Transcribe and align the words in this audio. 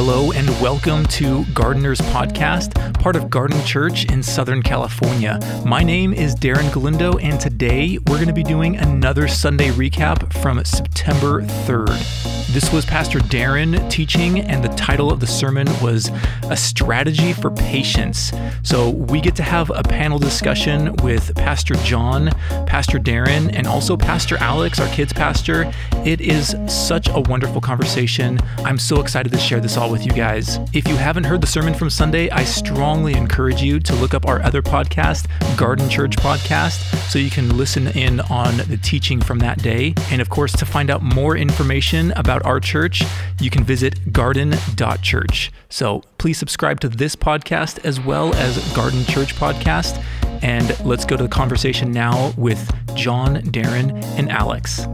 Hello 0.00 0.30
and 0.30 0.48
welcome 0.60 1.04
to 1.06 1.44
Gardeners 1.46 1.98
Podcast, 1.98 2.72
part 3.00 3.16
of 3.16 3.28
Garden 3.28 3.60
Church 3.64 4.04
in 4.04 4.22
Southern 4.22 4.62
California. 4.62 5.40
My 5.66 5.82
name 5.82 6.12
is 6.12 6.36
Darren 6.36 6.72
Galindo, 6.72 7.18
and 7.18 7.40
today 7.40 7.98
we're 8.06 8.14
going 8.14 8.28
to 8.28 8.32
be 8.32 8.44
doing 8.44 8.76
another 8.76 9.26
Sunday 9.26 9.70
recap 9.70 10.32
from 10.34 10.64
September 10.64 11.42
3rd. 11.42 12.38
This 12.52 12.72
was 12.72 12.86
Pastor 12.86 13.18
Darren 13.18 13.90
teaching, 13.90 14.40
and 14.40 14.64
the 14.64 14.68
title 14.70 15.10
of 15.10 15.20
the 15.20 15.26
sermon 15.26 15.66
was 15.82 16.10
A 16.44 16.56
Strategy 16.56 17.34
for 17.34 17.50
Patience. 17.50 18.32
So 18.62 18.88
we 18.88 19.20
get 19.20 19.36
to 19.36 19.42
have 19.42 19.70
a 19.74 19.82
panel 19.82 20.18
discussion 20.18 20.94
with 21.02 21.34
Pastor 21.34 21.74
Jon, 21.74 22.30
Pastor 22.66 22.98
Darren, 22.98 23.50
and 23.52 23.66
also 23.66 23.98
Pastor 23.98 24.38
Alex, 24.38 24.80
our 24.80 24.88
kids' 24.88 25.12
pastor. 25.12 25.70
It 26.06 26.22
is 26.22 26.56
such 26.68 27.08
a 27.10 27.20
wonderful 27.20 27.60
conversation. 27.60 28.38
I'm 28.58 28.78
so 28.78 29.00
excited 29.02 29.30
to 29.32 29.38
share 29.38 29.60
this 29.60 29.76
all 29.76 29.87
with 29.90 30.04
you 30.04 30.12
guys. 30.12 30.58
If 30.72 30.86
you 30.88 30.96
haven't 30.96 31.24
heard 31.24 31.40
the 31.40 31.46
sermon 31.46 31.74
from 31.74 31.90
Sunday, 31.90 32.30
I 32.30 32.44
strongly 32.44 33.14
encourage 33.14 33.62
you 33.62 33.80
to 33.80 33.94
look 33.96 34.14
up 34.14 34.26
our 34.26 34.42
other 34.42 34.62
podcast, 34.62 35.26
Garden 35.56 35.88
Church 35.88 36.16
Podcast, 36.16 36.78
so 37.10 37.18
you 37.18 37.30
can 37.30 37.56
listen 37.56 37.88
in 37.88 38.20
on 38.20 38.56
the 38.68 38.76
teaching 38.76 39.20
from 39.20 39.38
that 39.40 39.62
day. 39.62 39.94
And 40.10 40.20
of 40.20 40.30
course, 40.30 40.52
to 40.52 40.66
find 40.66 40.90
out 40.90 41.02
more 41.02 41.36
information 41.36 42.12
about 42.16 42.44
our 42.44 42.60
church, 42.60 43.02
you 43.40 43.50
can 43.50 43.64
visit 43.64 44.12
garden.church. 44.12 45.52
So 45.68 46.02
please 46.18 46.38
subscribe 46.38 46.80
to 46.80 46.88
this 46.88 47.16
podcast 47.16 47.84
as 47.84 48.00
well 48.00 48.34
as 48.34 48.58
Garden 48.74 49.04
Church 49.04 49.34
Podcast. 49.34 50.02
And 50.42 50.78
let's 50.84 51.04
go 51.04 51.16
to 51.16 51.22
the 51.22 51.28
conversation 51.28 51.92
now 51.92 52.32
with 52.36 52.72
Jon, 52.94 53.36
Darren, 53.42 54.02
and 54.18 54.30
Alex. 54.30 54.86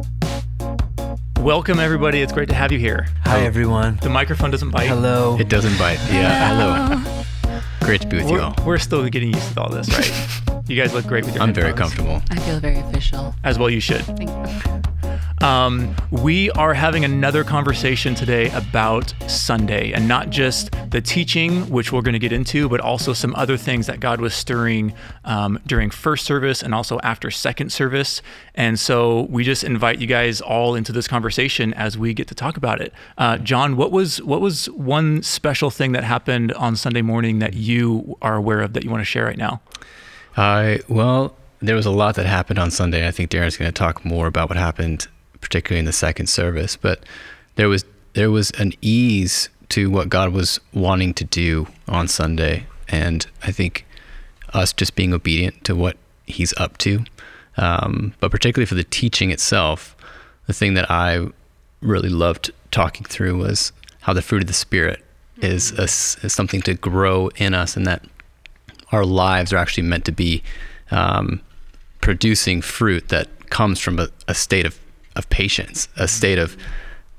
Welcome, 1.44 1.78
everybody. 1.78 2.22
It's 2.22 2.32
great 2.32 2.48
to 2.48 2.54
have 2.54 2.72
you 2.72 2.78
here. 2.78 3.06
Hi, 3.24 3.40
everyone. 3.44 3.98
The 4.00 4.08
microphone 4.08 4.50
doesn't 4.50 4.70
bite. 4.70 4.86
Hello. 4.86 5.36
It 5.38 5.50
doesn't 5.50 5.78
bite. 5.78 5.98
Yeah. 6.10 6.48
Hello. 6.48 7.22
Great 7.80 8.00
to 8.00 8.06
be 8.06 8.16
with 8.16 8.30
we're, 8.30 8.38
you 8.38 8.42
all. 8.42 8.54
We're 8.64 8.78
still 8.78 9.06
getting 9.10 9.34
used 9.34 9.52
to 9.52 9.60
all 9.60 9.68
this, 9.68 9.90
right? 9.90 10.64
you 10.70 10.74
guys 10.74 10.94
look 10.94 11.06
great 11.06 11.26
with 11.26 11.34
your 11.34 11.42
I'm 11.42 11.52
very 11.52 11.66
headphones. 11.66 11.92
comfortable. 11.92 12.22
I 12.30 12.40
feel 12.40 12.60
very 12.60 12.78
official. 12.78 13.34
As 13.44 13.58
well, 13.58 13.68
you 13.68 13.80
should. 13.80 14.00
Thank 14.06 14.30
you. 14.30 14.93
Um, 15.44 15.94
we 16.10 16.50
are 16.52 16.72
having 16.72 17.04
another 17.04 17.44
conversation 17.44 18.14
today 18.14 18.48
about 18.52 19.12
Sunday 19.30 19.92
and 19.92 20.08
not 20.08 20.30
just 20.30 20.70
the 20.88 21.02
teaching, 21.02 21.68
which 21.68 21.92
we're 21.92 22.00
going 22.00 22.14
to 22.14 22.18
get 22.18 22.32
into, 22.32 22.66
but 22.66 22.80
also 22.80 23.12
some 23.12 23.34
other 23.36 23.58
things 23.58 23.86
that 23.86 24.00
God 24.00 24.22
was 24.22 24.32
stirring 24.32 24.94
um, 25.26 25.60
during 25.66 25.90
first 25.90 26.24
service 26.24 26.62
and 26.62 26.74
also 26.74 26.98
after 27.00 27.30
second 27.30 27.70
service. 27.70 28.22
And 28.54 28.80
so 28.80 29.24
we 29.28 29.44
just 29.44 29.64
invite 29.64 29.98
you 29.98 30.06
guys 30.06 30.40
all 30.40 30.74
into 30.74 30.92
this 30.92 31.06
conversation 31.06 31.74
as 31.74 31.98
we 31.98 32.14
get 32.14 32.26
to 32.28 32.34
talk 32.34 32.56
about 32.56 32.80
it. 32.80 32.94
Uh, 33.18 33.36
Jon, 33.36 33.76
what 33.76 33.92
was 33.92 34.22
what 34.22 34.40
was 34.40 34.70
one 34.70 35.22
special 35.22 35.68
thing 35.68 35.92
that 35.92 36.04
happened 36.04 36.52
on 36.54 36.74
Sunday 36.74 37.02
morning 37.02 37.40
that 37.40 37.52
you 37.52 38.16
are 38.22 38.36
aware 38.36 38.62
of 38.62 38.72
that 38.72 38.82
you 38.82 38.88
want 38.88 39.02
to 39.02 39.04
share 39.04 39.26
right 39.26 39.36
now? 39.36 39.60
Uh, 40.38 40.78
well, 40.88 41.36
there 41.60 41.76
was 41.76 41.84
a 41.84 41.90
lot 41.90 42.14
that 42.14 42.24
happened 42.24 42.58
on 42.58 42.70
Sunday. 42.70 43.06
I 43.06 43.10
think 43.10 43.30
Darren's 43.30 43.58
going 43.58 43.70
to 43.70 43.78
talk 43.78 44.06
more 44.06 44.26
about 44.26 44.48
what 44.48 44.56
happened 44.56 45.06
particularly 45.44 45.78
in 45.78 45.84
the 45.84 45.92
second 45.92 46.26
service. 46.26 46.76
But 46.76 47.04
there 47.54 47.68
was 47.68 47.84
there 48.14 48.30
was 48.30 48.50
an 48.52 48.72
ease 48.80 49.48
to 49.70 49.90
what 49.90 50.08
God 50.08 50.32
was 50.32 50.60
wanting 50.72 51.14
to 51.14 51.24
do 51.24 51.68
on 51.86 52.08
Sunday, 52.08 52.66
and 52.88 53.26
I 53.42 53.52
think 53.52 53.86
us 54.52 54.72
just 54.72 54.94
being 54.94 55.12
obedient 55.12 55.64
to 55.64 55.74
what 55.74 55.96
He's 56.26 56.54
up 56.56 56.78
to. 56.78 57.04
Um, 57.56 58.14
but 58.18 58.30
particularly 58.30 58.66
for 58.66 58.74
the 58.74 58.84
teaching 58.84 59.30
itself, 59.30 59.96
the 60.46 60.52
thing 60.52 60.74
that 60.74 60.90
I 60.90 61.28
really 61.80 62.08
loved 62.08 62.50
talking 62.70 63.04
through 63.04 63.38
was 63.38 63.72
how 64.00 64.12
the 64.12 64.22
fruit 64.22 64.42
of 64.42 64.48
the 64.48 64.54
Spirit 64.54 65.04
is, 65.42 65.72
a, 65.72 65.84
is 65.84 66.32
something 66.32 66.62
to 66.62 66.74
grow 66.74 67.28
in 67.36 67.54
us, 67.54 67.76
and 67.76 67.86
that 67.86 68.04
our 68.90 69.04
lives 69.04 69.52
are 69.52 69.58
actually 69.58 69.82
meant 69.84 70.04
to 70.06 70.12
be 70.12 70.42
um, 70.90 71.40
producing 72.00 72.62
fruit 72.62 73.08
that 73.08 73.50
comes 73.50 73.78
from 73.78 73.98
a, 73.98 74.08
a 74.28 74.34
state 74.34 74.66
of 74.66 74.78
of 75.16 75.28
patience, 75.30 75.88
a 75.96 76.08
state 76.08 76.38
of 76.38 76.56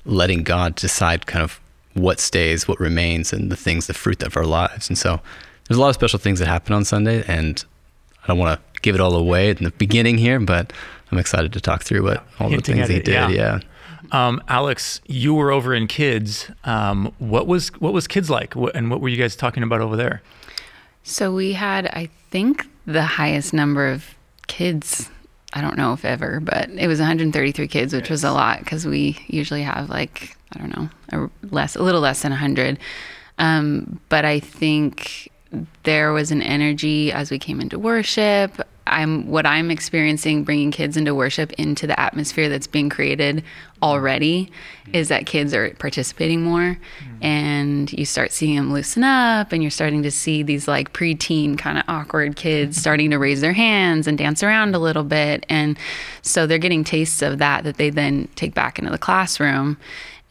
letting 0.06 0.44
God 0.44 0.76
decide 0.76 1.26
kind 1.26 1.44
of 1.44 1.60
what 1.94 2.20
stays, 2.20 2.68
what 2.68 2.80
remains, 2.80 3.34
and 3.34 3.52
the 3.52 3.56
things, 3.56 3.88
the 3.88 3.94
fruit 3.94 4.22
of 4.24 4.36
our 4.38 4.46
lives. 4.46 4.90
And 4.90 4.98
so 4.98 5.22
there's 5.68 5.78
a 5.78 5.82
lot 5.82 5.90
of 5.90 5.96
special 5.96 6.20
things 6.20 6.40
that 6.40 6.48
happen 6.48 6.74
on 6.74 6.86
Sunday, 6.86 7.24
and 7.28 7.64
I 8.24 8.28
don't 8.28 8.38
want 8.38 8.60
to 8.60 8.82
give 8.82 8.96
it 8.96 9.02
all 9.02 9.16
away 9.16 9.50
in 9.50 9.64
the 9.64 9.72
beginning 9.72 10.18
here, 10.18 10.40
but 10.40 10.74
I'm 11.12 11.18
excited 11.18 11.54
to 11.54 11.62
talk 11.62 11.84
through 11.84 12.04
what 12.04 12.26
all 12.40 12.50
Hinting 12.50 12.78
the 12.78 12.84
things 12.84 12.90
he 12.90 12.98
it, 12.98 13.06
did. 13.06 13.14
Yeah. 13.14 13.30
yeah. 13.30 13.60
Um, 14.12 14.42
Alex, 14.48 15.02
you 15.08 15.34
were 15.34 15.52
over 15.52 15.74
in 15.74 15.88
kids. 15.88 16.52
Um, 16.64 17.12
what 17.18 17.48
was 17.48 17.70
what 17.80 17.94
was 17.94 18.08
kids 18.08 18.30
like, 18.30 18.56
and 18.56 18.92
what 18.92 19.02
were 19.02 19.10
you 19.10 19.18
guys 19.18 19.36
talking 19.36 19.64
about 19.64 19.82
over 19.82 19.96
there? 19.96 20.22
So 21.04 21.34
we 21.34 21.54
had, 21.54 21.88
I 21.88 22.10
think, 22.30 22.68
the 22.86 23.04
highest 23.04 23.54
number 23.54 23.88
of 23.88 24.16
kids 24.48 25.10
I 25.56 25.62
don't 25.62 25.78
know 25.78 25.94
if 25.94 26.04
ever, 26.04 26.40
but 26.42 26.70
it 26.70 26.88
was 26.88 27.00
133 27.00 27.68
kids, 27.68 27.94
which 27.94 28.10
was 28.10 28.24
a 28.24 28.32
lot 28.32 28.60
because 28.60 28.86
we 28.86 29.18
usually 29.28 29.64
have 29.64 29.90
like 29.90 30.36
I 30.56 30.60
don't 30.60 30.76
know, 30.76 30.90
a 31.12 31.30
less, 31.54 31.76
a 31.76 31.84
little 31.84 32.02
less 32.02 32.22
than 32.22 32.32
100. 32.32 32.80
Um, 33.38 34.00
but 34.10 34.26
I 34.26 34.40
think 34.40 35.32
there 35.84 36.14
was 36.14 36.32
an 36.32 36.42
energy 36.42 37.12
as 37.12 37.32
we 37.32 37.40
came 37.40 37.60
into 37.60 37.78
worship. 37.80 38.62
I'm 38.88 39.28
what 39.28 39.46
I'm 39.46 39.72
experiencing 39.72 40.44
bringing 40.44 40.72
kids 40.72 40.96
into 40.96 41.16
worship 41.16 41.52
into 41.54 41.88
the 41.88 42.00
atmosphere 42.00 42.50
that's 42.50 42.68
being 42.68 42.90
created 42.90 43.44
already 43.82 44.52
is 44.94 45.10
that 45.10 45.26
kids 45.26 45.54
are 45.54 45.72
participating 45.72 46.42
more 46.42 46.78
mm. 46.78 47.24
and 47.24 47.92
you 47.92 48.06
start 48.06 48.32
seeing 48.32 48.56
them 48.56 48.72
loosen 48.72 49.04
up 49.04 49.52
and 49.52 49.62
you're 49.62 49.72
starting 49.72 50.04
to 50.04 50.12
see 50.12 50.44
these 50.44 50.68
like 50.68 50.94
preteen 50.94 51.58
kind 51.58 51.78
of 51.78 51.84
awkward 51.88 52.36
kids 52.36 52.76
mm-hmm. 52.76 52.82
starting 52.82 53.12
to 53.12 53.18
raise 53.18 53.42
their 53.42 53.54
hands 53.54 54.08
and 54.08 54.18
dance 54.18 54.44
around 54.44 54.76
a 54.76 54.80
little 54.80 55.04
bit. 55.04 55.46
And 55.50 55.78
so 56.22 56.48
they're 56.48 56.58
getting 56.58 56.84
tastes 56.84 57.22
of 57.22 57.40
that 57.40 57.64
that 57.64 57.78
they 57.78 57.90
then 57.90 58.28
take 58.36 58.54
back 58.54 58.80
into 58.80 58.92
the 58.92 58.98
classroom 58.98 59.78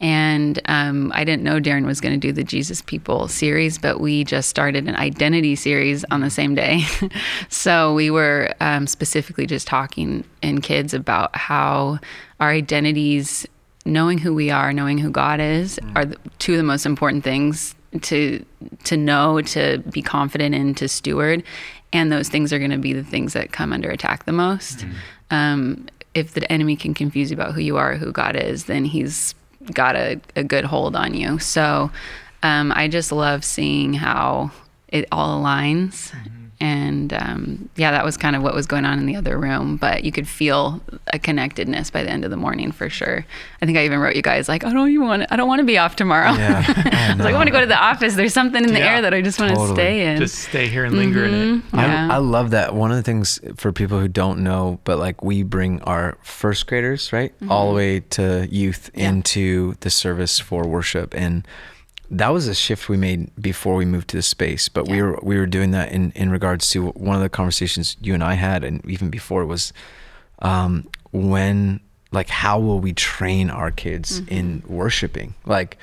and 0.01 0.59
um, 0.65 1.11
I 1.15 1.23
didn't 1.23 1.43
know 1.43 1.59
Darren 1.59 1.85
was 1.85 2.01
going 2.01 2.13
to 2.13 2.19
do 2.19 2.33
the 2.33 2.43
Jesus 2.43 2.81
People 2.81 3.27
series, 3.29 3.77
but 3.77 4.01
we 4.01 4.25
just 4.25 4.49
started 4.49 4.87
an 4.87 4.95
identity 4.95 5.55
series 5.55 6.03
on 6.11 6.19
the 6.19 6.29
same 6.29 6.53
day. 6.53 6.83
so 7.49 7.93
we 7.93 8.11
were 8.11 8.53
um, 8.59 8.87
specifically 8.87 9.45
just 9.45 9.67
talking 9.67 10.25
in 10.41 10.59
kids 10.59 10.93
about 10.93 11.35
how 11.35 11.99
our 12.41 12.49
identities, 12.49 13.47
knowing 13.85 14.17
who 14.17 14.33
we 14.33 14.51
are, 14.51 14.73
knowing 14.73 14.97
who 14.97 15.09
God 15.09 15.39
is, 15.39 15.79
mm. 15.79 15.95
are 15.95 16.05
the, 16.05 16.17
two 16.39 16.53
of 16.53 16.57
the 16.57 16.63
most 16.63 16.85
important 16.85 17.23
things 17.23 17.73
to 18.01 18.45
to 18.83 18.97
know, 18.97 19.41
to 19.41 19.77
be 19.89 20.01
confident 20.01 20.53
in, 20.53 20.75
to 20.75 20.89
steward. 20.89 21.41
And 21.93 22.11
those 22.11 22.27
things 22.27 22.51
are 22.51 22.59
going 22.59 22.71
to 22.71 22.77
be 22.77 22.91
the 22.91 23.05
things 23.05 23.31
that 23.31 23.53
come 23.53 23.71
under 23.71 23.89
attack 23.89 24.25
the 24.25 24.33
most. 24.33 24.79
Mm. 24.79 24.93
Um, 25.31 25.87
if 26.13 26.33
the 26.33 26.51
enemy 26.51 26.75
can 26.75 26.93
confuse 26.93 27.31
you 27.31 27.35
about 27.35 27.53
who 27.53 27.61
you 27.61 27.77
are, 27.77 27.95
who 27.95 28.11
God 28.11 28.35
is, 28.35 28.65
then 28.65 28.83
he's 28.83 29.33
got 29.73 29.95
a, 29.95 30.19
a 30.35 30.43
good 30.43 30.65
hold 30.65 30.95
on 30.95 31.13
you. 31.13 31.39
So 31.39 31.91
um, 32.43 32.71
I 32.75 32.87
just 32.87 33.11
love 33.11 33.43
seeing 33.43 33.93
how 33.93 34.51
it 34.87 35.07
all 35.11 35.41
aligns. 35.41 36.11
Mm-hmm. 36.11 36.44
And 36.61 37.11
um, 37.11 37.69
yeah, 37.75 37.91
that 37.91 38.05
was 38.05 38.15
kind 38.15 38.35
of 38.35 38.41
what 38.41 38.53
was 38.53 38.65
going 38.65 38.85
on 38.85 38.97
in 38.97 39.05
the 39.05 39.15
other 39.15 39.37
room. 39.37 39.75
But 39.75 40.05
you 40.05 40.11
could 40.11 40.27
feel 40.27 40.81
a 41.11 41.19
connectedness 41.19 41.91
by 41.91 42.03
the 42.03 42.09
end 42.09 42.23
of 42.23 42.31
the 42.31 42.37
morning 42.37 42.71
for 42.71 42.89
sure. 42.89 43.25
I 43.61 43.65
think 43.65 43.77
I 43.77 43.85
even 43.85 43.99
wrote 43.99 44.15
you 44.15 44.21
guys 44.21 44.47
like, 44.47 44.63
I 44.63 44.71
don't 44.71 44.89
even 44.89 45.05
want, 45.05 45.23
to, 45.23 45.33
I 45.33 45.35
don't 45.35 45.49
want 45.49 45.59
to 45.59 45.65
be 45.65 45.77
off 45.77 45.95
tomorrow. 45.97 46.31
Yeah, 46.31 46.63
I, 46.67 47.11
I 47.11 47.15
was 47.15 47.25
like, 47.25 47.33
I 47.33 47.37
want 47.37 47.47
to 47.47 47.51
go 47.51 47.59
to 47.59 47.65
the 47.65 47.77
office. 47.77 48.15
There's 48.15 48.33
something 48.33 48.63
in 48.63 48.73
the 48.73 48.79
yeah, 48.79 48.95
air 48.95 49.01
that 49.01 49.13
I 49.13 49.21
just 49.21 49.39
want 49.39 49.53
to 49.53 49.67
stay 49.73 50.07
in. 50.07 50.17
Just 50.17 50.35
stay 50.35 50.67
here 50.67 50.85
and 50.85 50.95
linger 50.95 51.25
mm-hmm. 51.25 51.35
in 51.35 51.57
it. 51.57 51.61
Mm-hmm. 51.63 51.77
Yeah. 51.77 52.07
I, 52.11 52.15
I 52.15 52.17
love 52.19 52.51
that. 52.51 52.73
One 52.73 52.91
of 52.91 52.97
the 52.97 53.03
things 53.03 53.39
for 53.57 53.73
people 53.73 53.99
who 53.99 54.07
don't 54.07 54.39
know, 54.39 54.79
but 54.85 54.97
like 54.97 55.23
we 55.23 55.43
bring 55.43 55.81
our 55.81 56.17
first 56.21 56.67
graders 56.67 57.11
right 57.11 57.33
mm-hmm. 57.35 57.51
all 57.51 57.69
the 57.69 57.75
way 57.75 57.99
to 57.99 58.47
youth 58.49 58.91
yeah. 58.93 59.09
into 59.09 59.75
the 59.81 59.89
service 59.89 60.39
for 60.39 60.65
worship 60.65 61.13
and 61.13 61.45
that 62.09 62.29
was 62.29 62.47
a 62.47 62.55
shift 62.55 62.89
we 62.89 62.97
made 62.97 63.29
before 63.41 63.75
we 63.75 63.85
moved 63.85 64.07
to 64.09 64.17
the 64.17 64.21
space 64.21 64.69
but 64.69 64.87
yeah. 64.87 64.93
we 64.93 65.01
were 65.01 65.19
we 65.23 65.37
were 65.37 65.45
doing 65.45 65.71
that 65.71 65.91
in 65.91 66.11
in 66.11 66.29
regards 66.29 66.69
to 66.69 66.87
one 66.89 67.15
of 67.15 67.21
the 67.21 67.29
conversations 67.29 67.97
you 68.01 68.13
and 68.13 68.23
I 68.23 68.33
had 68.33 68.63
and 68.63 68.83
even 68.85 69.09
before 69.09 69.45
was 69.45 69.73
um, 70.39 70.87
when 71.11 71.79
like 72.11 72.29
how 72.29 72.59
will 72.59 72.79
we 72.79 72.93
train 72.93 73.49
our 73.49 73.71
kids 73.71 74.21
mm-hmm. 74.21 74.33
in 74.33 74.63
worshiping 74.67 75.33
like 75.45 75.77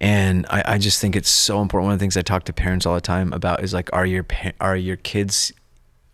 and 0.00 0.46
I, 0.50 0.62
I 0.66 0.78
just 0.78 1.00
think 1.00 1.14
it's 1.14 1.30
so 1.30 1.62
important 1.62 1.86
one 1.86 1.92
of 1.92 1.98
the 1.98 2.02
things 2.02 2.16
I 2.16 2.22
talk 2.22 2.44
to 2.44 2.52
parents 2.52 2.86
all 2.86 2.94
the 2.94 3.00
time 3.00 3.32
about 3.32 3.62
is 3.62 3.72
like 3.72 3.90
are 3.92 4.06
your 4.06 4.26
are 4.60 4.76
your 4.76 4.96
kids 4.96 5.52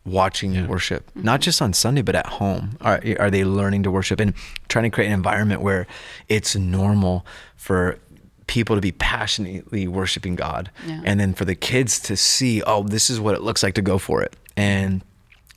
watching 0.05 0.55
yeah. 0.55 0.67
worship 0.67 1.11
mm-hmm. 1.11 1.23
not 1.23 1.41
just 1.41 1.61
on 1.61 1.73
Sunday 1.73 2.03
but 2.03 2.15
at 2.15 2.27
home 2.27 2.77
are 2.81 3.03
are 3.19 3.31
they 3.31 3.45
learning 3.45 3.83
to 3.83 3.91
worship 3.91 4.21
and 4.21 4.35
trying 4.69 4.85
to 4.85 4.91
create 4.91 5.09
an 5.09 5.15
environment 5.15 5.61
where 5.61 5.87
it's 6.29 6.55
normal 6.55 7.27
for 7.57 7.99
people 8.49 8.75
to 8.75 8.83
be 8.83 8.93
passionately 8.93 9.87
worshiping 9.87 10.35
God 10.35 10.71
yeah. 10.85 11.03
and 11.05 11.21
then 11.21 11.35
for 11.35 11.45
the 11.45 11.55
kids 11.55 12.01
to 12.01 12.17
see, 12.17 12.63
oh, 12.63 12.83
this 12.83 13.09
is 13.09 13.21
what 13.21 13.35
it 13.37 13.43
looks 13.43 13.63
like 13.63 13.75
to 13.75 13.83
go 13.83 13.99
for 13.99 14.23
it. 14.23 14.35
And 14.57 15.05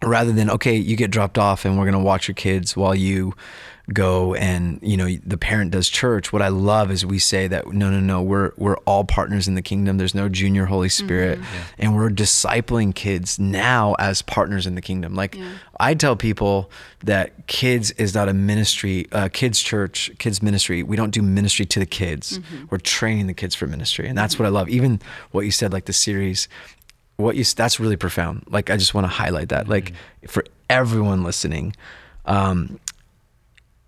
rather 0.04 0.32
than, 0.32 0.50
okay, 0.52 0.76
you 0.76 0.96
get 0.96 1.10
dropped 1.10 1.40
off 1.40 1.66
and 1.66 1.78
we're 1.78 1.86
going 1.86 1.94
to 1.94 2.00
watch 2.00 2.28
your 2.28 2.36
kids 2.36 2.78
while 2.78 2.94
you 2.94 3.34
go 3.94 4.34
and 4.36 4.80
you 4.82 4.98
know 4.98 5.08
the 5.26 5.38
parent 5.38 5.72
does 5.72 5.90
church 5.90 6.32
what 6.32 6.42
i 6.42 6.48
love 6.48 6.92
is 6.92 7.06
we 7.06 7.20
say 7.20 7.48
that 7.48 7.68
no 7.68 7.90
no 7.90 8.00
no 8.00 8.22
we're 8.22 8.52
we're 8.58 8.78
all 8.86 9.04
partners 9.04 9.48
in 9.48 9.56
the 9.56 9.62
kingdom. 9.62 9.98
There's 9.98 10.16
no 10.16 10.30
junior 10.30 10.66
holy 10.66 10.90
spirit. 10.90 11.40
And 11.78 11.96
we're 11.96 12.10
discipling 12.10 12.94
kids 12.96 13.40
now 13.40 13.96
as 14.00 14.22
partners 14.22 14.66
in 14.68 14.76
the 14.76 14.82
kingdom. 14.82 15.16
Like 15.16 15.38
i 15.80 15.94
tell 15.94 16.16
people 16.16 16.70
that 17.04 17.48
kids 17.48 17.92
is 17.92 18.14
not 18.14 18.30
a 18.30 18.34
ministry 18.34 19.08
uh, 19.12 19.30
kids 19.32 19.60
church 19.62 20.12
kids 20.20 20.42
ministry. 20.42 20.84
We 20.84 20.96
don't 20.96 21.12
do 21.12 21.22
ministry 21.22 21.66
to 21.66 21.80
the 21.80 21.86
kids. 21.86 22.40
We're 22.70 22.78
training 22.78 23.28
the 23.28 23.34
kids 23.34 23.56
for 23.56 23.68
ministry. 23.68 24.08
And 24.08 24.18
that's 24.18 24.38
what 24.40 24.46
i 24.46 24.50
love. 24.50 24.70
Even 24.70 25.02
what 25.32 25.42
you 25.42 25.52
said 25.52 25.74
like 25.74 25.86
the 25.86 25.94
series 25.94 26.48
what 27.18 27.36
you 27.36 27.44
that's 27.44 27.80
really 27.80 27.98
profound. 27.98 28.44
Like 28.48 28.70
i 28.70 28.78
just 28.78 28.94
want 28.94 29.06
to 29.06 29.10
highlight 29.10 29.50
that. 29.50 29.68
Like 29.68 29.94
for 30.28 30.44
everyone 30.70 31.24
listening 31.24 31.76
um 32.26 32.80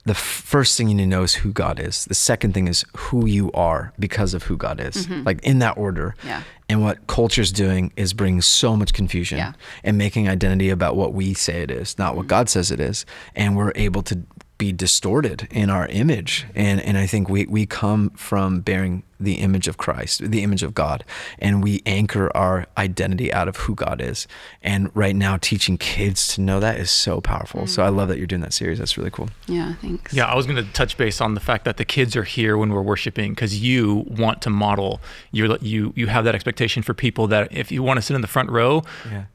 the 0.05 0.13
first 0.13 0.77
thing 0.77 0.89
you 0.89 0.95
need 0.95 1.03
to 1.03 1.07
know 1.07 1.23
is 1.23 1.33
who 1.33 1.51
god 1.53 1.79
is. 1.79 2.05
The 2.05 2.13
second 2.13 2.53
thing 2.53 2.67
is 2.67 2.83
who 2.95 3.25
you 3.25 3.51
are 3.53 3.93
because 3.97 4.33
of 4.33 4.43
who 4.43 4.57
god 4.57 4.79
is. 4.81 5.07
Mm-hmm. 5.07 5.23
Like 5.23 5.43
in 5.43 5.59
that 5.59 5.77
order. 5.77 6.15
Yeah. 6.25 6.43
and 6.69 6.81
what 6.81 7.05
culture's 7.07 7.51
doing 7.51 7.91
is 7.95 8.13
bringing 8.13 8.41
so 8.41 8.75
much 8.75 8.93
confusion 8.93 9.37
Yeah. 9.37 9.53
and 9.83 9.97
making 9.97 10.27
identity 10.27 10.69
about 10.69 10.95
what 10.95 11.13
we 11.13 11.33
say 11.33 11.61
it 11.61 11.71
is 11.71 11.97
not 11.97 12.15
what 12.15 12.23
mm-hmm. 12.23 12.29
god 12.29 12.49
says 12.49 12.71
it 12.71 12.79
is. 12.79 13.05
And 13.35 13.55
we're 13.55 13.71
able 13.75 14.01
to 14.03 14.19
be 14.57 14.71
distorted 14.71 15.47
in 15.51 15.69
our 15.69 15.87
image 15.87 16.45
and 16.55 16.79
and 16.81 16.97
i 16.97 17.05
think 17.07 17.27
we 17.27 17.45
we 17.47 17.65
come 17.65 18.09
from 18.11 18.61
bearing 18.61 19.03
the 19.19 19.35
image 19.35 19.67
of 19.67 19.77
christ 19.77 20.29
the 20.31 20.43
image 20.43 20.61
of 20.63 20.73
god 20.73 21.03
and 21.39 21.63
we 21.63 21.81
anchor 21.85 22.29
our 22.35 22.65
identity 22.77 23.33
out 23.33 23.47
of 23.47 23.55
who 23.57 23.73
god 23.73 23.99
is 23.99 24.27
and 24.61 24.91
right 24.95 25.15
now 25.15 25.37
teaching 25.37 25.77
kids 25.77 26.27
to 26.35 26.41
know 26.41 26.59
that 26.59 26.77
is 26.79 26.91
so 26.91 27.19
powerful 27.19 27.65
so 27.65 27.81
i 27.83 27.89
love 27.89 28.07
that 28.09 28.17
you're 28.17 28.27
doing 28.27 28.41
that 28.41 28.53
series 28.53 28.77
that's 28.77 28.97
really 28.97 29.09
cool 29.11 29.29
Yeah, 29.47 29.73
thanks. 29.81 30.13
Yeah, 30.13 30.25
I 30.25 30.35
was 30.35 30.45
going 30.45 30.63
to 30.63 30.71
touch 30.73 30.97
base 30.97 31.19
on 31.19 31.33
the 31.33 31.39
fact 31.39 31.65
that 31.65 31.77
the 31.77 31.85
kids 31.85 32.15
are 32.15 32.23
here 32.23 32.57
when 32.57 32.71
we're 32.73 32.81
worshiping 32.81 33.31
because 33.31 33.59
you 33.61 34.05
want 34.07 34.41
to 34.43 34.49
model. 34.49 35.01
You 35.31 35.57
you 35.61 35.93
you 35.95 36.07
have 36.07 36.23
that 36.25 36.35
expectation 36.35 36.81
for 36.83 36.93
people 36.93 37.27
that 37.27 37.51
if 37.51 37.71
you 37.71 37.83
want 37.83 37.97
to 37.97 38.01
sit 38.01 38.15
in 38.15 38.21
the 38.21 38.27
front 38.27 38.49
row, 38.49 38.83
Yeah. 39.11 39.25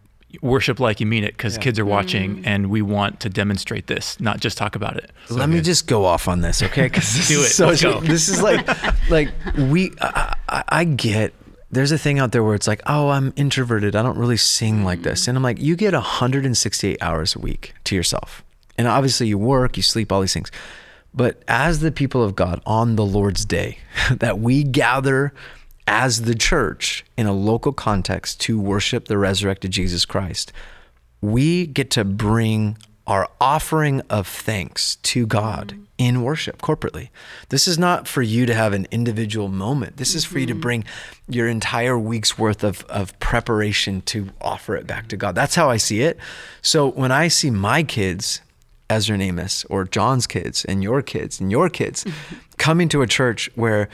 Worship 0.43 0.79
like 0.79 1.01
you 1.01 1.07
mean 1.07 1.25
it 1.25 1.37
because 1.37 1.57
Yeah. 1.57 1.63
kids 1.63 1.79
are 1.79 1.85
watching, 1.85 2.37
mm. 2.39 2.47
and 2.47 2.69
we 2.69 2.83
want 2.83 3.21
to 3.21 3.29
demonstrate 3.29 3.87
this, 3.87 4.19
not 4.21 4.41
just 4.41 4.59
talk 4.59 4.77
about 4.77 4.97
it. 4.97 5.11
So 5.27 5.37
Let 5.37 5.49
me 5.49 5.61
just 5.61 5.87
go 5.87 6.05
off 6.05 6.29
on 6.29 6.41
this, 6.43 6.63
okay? 6.63 6.83
Because 6.83 7.15
this 7.15 7.29
Do 7.35 7.41
it. 7.41 7.49
so 7.49 7.69
Let's 7.69 7.83
go. 7.83 8.01
this 8.03 8.29
is 8.29 8.43
like 8.43 8.67
like 9.11 9.31
we 9.57 9.93
I, 10.01 10.35
I, 10.49 10.65
I 10.69 10.85
get 10.85 11.35
there's 11.71 11.93
a 11.93 11.99
thing 11.99 12.19
out 12.19 12.33
there 12.33 12.43
where 12.43 12.55
it's 12.55 12.67
like, 12.67 12.81
oh, 12.87 13.11
I'm 13.11 13.35
introverted. 13.37 13.95
I 13.95 14.03
don't 14.03 14.17
really 14.17 14.39
sing 14.39 14.85
like 14.85 15.03
this, 15.03 15.25
mm. 15.25 15.29
and 15.29 15.37
I'm 15.37 15.43
like, 15.43 15.61
you 15.61 15.77
get 15.77 15.93
168 15.93 16.99
hours 17.03 17.37
a 17.37 17.39
week 17.39 17.75
to 17.85 17.95
yourself, 17.95 18.43
and 18.77 18.87
obviously 18.89 19.29
you 19.29 19.39
work, 19.39 19.77
you 19.77 19.83
sleep, 19.83 20.13
all 20.13 20.21
these 20.21 20.33
things. 20.35 20.51
But 21.15 21.43
as 21.49 21.81
the 21.81 21.91
people 21.91 22.23
of 22.23 22.37
God 22.37 22.61
on 22.67 22.97
the 22.97 23.05
Lord's 23.05 23.45
day, 23.45 23.79
that 24.11 24.39
we 24.39 24.63
gather 24.63 25.33
as 25.89 26.23
the 26.23 26.35
church 26.35 27.03
in 27.17 27.27
a 27.27 27.33
local 27.33 27.73
context 27.73 28.41
to 28.43 28.61
worship 28.61 29.09
the 29.09 29.17
resurrected 29.17 29.71
Jesus 29.71 30.05
Christ, 30.05 30.53
we 31.23 31.67
get 31.67 31.91
to 31.93 32.05
bring 32.05 32.77
our 33.07 33.27
offering 33.41 34.03
of 34.11 34.27
thanks 34.27 34.97
to 34.97 35.27
God 35.27 35.79
in 35.97 36.23
worship 36.23 36.61
corporately. 36.61 37.09
This 37.49 37.67
is 37.67 37.79
not 37.79 38.07
for 38.07 38.21
you 38.21 38.45
to 38.45 38.55
have 38.55 38.75
an 38.75 38.87
individual 38.91 39.49
moment. 39.49 39.97
This 39.97 40.15
is 40.15 40.27
for 40.27 40.39
you 40.39 40.47
to 40.47 40.53
mm-hmm. 40.53 40.61
bring 40.61 40.85
your 41.27 41.49
entire 41.49 41.99
week's 41.99 42.39
worth 42.39 42.63
of, 42.63 42.85
of 42.85 43.19
preparation 43.19 44.03
to 44.03 44.29
offer 44.43 44.77
it 44.77 44.87
back 44.87 45.09
to 45.09 45.17
God. 45.17 45.35
That's 45.35 45.55
how 45.55 45.71
I 45.71 45.79
see 45.79 46.03
it. 46.03 46.19
So 46.61 46.91
when 46.91 47.11
I 47.11 47.29
see 47.29 47.51
my 47.51 47.83
kids, 47.83 48.43
Ezra 48.91 49.15
and 49.15 49.23
Amos, 49.23 49.65
or 49.65 49.85
Jon's 49.87 50.27
kids, 50.27 50.67
and 50.67 50.83
your 50.83 51.01
kids, 51.01 51.41
and 51.41 51.51
your 51.51 51.71
kids 51.71 52.05
coming 52.59 52.91
to 52.91 53.01
a 53.01 53.07
church 53.07 53.51
where 53.55 53.89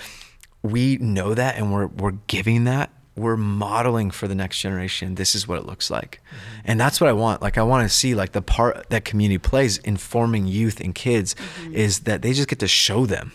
we 0.65 0.97
know 0.97 1.35
that 1.35 1.57
and 1.57 1.73
we're, 1.73 1.87
we're 1.87 2.17
giving 2.27 2.65
that 2.65 2.91
we're 3.17 3.37
modeling 3.37 4.11
for 4.11 4.27
the 4.27 4.35
next 4.35 4.59
generation 4.59 5.15
this 5.15 5.35
is 5.35 5.47
what 5.47 5.59
it 5.59 5.67
looks 5.67 5.91
like. 5.91 6.21
Mm-hmm. 6.27 6.61
And 6.65 6.81
that's 6.81 7.01
what 7.01 7.09
i 7.09 7.13
want. 7.13 7.43
Like 7.43 7.59
i 7.59 7.63
want 7.63 7.89
to 7.89 7.95
see 7.95 8.15
like 8.15 8.33
the 8.33 8.43
part 8.43 8.89
that 8.91 9.05
community 9.05 9.39
plays 9.39 9.79
informing 9.79 10.47
youth 10.47 10.81
and 10.81 10.95
kids 10.95 11.35
mm-hmm. 11.35 11.75
is 11.75 12.01
that 12.01 12.23
they 12.23 12.33
just 12.33 12.49
get 12.49 12.59
to 12.61 12.69
show 12.69 13.07
them 13.07 13.33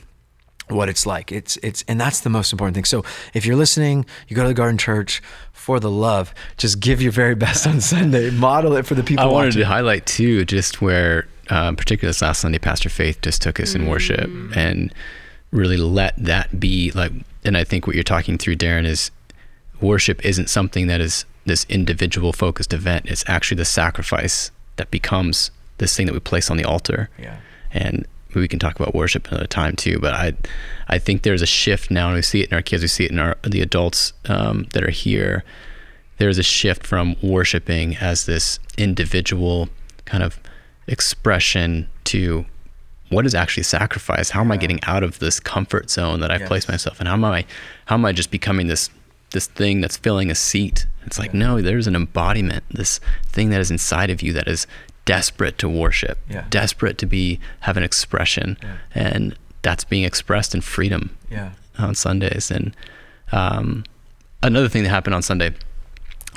what 0.67 0.89
it's 0.89 1.05
like. 1.05 1.31
It's 1.31 1.57
it's 1.63 1.83
and 1.87 1.99
that's 1.99 2.19
the 2.19 2.29
most 2.29 2.51
important 2.51 2.75
thing. 2.75 2.85
So 2.85 3.03
if 3.33 3.45
you're 3.45 3.55
listening 3.55 4.05
you 4.27 4.35
go 4.35 4.43
to 4.43 4.49
the 4.49 4.53
garden 4.53 4.77
church 4.77 5.21
for 5.53 5.79
the 5.79 5.91
love 5.91 6.33
just 6.57 6.79
give 6.79 7.01
your 7.01 7.11
very 7.11 7.35
best 7.35 7.65
on 7.65 7.79
sunday. 7.79 8.29
Model 8.31 8.75
it 8.75 8.85
for 8.85 8.95
the 8.95 9.03
people 9.03 9.23
I 9.23 9.27
wanted 9.27 9.47
watching. 9.47 9.61
to 9.61 9.67
highlight 9.67 10.05
too, 10.05 10.43
just 10.45 10.81
where, 10.81 11.27
um, 11.49 11.75
particularly 11.75 12.09
this 12.09 12.21
last 12.21 12.41
Sunday, 12.41 12.59
Pastor 12.59 12.89
Faith 12.89 13.21
just 13.21 13.41
took 13.41 13.59
us 13.59 13.75
in 13.75 13.87
worship. 13.87 14.29
Mm-hmm. 14.29 14.59
And 14.59 14.93
really 15.51 15.77
let 15.77 16.15
that 16.17 16.59
be 16.59 16.91
like. 16.91 17.11
And 17.43 17.57
I 17.57 17.63
think 17.63 17.87
what 17.87 17.95
you're 17.95 18.03
talking 18.03 18.37
through, 18.37 18.57
Darren, 18.57 18.85
is 18.85 19.11
worship 19.81 20.23
isn't 20.25 20.49
something 20.49 20.87
that 20.87 21.01
is 21.01 21.25
this 21.45 21.65
individual 21.69 22.33
focused 22.33 22.73
event. 22.73 23.05
It's 23.07 23.23
actually 23.27 23.57
the 23.57 23.65
sacrifice 23.65 24.51
that 24.75 24.91
becomes 24.91 25.51
this 25.77 25.95
thing 25.95 26.05
that 26.05 26.13
we 26.13 26.19
place 26.19 26.51
on 26.51 26.57
the 26.57 26.65
altar. 26.65 27.09
Yeah. 27.17 27.37
And 27.71 28.05
we 28.35 28.47
can 28.47 28.59
talk 28.59 28.79
about 28.79 28.93
worship 28.93 29.27
another 29.29 29.47
time 29.47 29.75
too. 29.75 29.99
But 29.99 30.13
I, 30.13 30.33
I 30.87 30.99
think 30.99 31.23
there's 31.23 31.41
a 31.41 31.47
shift 31.47 31.89
now, 31.89 32.07
and 32.07 32.15
we 32.15 32.21
see 32.21 32.41
it 32.41 32.49
in 32.49 32.55
our 32.55 32.61
kids. 32.61 32.83
We 32.83 32.87
see 32.87 33.05
it 33.05 33.11
in 33.11 33.19
our 33.19 33.37
the 33.43 33.61
adults 33.61 34.13
um, 34.25 34.67
that 34.73 34.83
are 34.83 34.91
here. 34.91 35.43
There's 36.17 36.37
a 36.37 36.43
shift 36.43 36.85
from 36.85 37.15
worshiping 37.21 37.95
as 37.97 38.25
this 38.25 38.59
individual 38.77 39.69
kind 40.05 40.21
of 40.21 40.39
expression 40.87 41.87
to 42.05 42.45
what 43.09 43.25
is 43.25 43.33
actually 43.35 43.63
sacrifice? 43.63 44.29
How 44.31 44.41
am 44.41 44.51
I 44.51 44.57
getting 44.57 44.79
out 44.83 45.03
of 45.03 45.19
this 45.19 45.39
comfort 45.39 45.89
zone 45.89 46.19
that 46.21 46.31
I've 46.31 46.45
placed 46.45 46.69
myself 46.69 46.99
in? 47.01 47.07
How 47.07 47.13
am 47.13 47.25
I, 47.25 47.45
how 47.85 47.95
am 47.95 48.05
I 48.05 48.11
just 48.11 48.31
becoming 48.31 48.67
this 48.67 48.89
this 49.31 49.45
thing 49.45 49.79
that's 49.81 49.97
filling 49.97 50.31
a 50.31 50.35
seat? 50.35 50.85
It's 51.05 51.19
like 51.19 51.33
no, 51.33 51.61
there's 51.61 51.87
an 51.87 51.95
embodiment, 51.95 52.63
this 52.71 52.99
thing 53.27 53.49
that 53.51 53.59
is 53.61 53.69
inside 53.71 54.09
of 54.09 54.21
you 54.21 54.33
that 54.33 54.47
is 54.47 54.65
desperate 55.05 55.57
to 55.59 55.67
worship, 55.69 56.17
Yeah. 56.29 56.45
desperate 56.49 56.97
to 56.99 57.05
be 57.05 57.39
have 57.61 57.77
an 57.77 57.83
expression, 57.83 58.57
Yeah. 58.61 58.77
and 58.93 59.35
that's 59.61 59.83
being 59.83 60.03
expressed 60.03 60.53
in 60.55 60.61
freedom 60.61 61.15
yeah 61.31 61.51
on 61.77 61.95
Sundays. 61.95 62.49
And 62.51 62.75
um, 63.31 63.83
another 64.43 64.67
thing 64.69 64.83
that 64.83 64.89
happened 64.89 65.15
on 65.15 65.21
Sunday, 65.21 65.53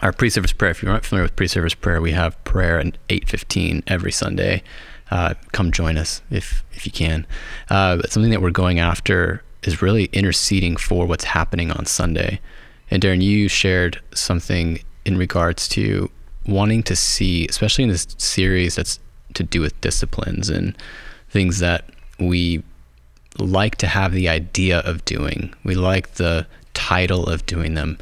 our 0.03 0.13
pre-service 0.13 0.53
prayer. 0.53 0.71
If 0.71 0.83
you 0.83 0.91
aren't 0.91 1.05
familiar 1.05 1.25
with 1.25 1.37
pre-service 1.37 1.75
prayer, 1.75 2.01
we 2.01 2.13
have 2.13 2.43
prayer 2.45 2.79
at 2.81 2.97
eight 3.09 3.29
fifteen 3.29 3.83
every 3.87 4.13
Sunday. 4.13 4.63
Uh, 5.13 5.35
come 5.53 5.71
join 5.71 5.99
us 5.99 6.23
if 6.31 6.65
if 6.73 6.87
you 6.87 6.93
can. 6.93 7.27
Uh, 7.69 7.97
but 7.99 8.11
something 8.11 8.33
that 8.33 8.43
we're 8.43 8.63
going 8.65 8.79
after 8.81 9.43
is 9.63 9.83
really 9.83 10.07
interceding 10.07 10.75
for 10.77 11.07
what's 11.07 11.25
happening 11.25 11.71
on 11.71 11.85
Sunday. 11.87 12.41
And 12.91 13.03
Darren, 13.03 13.23
you 13.23 13.49
shared 13.49 14.01
something 14.15 14.81
in 15.05 15.19
regards 15.19 15.69
to 15.69 16.11
wanting 16.47 16.83
to 16.85 16.97
see, 16.97 17.47
especially 17.49 17.85
in 17.85 17.91
this 17.91 18.07
series 18.19 18.77
that's 18.77 18.99
to 19.35 19.43
do 19.43 19.61
with 19.61 19.79
disciplines 19.81 20.49
and 20.49 20.77
things 21.29 21.59
that 21.59 21.85
we 22.19 22.63
like 23.39 23.77
to 23.77 23.87
have 23.87 24.13
the 24.13 24.29
idea 24.29 24.81
of 24.81 25.05
doing. 25.05 25.55
We 25.65 25.75
like 25.75 26.15
the 26.15 26.47
title 26.75 27.27
of 27.27 27.45
doing 27.47 27.75
them, 27.75 27.99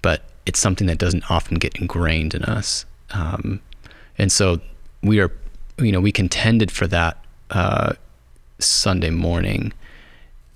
but 0.00 0.22
it's 0.46 0.60
something 0.60 0.86
that 0.86 0.98
doesn't 0.98 1.28
often 1.30 1.58
get 1.58 1.76
ingrained 1.76 2.34
in 2.34 2.44
us. 2.44 2.86
Um, 3.10 3.60
and 4.18 4.30
so 4.30 4.60
we 5.02 5.20
are, 5.20 5.30
you 5.78 5.92
know, 5.92 6.00
we 6.00 6.12
contended 6.12 6.70
for 6.70 6.86
that 6.88 7.22
uh, 7.50 7.94
Sunday 8.58 9.10
morning, 9.10 9.72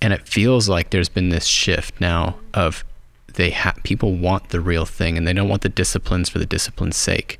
and 0.01 0.13
it 0.13 0.27
feels 0.27 0.69
like 0.69 0.89
there's 0.89 1.09
been 1.09 1.29
this 1.29 1.45
shift 1.45 1.99
now 1.99 2.37
of 2.53 2.83
they 3.33 3.51
ha- 3.51 3.73
people 3.83 4.13
want 4.13 4.49
the 4.49 4.59
real 4.59 4.85
thing, 4.85 5.17
and 5.17 5.27
they 5.27 5.33
don't 5.33 5.49
want 5.49 5.61
the 5.61 5.69
disciplines 5.69 6.29
for 6.29 6.39
the 6.39 6.45
discipline's 6.45 6.97
sake. 6.97 7.39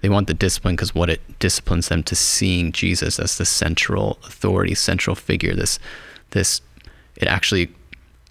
They 0.00 0.08
want 0.08 0.26
the 0.26 0.34
discipline 0.34 0.76
because 0.76 0.94
what 0.94 1.08
it 1.08 1.38
disciplines 1.38 1.88
them 1.88 2.02
to 2.04 2.14
seeing 2.14 2.72
Jesus 2.72 3.18
as 3.18 3.38
the 3.38 3.46
central 3.46 4.18
authority, 4.24 4.74
central 4.74 5.16
figure. 5.16 5.54
This, 5.54 5.78
this, 6.30 6.60
it 7.16 7.26
actually 7.26 7.70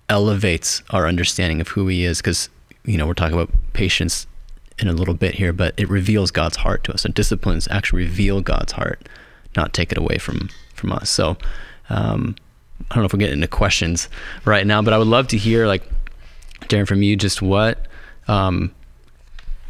elevates 0.08 0.84
our 0.92 1.08
understanding 1.08 1.62
of 1.62 1.70
who 1.70 1.88
He 1.88 2.04
is. 2.04 2.20
Because 2.20 2.50
you 2.86 2.98
know 2.98 3.08
we're 3.08 3.16
talking 3.16 3.34
about 3.34 3.50
patience 3.74 4.28
in 4.80 4.88
a 4.88 4.94
little 4.94 5.14
bit 5.14 5.36
here, 5.36 5.54
but 5.54 5.74
it 5.78 5.90
reveals 5.90 6.32
God's 6.32 6.58
heart 6.58 6.84
to 6.86 6.94
us. 6.94 7.06
And 7.06 7.14
disciplines 7.14 7.68
actually 7.70 8.04
reveal 8.04 8.42
God's 8.42 8.74
heart, 8.74 9.08
not 9.56 9.74
take 9.74 9.92
it 9.92 9.98
away 9.98 10.18
from 10.18 10.50
from 10.74 10.92
us. 10.92 11.10
So, 11.10 11.38
um, 11.90 12.36
I 12.90 12.96
don't 12.96 13.04
know 13.04 13.06
if 13.06 13.14
we're 13.14 13.20
getting 13.20 13.36
into 13.36 13.48
questions 13.48 14.10
right 14.46 14.66
now, 14.68 14.82
but 14.82 14.94
I 14.94 14.98
would 14.98 15.08
love 15.08 15.28
to 15.30 15.38
hear, 15.38 15.68
like, 15.68 15.84
Darren, 16.64 16.88
from 16.88 17.02
you, 17.04 17.16
just 17.16 17.42
what, 17.42 17.88
um, 18.28 18.74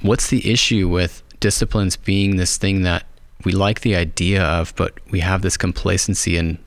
what's 0.01 0.27
the 0.29 0.49
issue 0.49 0.87
with 0.87 1.21
disciplines 1.39 1.97
being 1.97 2.37
this 2.37 2.57
thing 2.57 2.83
that 2.83 3.05
we 3.43 3.51
like 3.51 3.81
the 3.81 3.95
idea 3.95 4.41
of, 4.43 4.73
but 4.75 4.93
we 5.11 5.19
have 5.19 5.41
this 5.41 5.57
complacency 5.57 6.37
in 6.37 6.57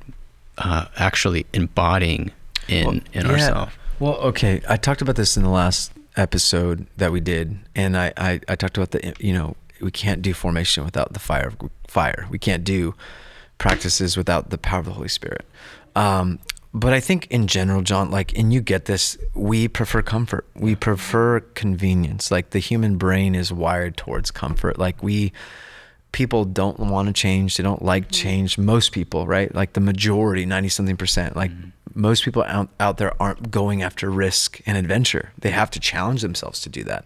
uh, 0.59 0.87
actually 0.97 1.47
embodying 1.53 2.31
in 2.69 3.03
in 3.13 3.27
Yeah. 3.27 3.33
ourselves. 3.33 3.73
Well, 3.99 4.15
okay. 4.17 4.61
I 4.69 4.77
talked 4.77 5.01
about 5.01 5.17
this 5.17 5.37
in 5.37 5.43
the 5.43 5.49
last 5.49 5.93
episode 6.17 6.87
that 6.97 7.13
we 7.13 7.21
did, 7.21 7.59
and 7.75 7.97
I, 7.97 8.13
I, 8.17 8.41
I 8.49 8.57
talked 8.57 8.77
about 8.77 8.91
the 8.91 9.15
you 9.19 9.33
know 9.33 9.57
we 9.81 9.91
can't 9.91 10.23
do 10.23 10.33
formation 10.35 10.85
without 10.85 11.13
the 11.13 11.21
fire 11.21 11.49
of 11.49 11.71
fire. 11.89 12.27
We 12.31 12.39
can't 12.39 12.65
do 12.65 12.95
practices 13.59 14.17
without 14.17 14.51
the 14.51 14.59
power 14.59 14.81
of 14.81 14.87
the 14.87 14.93
Holy 14.93 15.09
Spirit. 15.09 15.47
Um, 15.95 16.39
but 16.77 16.93
I 16.93 17.01
think 17.01 17.27
in 17.31 17.47
general, 17.47 17.81
Jon, 17.81 18.11
like, 18.11 18.37
and 18.39 18.53
you 18.53 18.61
get 18.61 18.85
this, 18.85 19.17
we 19.33 19.67
prefer 19.67 20.03
comfort. 20.03 20.47
We 20.55 20.75
prefer 20.75 21.41
convenience. 21.41 22.31
Like 22.31 22.51
the 22.51 22.59
human 22.59 22.99
brain 22.99 23.35
is 23.35 23.51
wired 23.51 23.97
towards 23.97 24.31
comfort. 24.31 24.79
Like 24.79 25.03
we, 25.03 25.33
people 26.13 26.45
don't 26.45 26.79
want 26.79 27.09
to 27.09 27.13
change. 27.13 27.57
They 27.57 27.63
don't 27.63 27.83
like 27.83 28.11
change. 28.11 28.59
Most 28.59 28.93
people, 28.93 29.27
right? 29.27 29.55
Like 29.55 29.75
the 29.75 29.81
majority, 29.81 30.47
90 30.47 30.69
something 30.69 30.97
percent, 30.97 31.37
like 31.37 31.51
mm-hmm. 31.51 31.71
most 31.95 32.25
people 32.25 32.43
out, 32.45 32.69
out 32.81 32.99
there 32.99 33.21
aren't 33.21 33.51
going 33.51 33.83
after 33.83 34.11
risk 34.11 34.61
and 34.67 34.79
adventure. 34.79 35.33
They 35.39 35.51
have 35.51 35.71
to 35.73 35.81
challenge 35.81 36.23
themselves 36.23 36.61
to 36.63 36.69
do 36.69 36.85
that. 36.85 37.05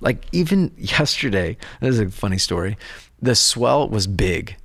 Like 0.00 0.26
even 0.32 0.72
yesterday, 0.78 1.56
this 1.80 1.94
is 1.94 2.00
a 2.00 2.10
funny 2.10 2.38
story. 2.38 2.76
The 3.20 3.34
swell 3.34 3.88
was 3.88 4.06
big 4.06 4.56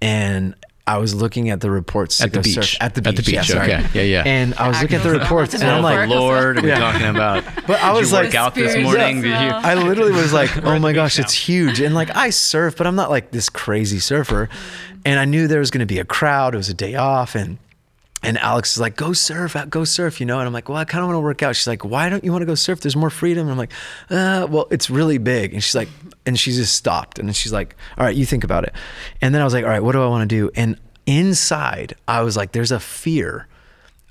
and 0.00 0.54
I 0.92 0.98
was 0.98 1.14
looking 1.14 1.48
at 1.48 1.62
the 1.62 1.70
reports 1.70 2.20
at 2.20 2.34
the 2.34 2.40
beach. 2.40 2.54
Surf. 2.54 2.76
At 2.78 2.94
the 2.94 3.00
beach. 3.00 3.08
At 3.08 3.16
the 3.16 3.22
beach. 3.22 3.34
Yeah, 3.34 3.42
sorry. 3.42 3.72
Okay. 3.72 3.88
Yeah, 3.94 4.02
yeah. 4.02 4.22
And 4.26 4.52
I 4.56 4.68
was 4.68 4.82
looking 4.82 4.98
at 4.98 5.02
the 5.02 5.10
reports, 5.10 5.54
and 5.54 5.62
I'm 5.62 5.82
like, 5.82 6.06
Lord, 6.06 6.56
we're 6.56 6.62
we 6.62 6.70
talking 6.70 7.06
about. 7.06 7.44
But 7.66 7.80
I 7.80 7.92
was 7.92 8.12
like, 8.12 8.34
out 8.34 8.54
this 8.54 8.76
morning. 8.76 9.24
Yeah. 9.24 9.46
You? 9.46 9.50
I 9.52 9.74
literally 9.74 10.12
was 10.12 10.34
like, 10.34 10.54
oh 10.64 10.78
my 10.78 10.92
gosh, 10.92 11.18
it's 11.18 11.32
huge. 11.32 11.80
And 11.80 11.94
like, 11.94 12.14
I 12.14 12.28
surf, 12.28 12.76
but 12.76 12.86
I'm 12.86 12.96
not 12.96 13.08
like 13.08 13.30
this 13.30 13.48
crazy 13.48 14.00
surfer. 14.00 14.50
And 15.04 15.18
I 15.18 15.24
knew 15.24 15.48
there 15.48 15.60
was 15.60 15.70
going 15.70 15.80
to 15.80 15.86
be 15.86 15.98
a 15.98 16.04
crowd. 16.04 16.54
It 16.54 16.58
was 16.58 16.68
a 16.68 16.74
day 16.74 16.94
off, 16.94 17.34
and 17.34 17.56
and 18.22 18.38
Alex 18.38 18.72
is 18.72 18.80
like, 18.80 18.96
go 18.96 19.12
surf, 19.12 19.56
go 19.68 19.84
surf, 19.84 20.20
you 20.20 20.26
know? 20.26 20.38
And 20.38 20.46
I'm 20.46 20.52
like, 20.52 20.68
well, 20.68 20.78
I 20.78 20.84
kind 20.84 21.02
of 21.02 21.08
want 21.08 21.16
to 21.16 21.20
work 21.20 21.42
out. 21.42 21.56
She's 21.56 21.66
like, 21.66 21.84
why 21.84 22.08
don't 22.08 22.22
you 22.22 22.30
want 22.30 22.42
to 22.42 22.46
go 22.46 22.54
surf? 22.54 22.80
There's 22.80 22.96
more 22.96 23.10
freedom. 23.10 23.42
And 23.42 23.52
I'm 23.52 23.58
like, 23.58 23.72
uh, 24.10 24.46
well, 24.48 24.68
it's 24.70 24.88
really 24.88 25.18
big. 25.18 25.52
And 25.52 25.62
she's 25.62 25.74
like, 25.74 25.88
and 26.24 26.38
she 26.38 26.52
just 26.52 26.76
stopped. 26.76 27.18
And 27.18 27.28
then 27.28 27.34
she's 27.34 27.52
like, 27.52 27.74
all 27.98 28.04
right, 28.04 28.14
you 28.14 28.24
think 28.24 28.44
about 28.44 28.64
it. 28.64 28.74
And 29.20 29.34
then 29.34 29.40
I 29.40 29.44
was 29.44 29.54
like, 29.54 29.64
all 29.64 29.70
right, 29.70 29.82
what 29.82 29.92
do 29.92 30.02
I 30.02 30.06
want 30.06 30.28
to 30.28 30.36
do? 30.36 30.50
And 30.54 30.78
inside, 31.06 31.94
I 32.06 32.22
was 32.22 32.36
like, 32.36 32.52
there's 32.52 32.72
a 32.72 32.80
fear 32.80 33.48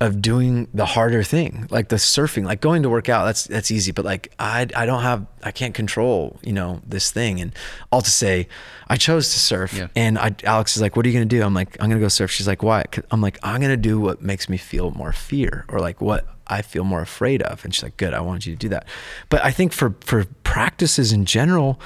of 0.02 0.20
doing 0.20 0.66
the 0.74 0.84
harder 0.84 1.22
thing, 1.22 1.68
like 1.70 1.88
the 1.88 1.94
surfing, 1.96 2.44
like 2.44 2.60
going 2.60 2.82
to 2.82 2.90
work 2.90 3.08
out. 3.08 3.24
That's 3.24 3.44
that's 3.44 3.70
easy, 3.70 3.92
but 3.92 4.04
like 4.04 4.32
I 4.36 4.66
I 4.74 4.84
don't 4.84 5.02
have 5.02 5.26
I 5.44 5.52
can't 5.52 5.74
control 5.74 6.40
you 6.42 6.52
know 6.52 6.80
this 6.84 7.12
thing. 7.12 7.40
And 7.40 7.54
all 7.92 8.02
to 8.02 8.10
say, 8.10 8.48
I 8.88 8.96
chose 8.96 9.32
to 9.32 9.38
surf. 9.38 9.72
Yeah. 9.72 9.86
And 9.94 10.18
I, 10.18 10.34
Alex 10.42 10.74
is 10.74 10.82
like, 10.82 10.96
"What 10.96 11.06
are 11.06 11.08
you 11.08 11.14
gonna 11.14 11.26
do?" 11.26 11.40
I'm 11.40 11.54
like, 11.54 11.76
"I'm 11.80 11.88
gonna 11.88 12.00
go 12.00 12.08
surf." 12.08 12.32
She's 12.32 12.48
like, 12.48 12.64
"Why?" 12.64 12.84
I'm 13.12 13.20
like, 13.20 13.38
"I'm 13.44 13.60
gonna 13.60 13.76
do 13.76 14.00
what 14.00 14.20
makes 14.20 14.48
me 14.48 14.56
feel 14.56 14.90
more 14.90 15.12
fear, 15.12 15.64
or 15.68 15.78
like 15.78 16.00
what 16.00 16.26
I 16.48 16.62
feel 16.62 16.82
more 16.82 17.00
afraid 17.00 17.40
of." 17.40 17.64
And 17.64 17.72
she's 17.72 17.84
like, 17.84 17.96
"Good, 17.96 18.12
I 18.12 18.20
want 18.22 18.44
you 18.44 18.54
to 18.54 18.58
do 18.58 18.68
that." 18.70 18.88
But 19.28 19.44
I 19.44 19.52
think 19.52 19.72
for 19.72 19.94
for 20.00 20.24
practices 20.42 21.12
in 21.12 21.26
general 21.26 21.80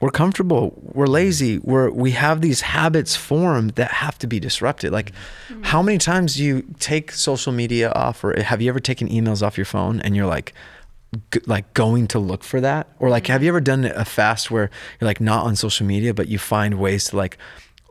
we're 0.00 0.10
comfortable 0.10 0.74
we're 0.94 1.06
lazy 1.06 1.58
we're 1.58 1.90
we 1.90 2.10
have 2.10 2.40
these 2.40 2.60
habits 2.60 3.16
formed 3.16 3.70
that 3.72 3.90
have 3.90 4.18
to 4.18 4.26
be 4.26 4.38
disrupted. 4.38 4.92
Like 4.92 5.12
mm-hmm. 5.48 5.62
how 5.62 5.82
many 5.82 5.98
times 5.98 6.36
do 6.36 6.44
you 6.44 6.64
take 6.78 7.12
social 7.12 7.52
media 7.52 7.90
off 7.92 8.22
or 8.22 8.40
have 8.40 8.60
you 8.60 8.68
ever 8.68 8.80
taken 8.80 9.08
emails 9.08 9.42
off 9.42 9.56
your 9.56 9.64
phone 9.64 10.00
and 10.00 10.14
you're 10.14 10.26
like 10.26 10.52
g- 11.32 11.40
like 11.46 11.72
going 11.74 12.06
to 12.08 12.18
look 12.18 12.44
for 12.44 12.60
that? 12.60 12.88
Or 12.98 13.08
like 13.08 13.26
have 13.28 13.42
you 13.42 13.48
ever 13.48 13.60
done 13.60 13.84
a 13.84 14.04
fast 14.04 14.50
where 14.50 14.70
you're 15.00 15.06
like 15.06 15.20
not 15.20 15.44
on 15.46 15.56
social 15.56 15.86
media 15.86 16.12
but 16.12 16.28
you 16.28 16.38
find 16.38 16.78
ways 16.78 17.06
to 17.06 17.16
like 17.16 17.38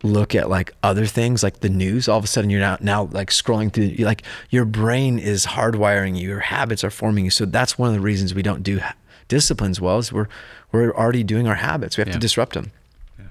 look 0.03 0.35
at 0.35 0.49
like 0.49 0.71
other 0.83 1.07
things 1.07 1.41
like 1.41 1.61
the 1.61 1.69
news? 1.69 2.07
All 2.07 2.19
of 2.19 2.23
a 2.23 2.27
sudden 2.27 2.51
you're 2.51 2.59
now 2.59 2.77
now 2.81 3.09
like 3.11 3.31
scrolling 3.31 3.73
through 3.73 4.05
like 4.05 4.21
your 4.51 4.65
brain 4.65 5.17
is 5.17 5.45
hardwiring 5.45 6.15
you 6.17 6.27
your 6.27 6.39
habits 6.39 6.83
are 6.83 6.91
forming 6.91 7.25
you. 7.25 7.31
So 7.31 7.45
that's 7.45 7.79
one 7.79 7.89
of 7.89 7.95
the 7.95 8.01
reasons 8.01 8.35
we 8.35 8.43
don't 8.43 8.61
do 8.61 8.79
disciplines 9.27 9.81
well 9.81 9.99
is 9.99 10.11
we're 10.11 10.27
we're 10.71 10.93
already 10.93 11.23
doing 11.23 11.47
our 11.47 11.55
habits. 11.55 11.97
We 11.97 12.01
have 12.01 12.09
yeah. 12.09 12.13
to 12.13 12.19
disrupt 12.19 12.53
them. 12.53 12.71
Yeah. 13.17 13.25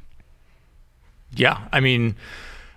yeah. 1.35 1.69
I 1.73 1.81
mean, 1.81 2.17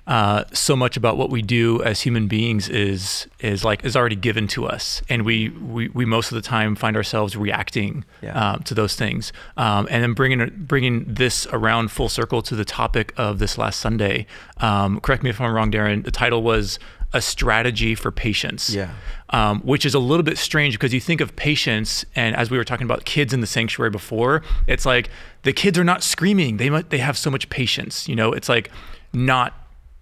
uh, 0.08 0.46
so 0.54 0.74
much 0.74 0.96
about 0.96 1.18
what 1.18 1.30
we 1.30 1.42
do 1.42 1.84
as 1.84 2.02
human 2.02 2.28
beings 2.28 2.70
is 2.70 3.28
is 3.40 3.66
like 3.66 3.84
is 3.84 3.96
already 3.96 4.16
given 4.16 4.48
to 4.48 4.66
us, 4.66 5.02
and 5.10 5.26
we 5.26 5.50
we, 5.50 5.90
we 5.90 6.06
most 6.06 6.32
of 6.32 6.36
the 6.36 6.42
time 6.42 6.76
find 6.76 6.96
ourselves 6.96 7.36
reacting 7.36 8.06
yeah. 8.22 8.52
um, 8.52 8.64
to 8.64 8.74
those 8.74 8.96
things, 8.96 9.34
um, 9.58 9.86
and 9.92 10.04
then 10.04 10.14
bringing 10.14 10.50
bringing 10.66 11.04
this 11.06 11.46
around 11.52 11.92
full 11.92 12.08
circle 12.08 12.42
to 12.42 12.56
the 12.56 12.64
topic 12.64 13.14
of 13.18 13.40
this 13.40 13.58
last 13.58 13.82
Sunday. 13.82 14.26
Um, 14.62 15.02
correct 15.02 15.24
me 15.24 15.30
if 15.30 15.42
I'm 15.42 15.52
wrong, 15.54 15.72
Darren. 15.74 16.06
The 16.06 16.12
title 16.12 16.42
was 16.42 16.80
a 17.14 17.22
strategy 17.22 17.96
for 17.96 18.12
patience. 18.12 18.70
Yeah. 18.70 18.94
Um, 19.30 19.60
which 19.62 19.86
is 19.86 19.94
a 19.94 20.00
little 20.00 20.24
bit 20.24 20.38
strange 20.38 20.76
because 20.76 20.94
you 20.94 21.02
think 21.02 21.20
of 21.20 21.36
patience, 21.36 22.06
and 22.16 22.36
as 22.36 22.50
we 22.50 22.58
were 22.58 22.64
talking 22.64 22.86
about 22.86 23.06
kids 23.06 23.34
in 23.34 23.42
the 23.42 23.48
sanctuary 23.48 23.90
before, 23.90 24.42
it's 24.68 24.86
like 24.86 25.10
the 25.44 25.52
kids 25.52 25.78
are 25.78 25.84
not 25.84 26.02
screaming. 26.02 26.58
They 26.58 26.70
might, 26.70 26.90
they 26.90 27.00
have 27.00 27.18
so 27.18 27.30
much 27.30 27.50
patience. 27.50 28.08
You 28.08 28.16
know, 28.16 28.32
it's 28.32 28.48
like 28.48 28.72
not 29.14 29.54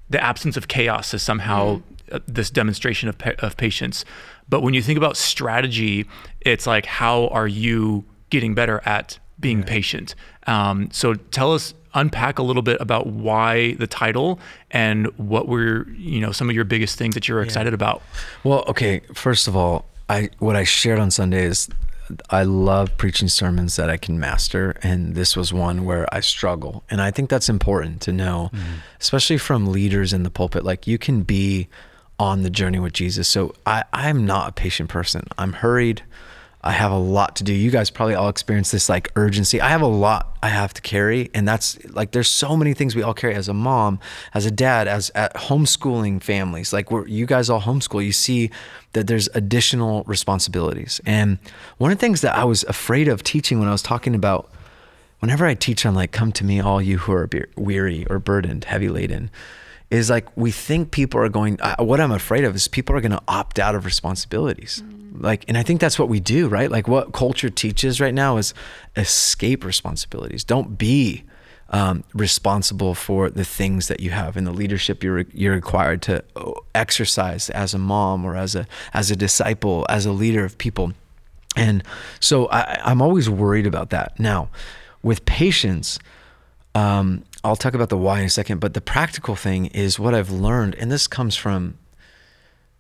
the 0.10 0.24
absence 0.24 0.58
of 0.58 0.68
chaos 0.68 1.14
is 1.14 1.24
somehow 1.24 1.82
mm. 2.12 2.22
this 2.28 2.50
demonstration 2.50 3.10
of, 3.10 3.16
of 3.40 3.58
patience. 3.58 4.06
But 4.48 4.62
when 4.62 4.74
you 4.74 4.82
think 4.82 4.98
about 4.98 5.18
strategy, 5.18 6.08
it's 6.42 6.68
like 6.68 6.86
how 6.86 7.28
are 7.28 7.48
you 7.48 8.06
getting 8.30 8.54
better 8.54 8.82
at 8.86 9.18
being 9.40 9.60
right. 9.60 9.68
patient? 9.68 10.16
Um, 10.46 10.90
so 10.92 11.16
tell 11.16 11.54
us 11.54 11.74
unpack 11.96 12.38
a 12.38 12.44
little 12.44 12.62
bit 12.62 12.80
about 12.80 13.08
why 13.08 13.74
the 13.74 13.88
title 13.88 14.40
and 14.72 15.08
what 15.18 15.48
were 15.48 15.88
you 15.92 16.20
know 16.20 16.32
some 16.32 16.50
of 16.50 16.56
your 16.56 16.66
biggest 16.66 16.98
things 16.98 17.16
that 17.16 17.28
you're 17.28 17.40
yeah. 17.40 17.46
excited 17.46 17.74
about. 17.74 18.02
Well, 18.44 18.64
okay, 18.68 19.02
first 19.14 19.48
of 19.48 19.56
all, 19.56 19.86
I 20.10 20.30
what 20.40 20.56
I 20.56 20.64
shared 20.64 21.00
on 21.00 21.10
Sunday 21.12 21.46
is 21.46 21.70
I 22.30 22.44
love 22.44 22.96
preaching 22.98 23.28
sermons 23.28 23.78
that 23.78 23.90
I 23.90 23.98
can 23.98 24.20
master, 24.20 24.76
and 24.84 25.16
this 25.16 25.36
was 25.36 25.52
one 25.52 25.86
where 25.86 26.08
I 26.14 26.20
struggle, 26.20 26.84
and 26.90 27.02
I 27.02 27.10
think 27.10 27.30
that's 27.30 27.50
important 27.50 28.02
to 28.02 28.12
know, 28.12 28.52
mm-hmm. 28.54 28.76
especially 29.02 29.38
from 29.38 29.72
leaders 29.72 30.14
in 30.14 30.24
the 30.24 30.30
pulpit. 30.30 30.64
Like 30.64 30.86
you 30.86 30.98
can 30.98 31.24
be 31.24 31.68
on 32.20 32.44
the 32.44 32.50
journey 32.50 32.80
with 32.80 32.94
Jesus. 32.94 33.28
So 33.28 33.54
I 33.66 33.84
I'm 33.94 34.26
not 34.26 34.50
a 34.50 34.52
patient 34.52 34.90
person. 34.90 35.28
I'm 35.38 35.54
hurried. 35.54 36.04
I 36.66 36.72
have 36.72 36.92
a 36.92 36.98
lot 36.98 37.36
to 37.36 37.44
do. 37.44 37.54
You 37.54 37.70
guys 37.70 37.92
probably 37.92 38.16
all 38.16 38.28
experience 38.28 38.72
this 38.72 38.90
like 38.90 39.12
urgency. 39.16 39.62
I 39.62 39.70
have 39.70 39.84
a 39.84 39.88
lot 39.88 40.36
I 40.42 40.50
have 40.50 40.74
to 40.74 40.82
carry, 40.82 41.30
and 41.32 41.48
that's 41.48 41.78
like 41.92 42.12
there's 42.12 42.30
so 42.30 42.58
many 42.58 42.74
things 42.74 42.96
we 42.96 43.04
all 43.04 43.14
carry 43.14 43.36
as 43.36 43.48
a 43.48 43.54
mom, 43.54 44.00
as 44.34 44.48
a 44.48 44.52
dad, 44.52 44.88
as 44.88 45.12
at 45.14 45.36
homeschooling 45.36 46.24
families. 46.24 46.74
Like 46.74 46.90
we're 46.90 47.08
you 47.08 47.28
guys 47.28 47.52
all 47.52 47.62
homeschool. 47.62 48.04
You 48.04 48.12
see 48.12 48.50
that 48.94 49.06
there's 49.06 49.30
additional 49.36 50.04
responsibilities, 50.06 51.00
and 51.06 51.38
one 51.78 51.92
of 51.92 52.00
the 52.00 52.02
things 52.02 52.22
that 52.22 52.36
I 52.36 52.46
was 52.46 52.64
afraid 52.64 53.08
of 53.08 53.22
teaching 53.22 53.60
when 53.60 53.68
I 53.68 53.72
was 53.72 53.84
talking 53.84 54.16
about 54.16 54.52
whenever 55.20 55.46
I 55.46 55.54
teach 55.54 55.86
on 55.86 55.94
like 55.94 56.12
come 56.12 56.32
to 56.32 56.44
me 56.44 56.60
all 56.60 56.82
you 56.82 56.98
who 56.98 57.14
are 57.14 57.30
weary 57.56 58.08
or 58.10 58.18
burdened, 58.18 58.66
heavy 58.66 58.90
laden 58.90 59.30
is 59.92 60.10
like 60.10 60.26
we 60.36 60.50
think 60.50 60.90
people 60.90 61.22
are 61.22 61.30
going 61.30 61.60
what 61.78 62.02
i'm 62.02 62.12
afraid 62.12 62.44
of 62.44 62.56
is 62.56 62.68
people 62.68 62.96
are 62.96 63.02
going 63.02 63.12
to 63.12 63.22
opt 63.28 63.60
out 63.60 63.76
of 63.76 63.86
responsibilities 63.86 64.82
mm. 64.84 65.05
Like 65.20 65.46
and 65.48 65.58
i 65.58 65.64
think 65.64 65.80
that's 65.80 65.98
what 66.00 66.10
we 66.10 66.20
do 66.20 66.48
right? 66.48 66.72
Like 66.72 66.88
what 66.88 67.14
culture 67.14 67.50
teaches 67.50 68.00
right 68.00 68.14
now 68.14 68.38
is 68.38 68.54
escape 68.96 69.66
responsibilities. 69.66 70.44
Don't 70.44 70.78
be 70.78 71.24
um, 71.70 72.04
responsible 72.14 72.94
for 72.94 73.30
the 73.30 73.44
things 73.44 73.88
that 73.88 74.00
you 74.00 74.12
have 74.12 74.38
and 74.38 74.46
the 74.46 74.52
leadership 74.52 75.04
you're 75.04 75.26
you're 75.34 75.54
required 75.54 76.02
to 76.04 76.24
uh, 76.36 76.52
exercise 76.74 77.50
as 77.50 77.74
a 77.74 77.78
mom 77.78 78.24
or 78.24 78.36
as 78.36 78.56
a 78.56 78.68
as 78.94 79.10
a 79.12 79.16
disciple 79.16 79.86
as 79.90 80.06
a 80.06 80.12
leader 80.12 80.46
of 80.46 80.58
people. 80.58 80.94
And 81.58 81.84
so 82.20 82.48
I, 82.48 82.80
i'm 82.84 83.02
always 83.02 83.30
worried 83.30 83.68
about 83.68 83.90
that. 83.90 84.20
Now 84.20 84.50
with 85.02 85.26
patience 85.26 86.00
um, 86.76 87.24
I'll 87.44 87.56
talk 87.56 87.74
about 87.74 87.90
the 87.90 87.98
why 87.98 88.20
in 88.20 88.26
a 88.26 88.30
second, 88.30 88.60
but 88.60 88.74
the 88.74 88.82
practical 88.82 89.36
thing 89.36 89.68
is 89.68 89.98
what 89.98 90.14
I've 90.14 90.30
learned, 90.30 90.76
and 90.76 90.92
this 90.92 91.08
comes 91.08 91.38
from 91.38 91.78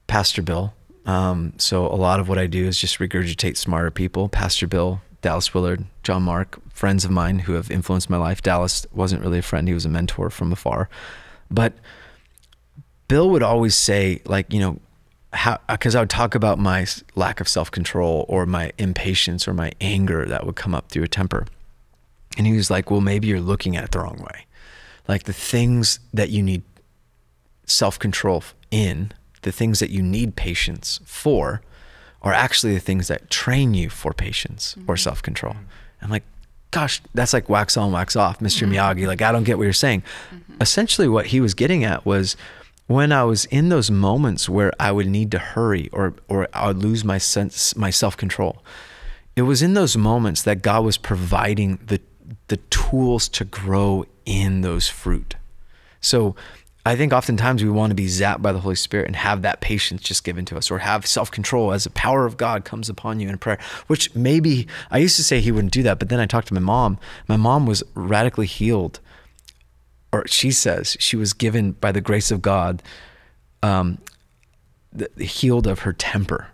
Pastor 0.08 0.42
Bill. 0.42 0.74
Um, 1.05 1.53
so 1.57 1.85
a 1.85 1.95
lot 1.95 2.19
of 2.19 2.27
what 2.27 2.38
I 2.38 2.47
do 2.47 2.65
is 2.65 2.79
just 2.79 3.00
regurgitate 3.00 3.57
smarter 3.57 3.91
people. 3.91 4.27
Pastor 4.27 4.67
Bill, 4.67 5.01
Dallas 5.21 5.53
Willard, 5.53 5.85
John 6.03 6.24
Mark, 6.24 6.59
friends 6.71 7.05
of 7.05 7.12
mine 7.12 7.39
who 7.39 7.53
have 7.53 7.69
influenced 7.69 8.09
my 8.09 8.17
life. 8.17 8.41
Dallas 8.41 8.85
wasn't 8.91 9.21
really 9.21 9.39
a 9.39 9.43
friend; 9.43 9.67
he 9.67 9.74
was 9.74 9.85
a 9.85 9.89
mentor 9.89 10.29
from 10.29 10.51
afar. 10.51 10.89
But 11.51 11.74
Bill 13.07 13.29
would 13.29 13.43
always 13.43 13.75
say, 13.75 14.21
like, 14.25 14.51
you 14.51 14.59
know, 14.59 14.79
how 15.33 15.59
because 15.69 15.95
I 15.95 16.00
would 16.00 16.09
talk 16.09 16.33
about 16.33 16.57
my 16.57 16.88
lack 17.15 17.39
of 17.39 17.47
self 17.47 17.69
control 17.69 18.25
or 18.27 18.45
my 18.45 18.71
impatience 18.77 19.47
or 19.47 19.53
my 19.53 19.71
anger 19.79 20.25
that 20.25 20.45
would 20.45 20.55
come 20.55 20.74
up 20.74 20.89
through 20.89 21.03
a 21.03 21.07
temper. 21.07 21.45
And 22.38 22.47
he 22.47 22.53
was 22.53 22.69
like, 22.69 22.89
well, 22.91 23.01
maybe 23.01 23.27
you're 23.27 23.39
looking 23.39 23.77
at 23.77 23.83
it 23.83 23.91
the 23.91 24.00
wrong 24.00 24.17
way 24.17 24.45
like 25.07 25.24
the 25.24 25.33
things 25.33 26.00
that 26.13 26.29
you 26.29 26.41
need 26.41 26.63
self 27.65 27.97
control 28.00 28.43
in, 28.71 29.12
the 29.45 29.51
things 29.51 29.79
that 29.79 29.91
you 29.91 30.01
need 30.01 30.35
patience 30.35 30.99
for, 31.05 31.61
are 32.21 32.33
actually 32.33 32.73
the 32.73 32.79
things 32.79 33.07
that 33.07 33.29
train 33.29 33.73
you 33.75 33.89
for 33.89 34.11
patience 34.11 34.75
mm-hmm. 34.77 34.89
or 34.89 34.97
self 34.97 35.21
control. 35.21 35.55
I'm 36.01 36.09
like, 36.09 36.23
gosh, 36.71 37.01
that's 37.13 37.31
like 37.31 37.47
wax 37.47 37.77
on, 37.77 37.91
wax 37.91 38.15
off, 38.15 38.41
mister 38.41 38.65
mm-hmm. 38.65 38.75
Miyagi. 38.75 39.07
Like, 39.07 39.21
I 39.21 39.31
don't 39.31 39.43
get 39.43 39.57
what 39.57 39.63
you're 39.63 39.73
saying. 39.73 40.03
Mm-hmm. 40.33 40.61
Essentially, 40.61 41.07
what 41.07 41.27
he 41.27 41.39
was 41.39 41.53
getting 41.53 41.83
at 41.83 42.05
was 42.05 42.35
when 42.87 43.11
I 43.11 43.23
was 43.23 43.45
in 43.45 43.69
those 43.69 43.89
moments 43.89 44.49
where 44.49 44.73
I 44.79 44.91
would 44.91 45.07
need 45.07 45.31
to 45.31 45.39
hurry 45.39 45.89
or, 45.93 46.15
or 46.27 46.47
I 46.53 46.67
would 46.67 46.79
lose 46.79 47.05
my 47.05 47.19
sense, 47.19 47.75
my 47.75 47.91
self 47.91 48.17
control. 48.17 48.63
It 49.35 49.43
was 49.43 49.61
in 49.61 49.73
those 49.73 49.95
moments 49.95 50.41
that 50.43 50.61
God 50.61 50.83
was 50.83 50.97
providing 50.97 51.79
the 51.85 52.01
the 52.47 52.57
tools 52.69 53.29
to 53.29 53.45
grow 53.45 54.05
in 54.25 54.61
those 54.61 54.87
fruit. 54.87 55.35
So 56.01 56.35
I 56.88 56.96
think 56.96 57.13
oftentimes 57.13 57.63
we 57.63 57.70
want 57.72 57.89
to 57.89 57.96
be 57.96 58.06
zapped 58.06 58.44
by 58.44 58.51
the 58.51 58.60
Holy 58.60 58.75
Spirit 58.75 59.08
and 59.08 59.15
have 59.15 59.42
that 59.42 59.60
patience 59.60 60.04
just 60.04 60.24
given 60.24 60.46
to 60.46 60.58
us, 60.58 60.70
or 60.70 60.77
have 60.80 61.08
self 61.08 61.32
control 61.32 61.72
as 61.72 61.86
the 61.86 61.89
power 61.89 62.27
of 62.27 62.38
God 62.38 62.63
comes 62.63 62.89
upon 62.89 63.20
you 63.20 63.27
in 63.27 63.39
prayer. 63.39 63.58
Which 63.88 64.13
maybe 64.13 64.68
I 64.92 65.00
used 65.00 65.15
to 65.15 65.24
say 65.24 65.42
he 65.42 65.51
wouldn't 65.51 65.74
do 65.74 65.82
that, 65.84 65.98
but 65.98 66.10
then 66.10 66.20
I 66.20 66.27
talked 66.27 66.48
to 66.50 66.54
my 66.54 66.60
mom. 66.60 67.00
My 67.27 67.38
mom 67.38 67.65
was 67.65 67.84
radically 67.96 68.46
healed, 68.46 69.00
or 70.13 70.27
she 70.27 70.51
says 70.51 70.96
she 71.00 71.15
was 71.15 71.34
given 71.34 71.72
by 71.72 71.92
the 71.92 72.01
grace 72.01 72.30
of 72.30 72.44
God, 72.44 72.84
um, 73.63 73.98
the, 74.94 75.10
healed 75.24 75.65
of 75.65 75.80
her 75.80 75.94
temper. 75.94 76.50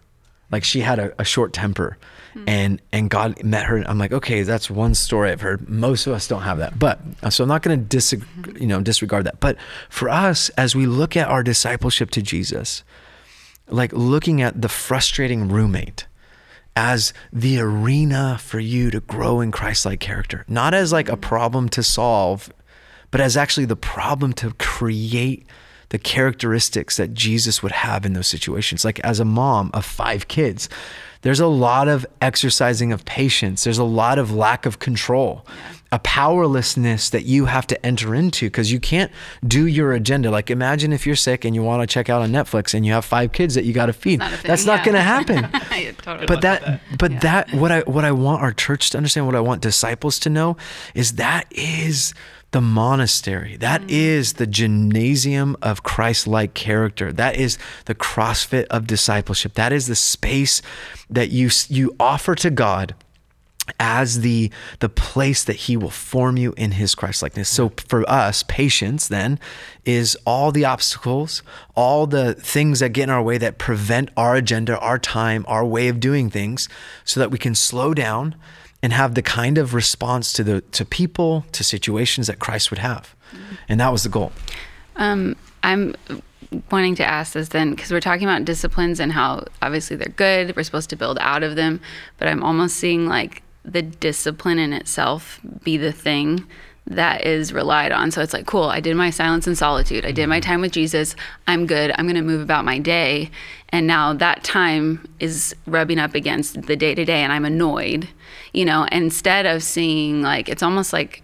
Like 0.49 0.63
she 0.63 0.79
had 0.79 0.97
a, 0.97 1.13
a 1.19 1.25
short 1.25 1.51
temper, 1.51 1.97
mm-hmm. 2.35 2.47
and 2.47 2.81
and 2.91 3.09
God 3.09 3.43
met 3.43 3.65
her. 3.65 3.77
I'm 3.87 3.97
like, 3.97 4.11
okay, 4.11 4.43
that's 4.43 4.69
one 4.69 4.95
story 4.95 5.31
I've 5.31 5.41
heard. 5.41 5.69
Most 5.69 6.07
of 6.07 6.13
us 6.13 6.27
don't 6.27 6.41
have 6.41 6.57
that, 6.57 6.77
but 6.79 6.99
uh, 7.23 7.29
so 7.29 7.43
I'm 7.43 7.47
not 7.47 7.61
going 7.61 7.79
to 7.79 7.85
dis 7.85 8.13
you 8.59 8.67
know 8.67 8.81
disregard 8.81 9.25
that. 9.25 9.39
But 9.39 9.57
for 9.89 10.09
us, 10.09 10.49
as 10.49 10.75
we 10.75 10.85
look 10.85 11.15
at 11.15 11.27
our 11.27 11.43
discipleship 11.43 12.11
to 12.11 12.21
Jesus, 12.21 12.83
like 13.67 13.93
looking 13.93 14.41
at 14.41 14.61
the 14.61 14.69
frustrating 14.69 15.47
roommate 15.47 16.07
as 16.75 17.13
the 17.33 17.59
arena 17.59 18.37
for 18.39 18.59
you 18.59 18.89
to 18.91 19.01
grow 19.01 19.41
in 19.41 19.51
Christ-like 19.51 19.99
character, 19.99 20.45
not 20.47 20.73
as 20.73 20.93
like 20.93 21.09
a 21.09 21.17
problem 21.17 21.67
to 21.69 21.83
solve, 21.83 22.51
but 23.11 23.19
as 23.19 23.35
actually 23.35 23.65
the 23.65 23.75
problem 23.75 24.31
to 24.33 24.51
create 24.53 25.45
the 25.91 25.99
characteristics 25.99 26.95
that 26.95 27.13
Jesus 27.13 27.61
would 27.61 27.73
have 27.73 28.05
in 28.05 28.13
those 28.13 28.27
situations. 28.27 28.85
Like 28.85 28.99
as 29.01 29.19
a 29.19 29.25
mom 29.25 29.71
of 29.73 29.85
five 29.85 30.29
kids, 30.29 30.69
there's 31.21 31.41
a 31.41 31.47
lot 31.47 31.89
of 31.89 32.05
exercising 32.21 32.93
of 32.93 33.03
patience, 33.03 33.65
there's 33.65 33.77
a 33.77 33.83
lot 33.83 34.17
of 34.17 34.33
lack 34.33 34.65
of 34.65 34.79
control. 34.79 35.45
A 35.93 35.99
powerlessness 35.99 37.09
that 37.09 37.25
you 37.25 37.47
have 37.47 37.67
to 37.67 37.85
enter 37.85 38.15
into 38.15 38.45
because 38.45 38.71
you 38.71 38.79
can't 38.79 39.11
do 39.45 39.67
your 39.67 39.91
agenda. 39.91 40.31
Like, 40.31 40.49
imagine 40.49 40.93
if 40.93 41.05
you're 41.05 41.17
sick 41.17 41.43
and 41.43 41.53
you 41.53 41.61
want 41.61 41.81
to 41.81 41.93
check 41.93 42.09
out 42.09 42.21
on 42.21 42.31
Netflix 42.31 42.73
and 42.73 42.85
you 42.85 42.93
have 42.93 43.03
five 43.03 43.33
kids 43.33 43.55
that 43.55 43.65
you 43.65 43.73
got 43.73 43.87
to 43.87 43.93
feed. 43.93 44.19
Not 44.19 44.31
That's 44.41 44.65
yeah. 44.65 44.75
not 44.77 44.85
going 44.85 44.95
to 44.95 45.01
happen. 45.01 45.51
totally 45.97 46.27
but 46.27 46.39
that, 46.43 46.63
that, 46.63 46.81
but 46.97 47.11
yeah. 47.11 47.19
that, 47.19 47.53
what 47.53 47.73
I, 47.73 47.81
what 47.81 48.05
I 48.05 48.13
want 48.13 48.41
our 48.41 48.53
church 48.53 48.91
to 48.91 48.97
understand, 48.97 49.25
what 49.25 49.35
I 49.35 49.41
want 49.41 49.61
disciples 49.61 50.17
to 50.19 50.29
know, 50.29 50.55
is 50.95 51.15
that 51.15 51.45
is 51.51 52.13
the 52.51 52.61
monastery. 52.61 53.57
That 53.57 53.81
mm. 53.83 53.91
the 54.33 54.47
gymnasium 54.47 55.55
of 55.61 55.83
Christ 55.83 56.27
like 56.27 56.53
character. 56.53 57.11
That 57.11 57.37
is 57.37 57.57
the 57.85 57.95
CrossFit 57.95 58.65
of 58.65 58.87
discipleship. 58.87 59.53
That 59.53 59.73
is 59.73 59.87
the 59.87 59.95
space 59.95 60.61
that 61.09 61.31
you, 61.31 61.49
you 61.69 61.95
offer 61.99 62.35
to 62.35 62.49
God 62.49 62.95
as 63.79 64.21
the 64.21 64.51
the 64.79 64.89
place 64.89 65.43
that 65.43 65.55
he 65.55 65.77
will 65.77 65.91
form 65.91 66.35
you 66.35 66.53
in 66.57 66.71
his 66.71 66.95
christ 66.95 67.21
likeness 67.21 67.47
so 67.47 67.71
for 67.87 68.07
us 68.09 68.43
patience 68.47 69.07
then 69.07 69.39
is 69.85 70.17
all 70.25 70.51
the 70.51 70.65
obstacles 70.65 71.43
all 71.75 72.07
the 72.07 72.33
things 72.33 72.79
that 72.79 72.89
get 72.89 73.03
in 73.03 73.09
our 73.11 73.21
way 73.21 73.37
that 73.37 73.59
prevent 73.59 74.09
our 74.17 74.35
agenda 74.35 74.77
our 74.79 74.97
time 74.97 75.45
our 75.47 75.63
way 75.63 75.87
of 75.87 75.99
doing 75.99 76.29
things 76.29 76.67
so 77.05 77.19
that 77.19 77.29
we 77.29 77.37
can 77.37 77.53
slow 77.53 77.93
down 77.93 78.35
and 78.83 78.93
have 78.93 79.15
the 79.15 79.21
kind 79.21 79.57
of 79.57 79.73
response 79.73 80.33
to 80.33 80.43
the 80.43 80.61
to 80.61 80.85
people 80.85 81.45
to 81.51 81.63
situations 81.63 82.27
that 82.27 82.39
Christ 82.39 82.71
would 82.71 82.79
have, 82.79 83.15
and 83.69 83.79
that 83.79 83.91
was 83.91 84.03
the 84.03 84.09
goal. 84.09 84.31
Um, 84.95 85.35
I'm 85.63 85.95
wanting 86.69 86.95
to 86.95 87.05
ask 87.05 87.33
this 87.33 87.49
then 87.49 87.71
because 87.71 87.91
we're 87.91 88.01
talking 88.01 88.27
about 88.27 88.43
disciplines 88.45 88.99
and 88.99 89.11
how 89.11 89.45
obviously 89.61 89.95
they're 89.95 90.09
good. 90.09 90.55
We're 90.55 90.63
supposed 90.63 90.89
to 90.89 90.95
build 90.95 91.17
out 91.21 91.43
of 91.43 91.55
them, 91.55 91.79
but 92.17 92.27
I'm 92.27 92.43
almost 92.43 92.77
seeing 92.77 93.07
like 93.07 93.43
the 93.63 93.81
discipline 93.81 94.59
in 94.59 94.73
itself 94.73 95.39
be 95.63 95.77
the 95.77 95.91
thing 95.91 96.47
that 96.87 97.25
is 97.25 97.53
relied 97.53 97.91
on. 97.91 98.11
So 98.11 98.21
it's 98.21 98.33
like, 98.33 98.45
cool, 98.45 98.63
I 98.63 98.79
did 98.79 98.95
my 98.95 99.09
silence 99.09 99.47
and 99.47 99.57
solitude. 99.57 100.05
I 100.05 100.11
did 100.11 100.27
my 100.27 100.39
mm-hmm. 100.39 100.51
time 100.51 100.61
with 100.61 100.71
Jesus. 100.71 101.15
I'm 101.47 101.65
good. 101.67 101.91
I'm 101.95 102.05
going 102.05 102.15
to 102.15 102.21
move 102.21 102.41
about 102.41 102.65
my 102.65 102.79
day. 102.79 103.29
And 103.69 103.87
now 103.87 104.13
that 104.13 104.43
time 104.43 105.07
is 105.19 105.55
rubbing 105.65 105.99
up 105.99 106.15
against 106.15 106.63
the 106.63 106.75
day 106.75 106.95
to 106.95 107.05
day 107.05 107.23
and 107.23 107.31
I'm 107.31 107.45
annoyed, 107.45 108.09
you 108.53 108.65
know, 108.65 108.85
instead 108.91 109.45
of 109.45 109.63
seeing 109.63 110.21
like, 110.21 110.49
it's 110.49 110.63
almost 110.63 110.91
like 110.91 111.23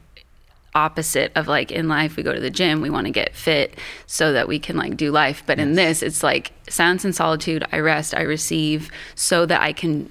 opposite 0.75 1.31
of 1.35 1.47
like 1.47 1.71
in 1.71 1.87
life 1.87 2.15
we 2.17 2.21
go 2.21 2.31
to 2.31 2.39
the 2.39 2.51
gym 2.51 2.81
we 2.81 2.89
want 2.89 3.07
to 3.07 3.11
get 3.11 3.33
fit 3.33 3.75
so 4.05 4.31
that 4.31 4.47
we 4.47 4.59
can 4.59 4.77
like 4.77 4.95
do 4.95 5.11
life 5.11 5.41
but 5.47 5.57
yes. 5.57 5.65
in 5.65 5.73
this 5.73 6.03
it's 6.03 6.21
like 6.21 6.51
silence 6.69 7.03
and 7.03 7.15
solitude 7.15 7.65
i 7.71 7.79
rest 7.79 8.13
i 8.13 8.21
receive 8.21 8.91
so 9.15 9.43
that 9.43 9.59
i 9.59 9.73
can 9.73 10.07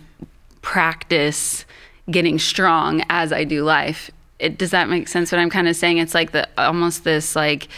practice 0.63 1.65
getting 2.11 2.37
strong 2.37 3.01
as 3.09 3.33
i 3.33 3.45
do 3.45 3.63
life 3.63 4.11
it, 4.39 4.59
does 4.59 4.71
that 4.71 4.89
make 4.89 5.09
sense? 5.09 5.33
What 5.33 5.39
I'm 5.39 5.51
kind 5.51 5.69
of 5.69 5.77
saying, 5.77 5.99
it's 5.99 6.15
like 6.15 6.33
the 6.33 6.49
almost 6.59 7.05
this 7.05 7.37
like 7.37 7.69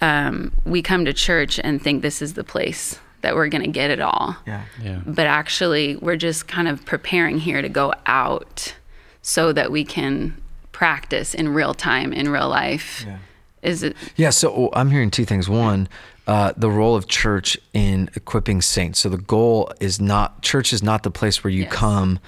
um, 0.00 0.52
we 0.64 0.82
come 0.82 1.04
to 1.04 1.12
church 1.12 1.58
and 1.62 1.82
think 1.82 2.02
this 2.02 2.22
is 2.22 2.34
the 2.34 2.44
place 2.44 2.98
that 3.22 3.34
we're 3.34 3.48
going 3.48 3.64
to 3.64 3.70
get 3.70 3.90
it 3.90 4.00
all. 4.00 4.36
Yeah. 4.46 4.64
yeah. 4.82 5.00
But 5.04 5.26
actually, 5.26 5.96
we're 5.96 6.16
just 6.16 6.48
kind 6.48 6.68
of 6.68 6.84
preparing 6.86 7.38
here 7.38 7.60
to 7.60 7.68
go 7.68 7.92
out 8.06 8.74
so 9.22 9.52
that 9.52 9.70
we 9.70 9.84
can 9.84 10.40
practice 10.72 11.34
in 11.34 11.50
real 11.50 11.74
time, 11.74 12.12
in 12.12 12.30
real 12.30 12.48
life. 12.48 13.04
Yeah. 13.06 13.18
Is 13.62 13.82
it? 13.82 13.96
Yeah. 14.16 14.30
So 14.30 14.52
oh, 14.54 14.70
I'm 14.72 14.90
hearing 14.90 15.10
two 15.10 15.26
things. 15.26 15.48
One, 15.48 15.88
uh, 16.26 16.54
the 16.56 16.70
role 16.70 16.96
of 16.96 17.08
church 17.08 17.58
in 17.74 18.08
equipping 18.14 18.62
saints. 18.62 19.00
So 19.00 19.10
the 19.10 19.18
goal 19.18 19.70
is 19.80 20.00
not 20.00 20.40
church 20.40 20.72
is 20.72 20.82
not 20.82 21.02
the 21.02 21.10
place 21.10 21.44
where 21.44 21.50
you 21.50 21.64
yes. 21.64 21.72
come 21.72 22.20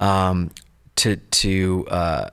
um, 0.00 0.50
to 0.96 1.16
to 1.16 1.86
uh, 1.88 2.28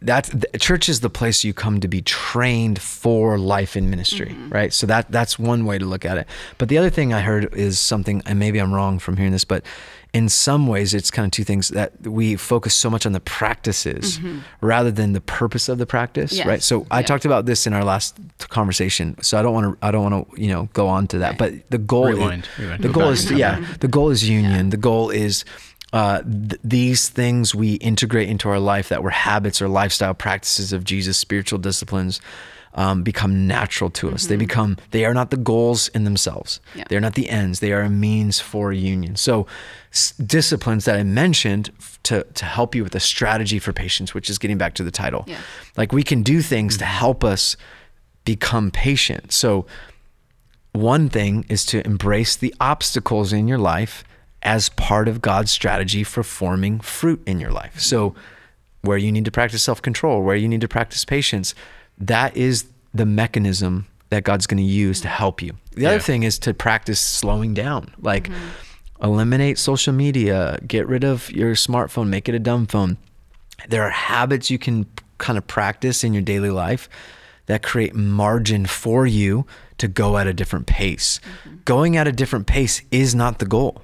that 0.00 0.30
church 0.58 0.88
is 0.88 1.00
the 1.00 1.10
place 1.10 1.44
you 1.44 1.52
come 1.52 1.80
to 1.80 1.88
be 1.88 2.00
trained 2.02 2.80
for 2.80 3.38
life 3.38 3.76
in 3.76 3.90
ministry, 3.90 4.30
mm-hmm. 4.30 4.48
right? 4.48 4.72
So 4.72 4.86
that 4.86 5.10
that's 5.10 5.38
one 5.38 5.64
way 5.66 5.78
to 5.78 5.84
look 5.84 6.04
at 6.04 6.18
it. 6.18 6.26
But 6.56 6.68
the 6.68 6.78
other 6.78 6.90
thing 6.90 7.12
I 7.12 7.20
heard 7.20 7.52
is 7.54 7.78
something, 7.78 8.22
and 8.24 8.38
maybe 8.38 8.58
I'm 8.58 8.72
wrong 8.72 8.98
from 8.98 9.16
hearing 9.16 9.32
this, 9.32 9.44
but 9.44 9.64
in 10.14 10.28
some 10.28 10.66
ways 10.66 10.94
it's 10.94 11.10
kind 11.10 11.26
of 11.26 11.32
two 11.32 11.44
things 11.44 11.68
that 11.68 11.92
we 12.02 12.34
focus 12.36 12.74
so 12.74 12.88
much 12.88 13.04
on 13.04 13.12
the 13.12 13.20
practices 13.20 14.18
mm-hmm. 14.18 14.38
rather 14.60 14.90
than 14.90 15.12
the 15.12 15.20
purpose 15.20 15.68
of 15.68 15.78
the 15.78 15.86
practice 15.86 16.32
yes. 16.32 16.46
right 16.46 16.62
so 16.62 16.86
i 16.90 17.02
talked 17.02 17.24
about 17.26 17.44
this 17.44 17.66
in 17.66 17.74
our 17.74 17.84
last 17.84 18.18
conversation 18.48 19.20
so 19.22 19.38
i 19.38 19.42
don't 19.42 19.52
want 19.52 19.78
to 19.80 19.86
i 19.86 19.90
don't 19.90 20.10
want 20.10 20.30
to 20.30 20.40
you 20.40 20.48
know 20.48 20.68
go 20.72 20.88
on 20.88 21.06
to 21.06 21.18
that 21.18 21.30
right. 21.30 21.38
but 21.38 21.70
the 21.70 21.78
goal 21.78 22.06
Rewind. 22.06 22.48
Is, 22.56 22.58
Rewind. 22.58 22.82
the 22.82 22.88
goal 22.88 23.08
is 23.10 23.30
yeah 23.30 23.64
the 23.80 23.88
goal 23.88 24.10
is 24.10 24.28
union 24.28 24.66
yeah. 24.66 24.70
the 24.70 24.76
goal 24.78 25.10
is 25.10 25.44
uh, 25.92 26.22
th- 26.22 26.60
these 26.62 27.08
things 27.08 27.54
we 27.54 27.74
integrate 27.74 28.28
into 28.28 28.48
our 28.48 28.58
life 28.58 28.88
that 28.88 29.02
were 29.02 29.10
habits 29.10 29.62
or 29.62 29.68
lifestyle 29.68 30.14
practices 30.14 30.72
of 30.72 30.84
Jesus, 30.84 31.16
spiritual 31.16 31.58
disciplines, 31.58 32.20
um, 32.74 33.02
become 33.02 33.46
natural 33.46 33.90
to 33.90 34.10
us. 34.10 34.22
Mm-hmm. 34.22 34.28
They 34.28 34.36
become, 34.36 34.76
they 34.90 35.04
are 35.04 35.14
not 35.14 35.30
the 35.30 35.36
goals 35.36 35.88
in 35.88 36.04
themselves. 36.04 36.60
Yeah. 36.74 36.84
They're 36.88 37.00
not 37.00 37.14
the 37.14 37.30
ends. 37.30 37.60
They 37.60 37.72
are 37.72 37.80
a 37.80 37.90
means 37.90 38.38
for 38.38 38.72
union. 38.72 39.16
So, 39.16 39.46
s- 39.90 40.12
disciplines 40.12 40.84
that 40.84 40.94
I 40.94 41.02
mentioned 41.02 41.70
f- 41.78 41.98
to, 42.04 42.24
to 42.24 42.44
help 42.44 42.74
you 42.74 42.84
with 42.84 42.94
a 42.94 43.00
strategy 43.00 43.58
for 43.58 43.72
patience, 43.72 44.14
which 44.14 44.28
is 44.28 44.38
getting 44.38 44.58
back 44.58 44.74
to 44.74 44.84
the 44.84 44.90
title. 44.90 45.24
Yeah. 45.26 45.38
Like 45.76 45.92
we 45.92 46.02
can 46.02 46.22
do 46.22 46.42
things 46.42 46.74
mm-hmm. 46.74 46.80
to 46.80 46.86
help 46.86 47.24
us 47.24 47.56
become 48.24 48.70
patient. 48.70 49.32
So, 49.32 49.66
one 50.72 51.08
thing 51.08 51.46
is 51.48 51.64
to 51.66 51.84
embrace 51.84 52.36
the 52.36 52.54
obstacles 52.60 53.32
in 53.32 53.48
your 53.48 53.58
life 53.58 54.04
as 54.42 54.68
part 54.70 55.08
of 55.08 55.20
God's 55.20 55.50
strategy 55.50 56.04
for 56.04 56.22
forming 56.22 56.80
fruit 56.80 57.22
in 57.26 57.40
your 57.40 57.50
life. 57.50 57.80
So, 57.80 58.14
where 58.82 58.98
you 58.98 59.10
need 59.10 59.24
to 59.24 59.30
practice 59.30 59.62
self 59.62 59.82
control, 59.82 60.22
where 60.22 60.36
you 60.36 60.48
need 60.48 60.60
to 60.60 60.68
practice 60.68 61.04
patience, 61.04 61.54
that 61.98 62.36
is 62.36 62.66
the 62.94 63.06
mechanism 63.06 63.86
that 64.10 64.24
God's 64.24 64.46
going 64.46 64.58
to 64.58 64.62
use 64.62 65.00
to 65.02 65.08
help 65.08 65.42
you. 65.42 65.56
The 65.72 65.82
yeah. 65.82 65.88
other 65.90 66.00
thing 66.00 66.22
is 66.22 66.38
to 66.40 66.54
practice 66.54 67.00
slowing 67.00 67.54
down, 67.54 67.94
like 68.00 68.28
mm-hmm. 68.28 69.04
eliminate 69.04 69.58
social 69.58 69.92
media, 69.92 70.58
get 70.66 70.86
rid 70.86 71.04
of 71.04 71.30
your 71.30 71.54
smartphone, 71.54 72.08
make 72.08 72.28
it 72.28 72.34
a 72.34 72.38
dumb 72.38 72.66
phone. 72.66 72.96
There 73.68 73.82
are 73.82 73.90
habits 73.90 74.50
you 74.50 74.58
can 74.58 74.86
kind 75.18 75.36
of 75.36 75.46
practice 75.46 76.04
in 76.04 76.12
your 76.14 76.22
daily 76.22 76.50
life 76.50 76.88
that 77.46 77.62
create 77.62 77.94
margin 77.94 78.66
for 78.66 79.06
you 79.06 79.46
to 79.78 79.88
go 79.88 80.16
at 80.16 80.26
a 80.26 80.32
different 80.32 80.66
pace. 80.66 81.20
Mm-hmm. 81.20 81.56
Going 81.64 81.96
at 81.96 82.06
a 82.06 82.12
different 82.12 82.46
pace 82.46 82.82
is 82.90 83.14
not 83.14 83.38
the 83.38 83.46
goal. 83.46 83.82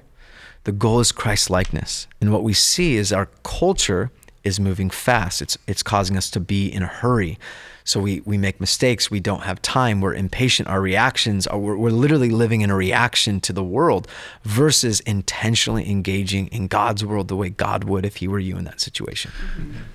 The 0.65 0.71
goal 0.71 0.99
is 0.99 1.11
Christ 1.11 1.49
likeness. 1.49 2.07
And 2.19 2.31
what 2.31 2.43
we 2.43 2.53
see 2.53 2.97
is 2.97 3.13
our 3.13 3.27
culture 3.43 4.11
is 4.43 4.59
moving 4.59 4.89
fast. 4.89 5.41
It's 5.41 5.57
it's 5.67 5.81
causing 5.81 6.15
us 6.17 6.29
to 6.31 6.39
be 6.39 6.67
in 6.67 6.83
a 6.83 6.87
hurry. 6.87 7.39
So 7.83 7.99
we 7.99 8.21
we 8.21 8.37
make 8.37 8.59
mistakes. 8.59 9.11
We 9.11 9.19
don't 9.19 9.43
have 9.43 9.61
time. 9.61 10.01
We're 10.01 10.13
impatient. 10.15 10.67
Our 10.67 10.81
reactions 10.81 11.45
are 11.47 11.57
we're, 11.57 11.77
we're 11.77 11.89
literally 11.89 12.29
living 12.29 12.61
in 12.61 12.69
a 12.69 12.75
reaction 12.75 13.39
to 13.41 13.53
the 13.53 13.63
world 13.63 14.07
versus 14.43 15.01
intentionally 15.01 15.89
engaging 15.89 16.47
in 16.47 16.67
God's 16.67 17.05
world 17.05 17.27
the 17.27 17.35
way 17.35 17.49
God 17.49 17.83
would 17.83 18.05
if 18.05 18.17
He 18.17 18.27
were 18.27 18.39
you 18.39 18.57
in 18.57 18.65
that 18.65 18.81
situation. 18.81 19.31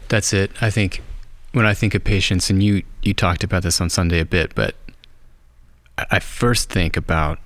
That's 0.08 0.32
it. 0.32 0.50
I 0.60 0.70
think 0.70 1.02
when 1.52 1.66
I 1.66 1.74
think 1.74 1.94
of 1.94 2.04
patience, 2.04 2.50
and 2.50 2.62
you 2.62 2.82
you 3.02 3.14
talked 3.14 3.42
about 3.42 3.62
this 3.62 3.80
on 3.80 3.90
Sunday 3.90 4.20
a 4.20 4.24
bit, 4.24 4.54
but 4.54 4.74
I 6.10 6.20
first 6.20 6.70
think 6.70 6.96
about 6.96 7.38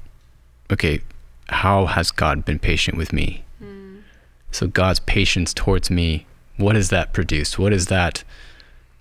okay, 0.71 1.01
how 1.48 1.87
has 1.87 2.11
God 2.11 2.44
been 2.44 2.59
patient 2.59 2.96
with 2.96 3.12
me? 3.12 3.44
Mm. 3.62 4.02
So 4.50 4.66
God's 4.66 5.00
patience 5.00 5.52
towards 5.52 5.90
me, 5.90 6.26
what 6.57 6.76
has 6.76 6.90
that 6.90 7.12
produced? 7.12 7.59
What 7.59 7.72
has 7.72 7.87
that 7.87 8.24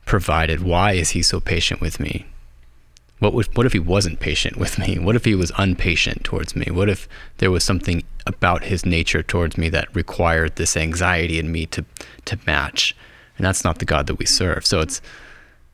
provided? 0.05 0.61
Why 0.61 0.93
is 0.93 1.11
he 1.11 1.21
so 1.21 1.39
patient 1.39 1.81
with 1.81 1.99
me? 1.99 2.25
what 3.23 3.33
would, 3.33 3.55
what 3.55 3.65
if 3.65 3.71
he 3.71 3.79
wasn't 3.79 4.19
patient 4.19 4.57
with 4.57 4.77
me? 4.77 4.99
What 4.99 5.15
if 5.15 5.23
he 5.23 5.33
was 5.33 5.51
unpatient 5.51 6.23
towards 6.23 6.55
me? 6.55 6.67
What 6.69 6.89
if 6.89 7.07
there 7.37 7.51
was 7.51 7.63
something 7.63 8.03
about 8.27 8.65
his 8.65 8.85
nature 8.85 9.23
towards 9.23 9.57
me 9.57 9.69
that 9.69 9.95
required 9.95 10.57
this 10.57 10.75
anxiety 10.75 11.39
in 11.39 11.51
me 11.51 11.65
to 11.67 11.85
to 12.25 12.37
match? 12.45 12.95
And 13.37 13.45
that's 13.45 13.63
not 13.63 13.79
the 13.79 13.85
God 13.85 14.07
that 14.07 14.19
we 14.19 14.25
serve. 14.25 14.65
So 14.65 14.81
it's 14.81 15.01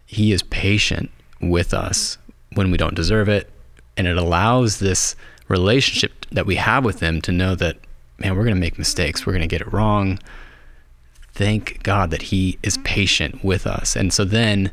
he 0.05 0.31
is 0.31 0.43
patient 0.43 1.09
with 1.41 1.73
us 1.73 2.19
when 2.53 2.69
we 2.69 2.77
don't 2.77 2.95
deserve 2.95 3.27
it, 3.27 3.49
and 3.97 4.05
it 4.07 4.17
allows 4.17 4.77
this 4.77 5.15
relationship 5.49 6.25
that 6.31 6.45
we 6.45 6.55
have 6.55 6.85
with 6.85 6.99
them 6.99 7.21
to 7.21 7.31
know 7.31 7.55
that 7.55 7.77
man, 8.19 8.35
we're 8.35 8.43
going 8.43 8.55
to 8.55 8.59
make 8.59 8.77
mistakes, 8.77 9.25
we're 9.25 9.33
going 9.33 9.41
to 9.41 9.47
get 9.47 9.61
it 9.61 9.73
wrong. 9.73 10.19
Thank 11.33 11.83
God 11.83 12.11
that 12.11 12.23
he 12.23 12.59
is 12.63 12.77
patient 12.79 13.43
with 13.43 13.65
us. 13.65 13.95
And 13.95 14.13
so 14.13 14.25
then 14.25 14.71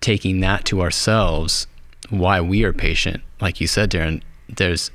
taking 0.00 0.40
that 0.40 0.64
to 0.66 0.82
ourselves, 0.82 1.66
why 2.10 2.40
we 2.40 2.64
are 2.64 2.72
patient, 2.72 3.22
like 3.40 3.60
you 3.60 3.66
said, 3.66 3.90
Darren, 3.90 4.22
there's 4.48 4.90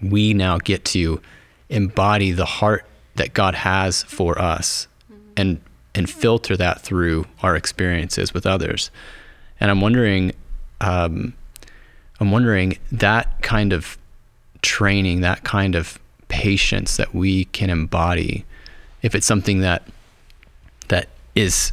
we 0.00 0.34
now 0.34 0.58
get 0.58 0.84
to 0.84 1.20
embody 1.68 2.32
the 2.32 2.44
heart 2.44 2.84
that 3.14 3.34
God 3.34 3.54
has 3.54 4.02
for 4.02 4.38
us 4.38 4.88
and 5.36 5.60
and 5.94 6.08
filter 6.08 6.56
that 6.56 6.80
through 6.80 7.26
our 7.42 7.54
experiences 7.54 8.32
with 8.32 8.46
others. 8.46 8.90
And 9.60 9.70
I'm 9.70 9.82
wondering, 9.82 10.32
um, 10.80 11.34
I'm 12.22 12.30
wondering 12.30 12.78
that 12.92 13.42
kind 13.42 13.72
of 13.72 13.98
training, 14.62 15.22
that 15.22 15.42
kind 15.42 15.74
of 15.74 15.98
patience 16.28 16.96
that 16.96 17.12
we 17.12 17.46
can 17.46 17.68
embody, 17.68 18.44
if 19.02 19.16
it's 19.16 19.26
something 19.26 19.60
that 19.62 19.82
that 20.86 21.08
is 21.34 21.72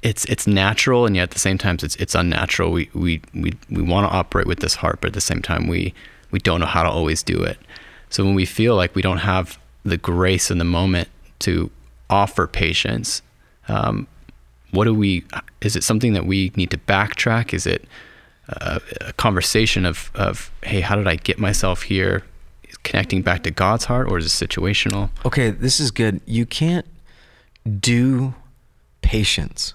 it's 0.00 0.24
it's 0.24 0.46
natural 0.46 1.04
and 1.04 1.14
yet 1.14 1.24
at 1.24 1.30
the 1.32 1.38
same 1.38 1.58
time 1.58 1.76
it's 1.82 1.94
it's 1.96 2.14
unnatural. 2.14 2.72
We 2.72 2.88
we 2.94 3.20
we, 3.34 3.52
we 3.68 3.82
want 3.82 4.10
to 4.10 4.16
operate 4.16 4.46
with 4.46 4.60
this 4.60 4.76
heart, 4.76 5.02
but 5.02 5.08
at 5.08 5.12
the 5.12 5.20
same 5.20 5.42
time 5.42 5.68
we 5.68 5.92
we 6.30 6.38
don't 6.38 6.60
know 6.60 6.66
how 6.66 6.82
to 6.82 6.88
always 6.88 7.22
do 7.22 7.42
it. 7.42 7.58
So 8.08 8.24
when 8.24 8.34
we 8.34 8.46
feel 8.46 8.74
like 8.74 8.94
we 8.94 9.02
don't 9.02 9.18
have 9.18 9.58
the 9.84 9.98
grace 9.98 10.50
in 10.50 10.56
the 10.56 10.64
moment 10.64 11.08
to 11.40 11.70
offer 12.08 12.46
patience, 12.46 13.20
um, 13.68 14.06
what 14.70 14.84
do 14.84 14.94
we? 14.94 15.24
Is 15.60 15.76
it 15.76 15.84
something 15.84 16.14
that 16.14 16.24
we 16.24 16.50
need 16.56 16.70
to 16.70 16.78
backtrack? 16.78 17.52
Is 17.52 17.66
it 17.66 17.84
a, 18.56 18.80
a 19.00 19.12
conversation 19.14 19.84
of 19.84 20.10
of 20.14 20.50
hey, 20.62 20.80
how 20.80 20.96
did 20.96 21.08
I 21.08 21.16
get 21.16 21.38
myself 21.38 21.82
here? 21.82 22.24
Connecting 22.84 23.22
back 23.22 23.44
to 23.44 23.50
God's 23.50 23.84
heart, 23.84 24.08
or 24.10 24.18
is 24.18 24.26
it 24.26 24.48
situational? 24.48 25.10
Okay, 25.24 25.50
this 25.50 25.78
is 25.78 25.90
good. 25.90 26.20
You 26.26 26.46
can't 26.46 26.86
do 27.80 28.34
patience 29.02 29.74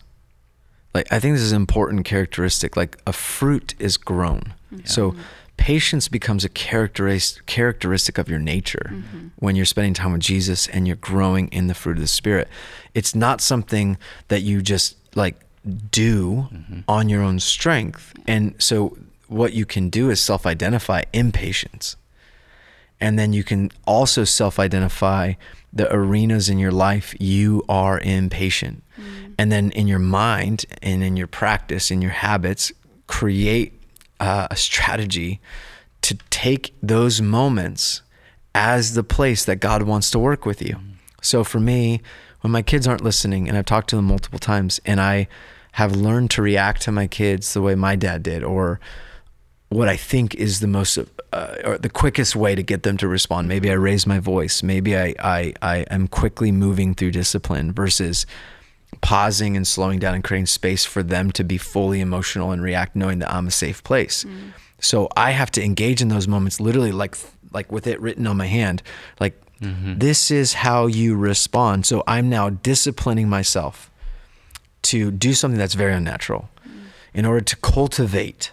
like 0.98 1.14
I 1.14 1.20
think 1.20 1.36
this 1.36 1.44
is 1.44 1.52
an 1.52 1.58
important 1.58 2.06
characteristic. 2.06 2.76
Like 2.76 2.98
a 3.06 3.14
fruit 3.14 3.76
is 3.78 3.98
grown. 3.98 4.56
Yeah. 4.72 4.80
So 4.86 5.16
patience 5.58 6.08
becomes 6.08 6.44
a 6.44 6.50
characteristic 6.50 7.46
characteristic 7.46 8.18
of 8.18 8.28
your 8.28 8.40
nature 8.40 8.90
mm-hmm. 8.92 9.28
when 9.38 9.56
you're 9.56 9.66
spending 9.66 9.94
time 9.94 10.14
with 10.14 10.22
Jesus 10.22 10.68
and 10.68 10.88
you're 10.88 10.96
growing 10.96 11.50
in 11.50 11.68
the 11.68 11.76
fruit 11.76 11.98
of 11.98 12.02
the 12.02 12.08
spirit. 12.08 12.48
It's 12.96 13.14
not 13.14 13.42
something 13.42 14.00
that 14.30 14.42
you 14.42 14.64
just 14.64 14.96
like 15.16 15.36
do 15.68 16.48
mm-hmm. 16.52 16.80
on 16.88 17.10
your 17.10 17.22
own 17.22 17.40
strength. 17.40 18.14
And 18.28 18.56
so 18.58 18.98
what 19.28 19.54
you 19.54 19.66
can 19.66 19.90
do 19.90 20.10
is 20.10 20.20
self-identify 20.20 21.04
impatience. 21.14 21.96
And 23.00 23.20
then 23.20 23.34
you 23.34 23.44
can 23.44 23.72
also 23.86 24.24
self-identify 24.24 25.34
the 25.72 25.94
arenas 25.94 26.50
in 26.50 26.58
your 26.58 26.72
life 26.72 27.14
you 27.20 27.64
are 27.70 28.00
impatient. 28.00 28.84
Mm. 29.00 29.36
And 29.38 29.52
then 29.52 29.72
in 29.72 29.88
your 29.88 30.00
mind 30.00 30.66
and 30.82 31.04
in 31.04 31.16
your 31.18 31.28
practice, 31.28 31.92
in 31.92 32.02
your 32.02 32.12
habits, 32.12 32.72
create 33.06 33.74
uh, 34.20 34.48
a 34.50 34.56
strategy 34.56 35.40
to 36.02 36.18
take 36.30 36.74
those 36.82 37.22
moments 37.22 38.02
as 38.56 38.96
the 38.96 39.04
place 39.04 39.46
that 39.46 39.58
God 39.58 39.84
wants 39.84 40.10
to 40.12 40.20
work 40.20 40.46
with 40.46 40.62
you. 40.62 40.76
Mm. 40.76 40.94
So 41.22 41.44
for 41.44 41.60
me, 41.60 42.02
when 42.42 42.52
my 42.52 42.62
kids 42.62 42.88
aren't 42.88 43.04
listening, 43.04 43.48
and 43.48 43.58
I've 43.58 43.66
talked 43.66 43.90
to 43.90 43.96
them 43.96 44.06
multiple 44.06 44.40
times, 44.40 44.80
and 44.86 45.02
I 45.02 45.28
have 45.78 45.96
learned 45.96 46.32
to 46.32 46.42
react 46.42 46.82
to 46.82 46.92
my 46.92 47.06
kids 47.06 47.54
the 47.54 47.62
way 47.62 47.76
my 47.76 47.96
dad 47.96 48.24
did, 48.24 48.44
or 48.44 48.80
what 49.70 49.88
I 49.88 49.96
think 49.96 50.34
is 50.34 50.60
the 50.60 50.66
most 50.66 50.98
uh, 51.32 51.56
or 51.64 51.78
the 51.78 51.90
quickest 51.90 52.36
way 52.36 52.56
to 52.56 52.64
get 52.64 52.82
them 52.82 52.98
to 52.98 53.08
respond. 53.08 53.48
Maybe 53.48 53.70
I 53.70 53.76
raise 53.76 54.08
my 54.08 54.18
voice. 54.18 54.64
Maybe 54.64 54.98
I, 54.98 55.14
I, 55.20 55.54
I 55.62 55.78
am 55.92 56.08
quickly 56.08 56.52
moving 56.52 56.96
through 56.96 57.12
discipline 57.12 57.74
versus 57.74 58.26
pausing 59.02 59.56
and 59.56 59.68
slowing 59.68 60.00
down 60.00 60.16
and 60.16 60.24
creating 60.24 60.48
space 60.48 60.84
for 60.84 61.04
them 61.04 61.30
to 61.34 61.44
be 61.44 61.60
fully 61.60 62.02
emotional 62.02 62.50
and 62.50 62.64
react 62.64 62.96
knowing 62.96 63.20
that 63.20 63.32
I'm 63.32 63.46
a 63.46 63.52
safe 63.52 63.84
place. 63.84 64.24
Mm. 64.24 64.54
So 64.80 65.10
I 65.16 65.30
have 65.30 65.52
to 65.52 65.64
engage 65.64 66.02
in 66.02 66.08
those 66.08 66.28
moments 66.28 66.60
literally 66.60 66.92
like 66.92 67.16
like 67.54 67.72
with 67.72 67.86
it 67.86 68.02
written 68.02 68.26
on 68.26 68.36
my 68.36 68.48
hand 68.48 68.82
like 69.20 69.40
mm-hmm. 69.62 70.00
this 70.00 70.32
is 70.32 70.54
how 70.54 70.88
you 70.88 71.16
respond. 71.16 71.86
So 71.86 72.04
I'm 72.08 72.30
now 72.30 72.50
disciplining 72.50 73.30
myself 73.30 73.92
to 74.84 75.12
do 75.12 75.34
something 75.34 75.58
that's 75.58 75.74
very 75.74 75.94
unnatural 75.94 76.50
in 77.14 77.26
order 77.26 77.42
to 77.42 77.56
cultivate 77.58 78.52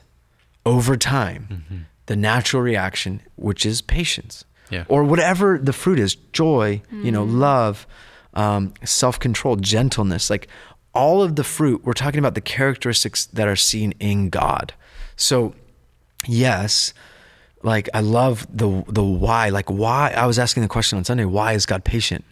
over 0.66 0.96
time 0.96 1.48
mm-hmm. 1.50 1.78
the 2.06 2.16
natural 2.16 2.62
reaction, 2.62 3.20
which 3.36 3.66
is 3.66 3.82
patience. 3.82 4.44
Yeah. 4.70 4.84
Or 4.88 5.04
whatever 5.04 5.58
the 5.58 5.72
fruit 5.72 5.98
is 5.98 6.14
joy, 6.32 6.82
mm-hmm. 6.86 7.04
you 7.04 7.12
know, 7.12 7.26
mm. 7.26 7.38
love, 7.38 7.86
um, 8.32 8.72
self 8.84 9.20
control, 9.20 9.56
gentleness. 9.56 10.30
Like 10.30 10.48
all 10.94 11.22
of 11.22 11.36
the 11.36 11.44
fruit, 11.44 11.84
we're 11.84 11.92
talking 11.92 12.18
about 12.18 12.34
the 12.34 12.40
characteristics 12.40 13.26
that 13.26 13.46
are 13.46 13.56
seen 13.56 13.92
in 14.00 14.30
God. 14.30 14.72
So, 15.16 15.54
yes, 16.26 16.94
like 17.62 17.88
I 17.94 18.00
love 18.00 18.46
the 18.50 18.84
the 18.88 19.04
why. 19.04 19.50
Like 19.50 19.70
why 19.70 20.12
I 20.16 20.26
was 20.26 20.38
asking 20.38 20.62
the 20.62 20.68
question 20.68 20.96
on 20.96 21.04
Sunday, 21.04 21.24
why 21.24 21.52
is 21.52 21.66
God 21.66 21.84
patient? 21.84 22.24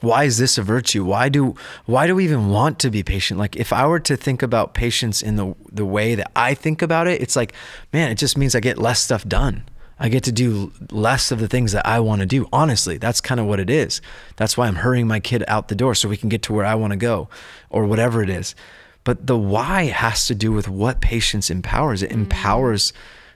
Why 0.00 0.24
is 0.24 0.38
this 0.38 0.58
a 0.58 0.62
virtue? 0.62 1.04
Why 1.04 1.28
do 1.28 1.54
why 1.86 2.06
do 2.06 2.14
we 2.14 2.24
even 2.24 2.48
want 2.48 2.78
to 2.80 2.90
be 2.90 3.02
patient? 3.02 3.38
Like 3.38 3.56
if 3.56 3.72
I 3.72 3.86
were 3.86 4.00
to 4.00 4.16
think 4.16 4.42
about 4.42 4.74
patience 4.74 5.22
in 5.22 5.36
the 5.36 5.54
the 5.70 5.84
way 5.84 6.14
that 6.14 6.30
I 6.34 6.54
think 6.54 6.82
about 6.82 7.06
it, 7.06 7.20
it's 7.20 7.36
like, 7.36 7.52
man, 7.92 8.10
it 8.10 8.18
just 8.18 8.36
means 8.36 8.54
I 8.54 8.60
get 8.60 8.78
less 8.78 9.00
stuff 9.00 9.26
done. 9.26 9.64
I 9.98 10.08
get 10.08 10.24
to 10.24 10.32
do 10.32 10.72
less 10.90 11.30
of 11.30 11.38
the 11.38 11.46
things 11.46 11.70
that 11.72 11.86
I 11.86 12.00
want 12.00 12.20
to 12.20 12.26
do. 12.26 12.48
Honestly, 12.52 12.98
that's 12.98 13.20
kind 13.20 13.38
of 13.38 13.46
what 13.46 13.60
it 13.60 13.70
is. 13.70 14.00
That's 14.36 14.56
why 14.56 14.66
I'm 14.66 14.76
hurrying 14.76 15.06
my 15.06 15.20
kid 15.20 15.44
out 15.46 15.68
the 15.68 15.76
door 15.76 15.94
so 15.94 16.08
we 16.08 16.16
can 16.16 16.28
get 16.28 16.42
to 16.42 16.52
where 16.52 16.64
I 16.64 16.74
want 16.74 16.90
to 16.92 16.96
go 16.96 17.28
or 17.70 17.84
whatever 17.84 18.20
it 18.20 18.28
is. 18.28 18.56
But 19.04 19.28
the 19.28 19.38
why 19.38 19.84
has 19.84 20.26
to 20.26 20.34
do 20.34 20.50
with 20.50 20.68
what 20.68 21.00
patience 21.00 21.50
empowers. 21.50 22.02
It 22.02 22.10
mm-hmm. 22.10 22.22
empowers 22.22 22.92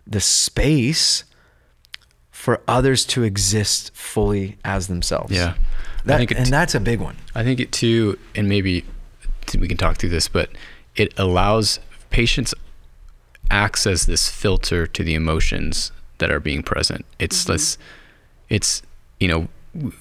the 0.06 0.20
space 0.20 1.22
for 2.46 2.60
others 2.68 3.04
to 3.04 3.24
exist 3.24 3.90
fully 3.92 4.56
as 4.64 4.86
themselves. 4.86 5.32
Yeah. 5.32 5.54
That, 6.04 6.20
it, 6.20 6.30
and 6.30 6.46
that's 6.46 6.76
a 6.76 6.80
big 6.80 7.00
one. 7.00 7.16
I 7.34 7.42
think 7.42 7.58
it 7.58 7.72
too, 7.72 8.20
and 8.36 8.48
maybe 8.48 8.84
we 9.58 9.66
can 9.66 9.76
talk 9.76 9.96
through 9.96 10.10
this, 10.10 10.28
but 10.28 10.50
it 10.94 11.12
allows 11.18 11.80
patience 12.10 12.54
acts 13.50 13.84
as 13.84 14.06
this 14.06 14.30
filter 14.30 14.86
to 14.86 15.02
the 15.02 15.16
emotions 15.16 15.90
that 16.18 16.30
are 16.30 16.38
being 16.38 16.62
present. 16.62 17.04
It's 17.18 17.42
mm-hmm. 17.42 17.54
this, 17.54 17.78
it's 18.48 18.80
you 19.18 19.26
know, 19.26 19.92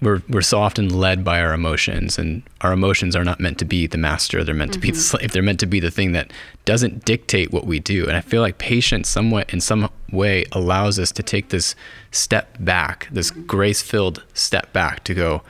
we're 0.00 0.22
we're 0.28 0.42
so 0.42 0.60
often 0.60 0.88
led 0.88 1.24
by 1.24 1.40
our 1.40 1.52
emotions, 1.52 2.18
and 2.18 2.42
our 2.60 2.72
emotions 2.72 3.16
are 3.16 3.24
not 3.24 3.40
meant 3.40 3.58
to 3.58 3.64
be 3.64 3.86
the 3.86 3.98
master. 3.98 4.44
They're 4.44 4.54
meant 4.54 4.70
mm-hmm. 4.70 4.80
to 4.80 4.86
be 4.86 4.90
the 4.92 4.98
mm-hmm. 4.98 5.18
slave. 5.18 5.32
They're 5.32 5.42
meant 5.42 5.60
to 5.60 5.66
be 5.66 5.80
the 5.80 5.90
thing 5.90 6.12
that 6.12 6.32
doesn't 6.64 7.04
dictate 7.04 7.52
what 7.52 7.66
we 7.66 7.80
do. 7.80 8.06
And 8.06 8.16
I 8.16 8.20
feel 8.20 8.40
like 8.40 8.58
patience, 8.58 9.08
somewhat 9.08 9.52
in 9.52 9.60
some 9.60 9.90
way, 10.12 10.44
allows 10.52 10.98
us 10.98 11.10
to 11.12 11.22
take 11.22 11.48
this 11.48 11.74
step 12.12 12.56
back, 12.60 13.08
this 13.10 13.30
mm-hmm. 13.30 13.46
grace-filled 13.46 14.22
step 14.34 14.72
back, 14.72 15.02
to 15.04 15.14
go. 15.14 15.42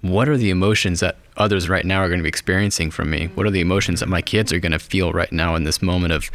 What 0.00 0.28
are 0.28 0.36
the 0.36 0.50
emotions 0.50 0.98
that 0.98 1.16
others 1.36 1.68
right 1.68 1.84
now 1.84 2.00
are 2.00 2.08
going 2.08 2.18
to 2.18 2.24
be 2.24 2.28
experiencing 2.28 2.90
from 2.90 3.10
me? 3.10 3.30
What 3.34 3.46
are 3.46 3.50
the 3.52 3.60
emotions 3.60 4.00
that 4.00 4.08
my 4.08 4.22
kids 4.22 4.52
are 4.52 4.58
going 4.58 4.72
to 4.72 4.80
feel 4.80 5.12
right 5.12 5.30
now 5.30 5.54
in 5.54 5.62
this 5.62 5.80
moment 5.80 6.12
of 6.12 6.30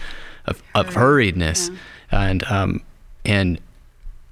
of, 0.46 0.63
of 0.74 0.88
hurriedness? 0.88 1.70
Yeah. 1.70 2.22
And 2.30 2.44
um, 2.46 2.82
and 3.26 3.60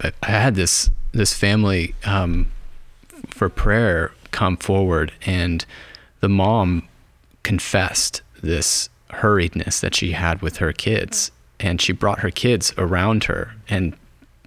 I 0.02 0.12
had 0.22 0.56
this 0.56 0.90
this 1.12 1.34
family. 1.34 1.94
Um, 2.06 2.48
for 3.28 3.50
prayer 3.50 4.12
come 4.32 4.58
forward 4.58 5.12
and 5.26 5.66
the 6.20 6.30
mom 6.30 6.88
confessed 7.44 8.22
this 8.42 8.90
hurriedness 9.12 9.80
that 9.80 9.96
she 9.96 10.12
had 10.12 10.42
with 10.42 10.58
her 10.58 10.74
kids 10.74 11.32
and 11.60 11.82
she 11.82 11.94
brought 11.94 12.20
her 12.20 12.32
kids 12.32 12.74
around 12.78 13.26
her 13.26 13.54
and 13.70 13.96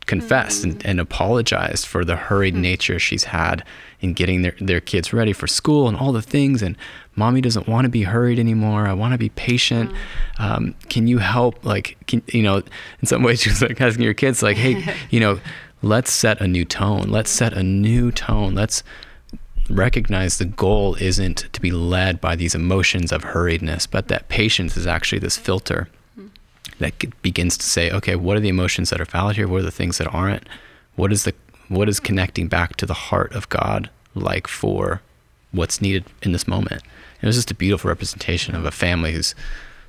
confessed 0.06 0.62
mm-hmm. 0.62 0.70
and, 0.72 0.86
and, 0.86 1.00
apologized 1.00 1.86
for 1.86 2.04
the 2.04 2.16
hurried 2.16 2.54
mm-hmm. 2.54 2.62
nature 2.62 2.98
she's 2.98 3.24
had 3.24 3.62
in 4.00 4.14
getting 4.14 4.42
their, 4.42 4.54
their 4.58 4.80
kids 4.80 5.12
ready 5.12 5.32
for 5.32 5.46
school 5.46 5.86
and 5.86 5.96
all 5.96 6.12
the 6.12 6.22
things 6.22 6.62
and 6.62 6.76
mommy 7.14 7.40
doesn't 7.40 7.68
want 7.68 7.84
to 7.84 7.88
be 7.88 8.02
hurried 8.02 8.38
anymore 8.38 8.86
i 8.86 8.92
want 8.92 9.12
to 9.12 9.18
be 9.18 9.28
patient 9.30 9.90
mm-hmm. 9.90 10.42
um, 10.42 10.74
can 10.88 11.06
you 11.06 11.18
help 11.18 11.62
like 11.64 11.96
can, 12.06 12.22
you 12.28 12.42
know 12.42 12.56
in 12.56 13.06
some 13.06 13.22
ways 13.22 13.42
she 13.42 13.50
was 13.50 13.60
like 13.62 13.80
asking 13.80 14.02
your 14.02 14.14
kids 14.14 14.42
like 14.42 14.56
hey 14.56 14.94
you 15.10 15.20
know 15.20 15.38
let's 15.82 16.12
set 16.12 16.40
a 16.40 16.48
new 16.48 16.64
tone. 16.64 17.08
Let's 17.08 17.30
set 17.30 17.52
a 17.52 17.62
new 17.62 18.10
tone. 18.10 18.54
Let's 18.54 18.82
recognize 19.68 20.38
the 20.38 20.44
goal 20.44 20.94
isn't 20.96 21.52
to 21.52 21.60
be 21.60 21.70
led 21.70 22.20
by 22.20 22.36
these 22.36 22.54
emotions 22.54 23.12
of 23.12 23.22
hurriedness, 23.22 23.88
but 23.90 24.08
that 24.08 24.28
patience 24.28 24.76
is 24.76 24.86
actually 24.86 25.18
this 25.18 25.36
filter 25.36 25.88
mm-hmm. 26.18 26.28
that 26.78 27.22
begins 27.22 27.56
to 27.58 27.66
say, 27.66 27.90
okay, 27.90 28.16
what 28.16 28.36
are 28.36 28.40
the 28.40 28.48
emotions 28.48 28.90
that 28.90 29.00
are 29.00 29.04
valid 29.06 29.36
here? 29.36 29.48
What 29.48 29.60
are 29.60 29.64
the 29.64 29.70
things 29.70 29.98
that 29.98 30.12
aren't? 30.12 30.48
What 30.96 31.12
is 31.12 31.24
the 31.24 31.34
what 31.68 31.88
is 31.88 32.00
connecting 32.00 32.48
back 32.48 32.76
to 32.76 32.86
the 32.86 32.94
heart 32.94 33.32
of 33.32 33.48
God 33.50 33.90
like 34.14 34.46
for 34.46 35.02
what's 35.52 35.82
needed 35.82 36.04
in 36.22 36.32
this 36.32 36.48
moment? 36.48 36.82
It 37.20 37.26
was 37.26 37.36
just 37.36 37.50
a 37.50 37.54
beautiful 37.54 37.88
representation 37.88 38.54
of 38.54 38.64
a 38.64 38.70
family 38.70 39.12
who's 39.12 39.34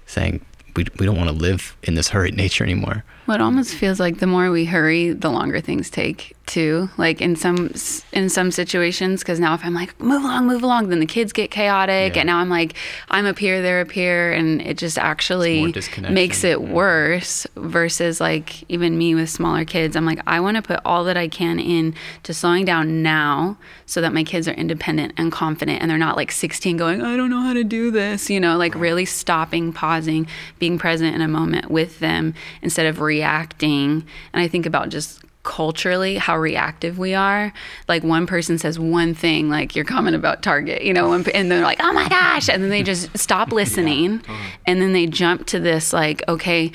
saying, 0.06 0.44
we, 0.80 0.86
we 0.98 1.06
don't 1.06 1.18
want 1.18 1.30
to 1.30 1.36
live 1.36 1.76
in 1.84 1.96
this 1.96 2.08
hurried 2.08 2.36
nature 2.36 2.64
anymore. 2.64 3.04
Well, 3.28 3.36
it 3.36 3.42
almost 3.42 3.76
feels 3.76 4.00
like 4.00 4.20
the 4.20 4.28
more 4.28 4.50
we 4.50 4.64
hurry, 4.64 5.12
the 5.12 5.30
longer 5.30 5.60
things 5.60 5.90
take 5.90 6.36
too. 6.50 6.90
Like 6.98 7.22
in 7.22 7.36
some 7.38 7.72
in 8.12 8.28
some 8.30 8.52
situations, 8.52 9.22
because 9.22 9.40
now 9.40 9.54
if 9.54 9.64
I'm 9.64 9.74
like 9.74 9.98
move 10.02 10.24
along, 10.24 10.48
move 10.48 10.64
along, 10.64 10.90
then 10.90 11.00
the 11.00 11.06
kids 11.06 11.32
get 11.32 11.52
chaotic, 11.52 12.16
Yeah. 12.16 12.22
and 12.22 12.28
now 12.28 12.40
I'm 12.40 12.50
like 12.50 12.74
I'm 13.10 13.26
up 13.26 13.40
here, 13.40 13.62
they're 13.62 13.82
up 13.82 13.92
here, 13.92 14.34
and 14.34 14.62
it 14.62 14.78
just 14.78 14.98
actually 14.98 15.74
makes 16.10 16.44
it 16.44 16.60
Yeah. 16.60 16.74
worse. 16.74 17.48
Versus 17.56 18.20
like 18.20 18.70
even 18.70 18.98
me 18.98 19.16
with 19.16 19.30
smaller 19.30 19.64
kids, 19.64 19.96
I'm 19.96 20.06
like 20.06 20.20
I 20.28 20.40
want 20.40 20.58
to 20.58 20.62
put 20.64 20.80
all 20.84 21.04
that 21.06 21.16
I 21.16 21.28
can 21.28 21.60
in 21.60 21.94
to 22.24 22.34
slowing 22.34 22.66
down 22.66 23.02
now, 23.04 23.58
so 23.86 24.02
that 24.02 24.14
my 24.14 24.24
kids 24.24 24.48
are 24.48 24.54
independent 24.54 25.14
and 25.18 25.32
confident, 25.32 25.82
and 25.82 25.90
they're 25.90 25.98
not 25.98 26.18
like 26.18 26.32
16 26.32 26.76
going 26.78 27.02
I 27.02 27.16
don't 27.16 27.30
know 27.30 27.42
how 27.42 27.54
to 27.54 27.64
do 27.64 27.92
this, 27.92 28.30
you 28.30 28.40
know, 28.40 28.58
like 28.58 28.74
really 28.76 29.06
stopping, 29.06 29.72
pausing, 29.72 30.28
being 30.58 30.78
present 30.80 31.16
in 31.16 31.22
a 31.22 31.28
moment 31.28 31.70
with 31.70 32.00
them 32.00 32.34
instead 32.62 32.88
of 32.88 33.00
reacting. 33.02 34.04
And 34.34 34.42
I 34.42 34.48
think 34.48 34.66
about 34.66 34.90
just 34.90 35.22
culturally 35.44 36.18
how 36.18 36.38
reactive 36.38 37.00
we 37.00 37.14
are. 37.14 37.54
Like 37.88 38.04
one 38.04 38.28
person 38.28 38.58
says 38.58 38.78
one 38.78 39.14
thing, 39.14 39.50
like 39.50 39.76
your 39.76 39.86
comment 39.86 40.16
about 40.16 40.44
Target, 40.44 40.84
you 40.84 40.94
know, 40.94 41.14
and, 41.14 41.28
and 41.30 41.50
they're 41.50 41.64
like, 41.64 41.80
oh 41.82 41.94
my 41.94 42.08
gosh. 42.10 42.50
And 42.50 42.62
then 42.62 42.70
they 42.70 42.84
just 42.84 43.18
stop 43.18 43.52
listening. 43.54 44.20
Uh-huh. 44.20 44.50
And 44.68 44.82
then 44.82 44.94
they 44.94 45.08
jump 45.08 45.48
to 45.48 45.60
this, 45.60 45.94
like, 45.94 46.22
okay, 46.28 46.72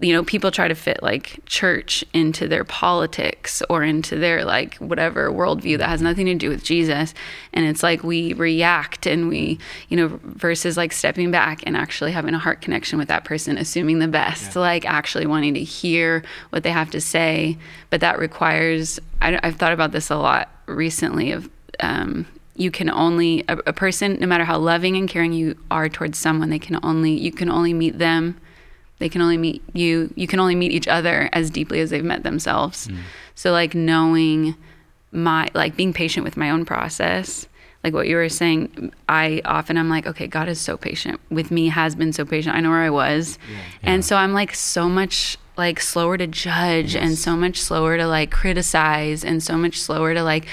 you 0.00 0.12
know, 0.12 0.22
people 0.22 0.50
try 0.50 0.68
to 0.68 0.74
fit 0.74 1.02
like 1.02 1.40
church 1.46 2.04
into 2.12 2.46
their 2.46 2.64
politics 2.64 3.62
or 3.68 3.82
into 3.82 4.16
their 4.16 4.44
like 4.44 4.76
whatever 4.76 5.30
worldview 5.30 5.78
that 5.78 5.88
has 5.88 6.00
nothing 6.00 6.26
to 6.26 6.34
do 6.34 6.48
with 6.48 6.62
Jesus. 6.62 7.14
And 7.52 7.66
it's 7.66 7.82
like 7.82 8.04
we 8.04 8.32
react 8.34 9.06
and 9.06 9.28
we, 9.28 9.58
you 9.88 9.96
know, 9.96 10.20
versus 10.22 10.76
like 10.76 10.92
stepping 10.92 11.30
back 11.30 11.62
and 11.66 11.76
actually 11.76 12.12
having 12.12 12.34
a 12.34 12.38
heart 12.38 12.60
connection 12.60 12.98
with 12.98 13.08
that 13.08 13.24
person, 13.24 13.58
assuming 13.58 13.98
the 13.98 14.08
best, 14.08 14.54
like 14.54 14.84
actually 14.84 15.26
wanting 15.26 15.54
to 15.54 15.62
hear 15.62 16.22
what 16.50 16.62
they 16.62 16.70
have 16.70 16.90
to 16.92 17.00
say. 17.00 17.58
But 17.90 18.00
that 18.00 18.18
requires, 18.18 19.00
I, 19.20 19.40
I've 19.42 19.56
thought 19.56 19.72
about 19.72 19.90
this 19.92 20.10
a 20.10 20.16
lot 20.16 20.48
recently 20.66 21.32
of, 21.32 21.50
um, 21.80 22.26
you 22.54 22.70
can 22.72 22.90
only 22.90 23.44
a, 23.48 23.56
a 23.66 23.72
person 23.72 24.18
no 24.20 24.26
matter 24.26 24.44
how 24.44 24.58
loving 24.58 24.96
and 24.96 25.08
caring 25.08 25.32
you 25.32 25.56
are 25.70 25.88
towards 25.88 26.18
someone 26.18 26.50
they 26.50 26.58
can 26.58 26.76
only 26.82 27.12
you 27.12 27.30
can 27.30 27.48
only 27.48 27.72
meet 27.72 27.98
them 27.98 28.36
they 28.98 29.08
can 29.08 29.22
only 29.22 29.36
meet 29.36 29.62
you 29.72 30.12
you 30.16 30.26
can 30.26 30.40
only 30.40 30.54
meet 30.54 30.72
each 30.72 30.88
other 30.88 31.28
as 31.32 31.50
deeply 31.50 31.80
as 31.80 31.90
they've 31.90 32.04
met 32.04 32.22
themselves. 32.22 32.88
Mm. 32.88 32.98
So 33.34 33.52
like 33.52 33.74
knowing 33.74 34.56
my 35.12 35.48
like 35.54 35.76
being 35.76 35.92
patient 35.92 36.24
with 36.24 36.36
my 36.36 36.50
own 36.50 36.64
process 36.64 37.46
like 37.84 37.94
what 37.94 38.08
you 38.08 38.16
were 38.16 38.28
saying 38.28 38.92
i 39.08 39.40
often 39.44 39.78
i'm 39.78 39.88
like 39.88 40.06
okay 40.06 40.26
god 40.26 40.48
is 40.48 40.60
so 40.60 40.76
patient 40.76 41.20
with 41.30 41.50
me 41.50 41.68
has 41.68 41.94
been 41.94 42.12
so 42.12 42.24
patient. 42.24 42.54
I 42.54 42.60
know 42.60 42.70
where 42.70 42.82
i 42.82 42.90
was. 42.90 43.38
And 43.82 44.04
so 44.04 44.16
i'm 44.16 44.32
like 44.32 44.54
so 44.54 44.88
much 44.88 45.38
like 45.56 45.80
slower 45.80 46.16
to 46.16 46.26
judge 46.26 46.94
and 46.94 47.18
so 47.18 47.36
much 47.36 47.60
slower 47.60 47.96
to 47.96 48.06
like 48.06 48.30
criticize 48.30 49.24
and 49.24 49.42
so 49.42 49.56
much 49.56 49.80
slower 49.80 50.14
to 50.14 50.22
like 50.22 50.46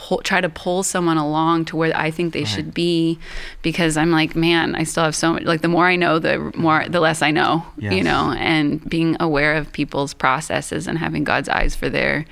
pull, 0.00 0.18
try 0.22 0.40
to 0.40 0.48
pull 0.48 0.82
someone 0.82 1.18
along 1.18 1.66
to 1.66 1.76
where 1.76 1.94
I 1.94 2.10
think 2.10 2.32
they 2.32 2.44
should 2.44 2.72
be 2.72 3.18
because 3.60 3.98
I'm 3.98 4.10
like, 4.10 4.34
man, 4.34 4.74
I 4.74 4.84
still 4.84 5.04
have 5.04 5.14
so 5.14 5.34
much 5.34 5.42
like 5.42 5.60
the 5.60 5.68
more 5.68 5.86
I 5.86 5.96
know, 5.96 6.18
the 6.18 6.38
more 6.56 6.88
the 6.88 7.00
less 7.00 7.20
I 7.20 7.30
know, 7.30 7.66
you 7.76 8.02
know, 8.02 8.32
and 8.38 8.82
being 8.88 9.18
aware 9.20 9.54
of 9.56 9.70
people's 9.72 10.14
processes 10.14 10.86
and 10.86 10.96
having 10.96 11.22
God's 11.22 11.50
eyes 11.50 11.76
for 11.76 11.90
their 11.90 12.24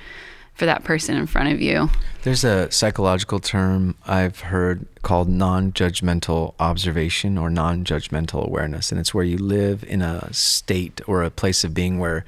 for 0.55 0.65
that 0.65 0.83
person 0.83 1.15
in 1.15 1.27
front 1.27 1.53
of 1.53 1.61
you. 1.61 1.89
There's 2.23 2.43
a 2.43 2.69
psychological 2.71 3.39
term 3.39 3.95
I've 4.05 4.39
heard 4.39 4.87
called 5.03 5.29
non 5.29 5.71
judgmental 5.71 6.55
observation 6.59 7.37
or 7.37 7.51
non 7.51 7.85
judgmental 7.85 8.45
awareness. 8.45 8.91
And 8.91 8.99
it's 8.99 9.13
where 9.13 9.23
you 9.23 9.37
live 9.37 9.83
in 9.83 10.01
a 10.01 10.33
state 10.33 11.01
or 11.07 11.21
a 11.21 11.29
place 11.29 11.63
of 11.63 11.75
being 11.75 11.99
where 11.99 12.25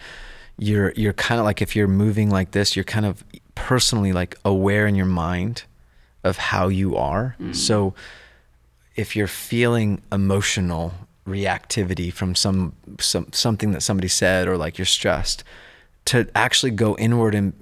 you're 0.60 0.94
you're 0.96 1.14
kind 1.14 1.40
of 1.40 1.46
like 1.46 1.64
if 1.64 1.76
you're 1.76 1.88
moving 1.88 2.30
like 2.30 2.52
this, 2.52 2.76
you're 2.76 2.86
kind 2.86 3.08
of 3.08 3.24
personally 3.62 4.14
like 4.14 4.38
aware 4.44 4.88
in 4.88 4.96
your 4.96 5.06
mind 5.06 5.64
of 6.24 6.38
how 6.38 6.68
you 6.68 6.96
are. 6.96 7.36
Mm-hmm. 7.40 7.54
So 7.54 7.94
if 8.96 9.16
you're 9.16 9.28
feeling 9.28 10.02
emotional 10.12 10.94
reactivity 11.28 12.12
from 12.12 12.36
some, 12.36 12.74
some 13.00 13.28
something 13.32 13.72
that 13.72 13.82
somebody 13.82 14.08
said 14.08 14.48
or 14.48 14.58
like 14.58 14.78
you're 14.78 14.86
stressed 14.86 15.44
to 16.06 16.28
actually 16.36 16.72
go 16.72 16.96
inward 16.98 17.36
and 17.36 17.54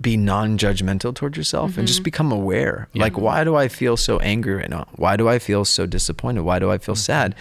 be 0.00 0.16
non-judgmental 0.16 1.14
toward 1.14 1.36
yourself 1.36 1.76
and 1.78 1.86
just 1.86 2.00
mm-hmm. 2.00 2.04
become 2.04 2.32
aware. 2.32 2.88
Like 2.94 3.16
why 3.16 3.44
do 3.44 3.56
i 3.56 3.68
feel 3.68 3.96
so 3.96 4.18
angry 4.18 4.54
right 4.54 4.70
now? 4.70 4.86
Why 4.96 5.16
do 5.16 5.28
i 5.28 5.38
feel 5.38 5.64
so 5.64 5.86
disappointed? 5.86 6.42
Why 6.42 6.58
do 6.58 6.70
i 6.70 6.78
feel 6.78 6.94
mm-hmm. 6.94 7.00
sad? 7.00 7.34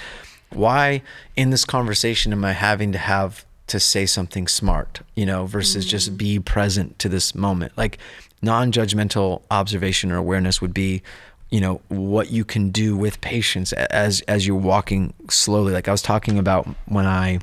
Why 0.51 1.01
in 1.35 1.49
this 1.49 1.65
conversation 1.65 2.31
am 2.31 2.45
i 2.45 2.53
having 2.53 2.91
to 2.93 2.97
have 2.97 3.45
to 3.67 3.79
say 3.79 4.05
something 4.05 4.47
smart 4.47 5.01
you 5.15 5.25
know 5.25 5.45
versus 5.45 5.85
just 5.85 6.13
mm. 6.13 6.17
be 6.17 6.39
present 6.39 6.97
to 6.99 7.09
this 7.09 7.35
moment. 7.35 7.73
Like 7.77 7.97
non-judgmental 8.41 9.41
observation 9.49 10.11
or 10.11 10.17
awareness 10.17 10.61
would 10.61 10.73
be 10.73 11.01
you 11.49 11.61
know 11.61 11.81
what 11.89 12.31
you 12.31 12.43
can 12.43 12.69
do 12.69 12.97
with 12.97 13.21
patience 13.21 13.73
as 13.73 14.21
as 14.21 14.45
you're 14.45 14.55
walking 14.55 15.13
slowly. 15.29 15.73
Like 15.73 15.87
i 15.87 15.91
was 15.91 16.01
talking 16.01 16.37
about 16.37 16.67
when 16.85 17.05
i 17.05 17.39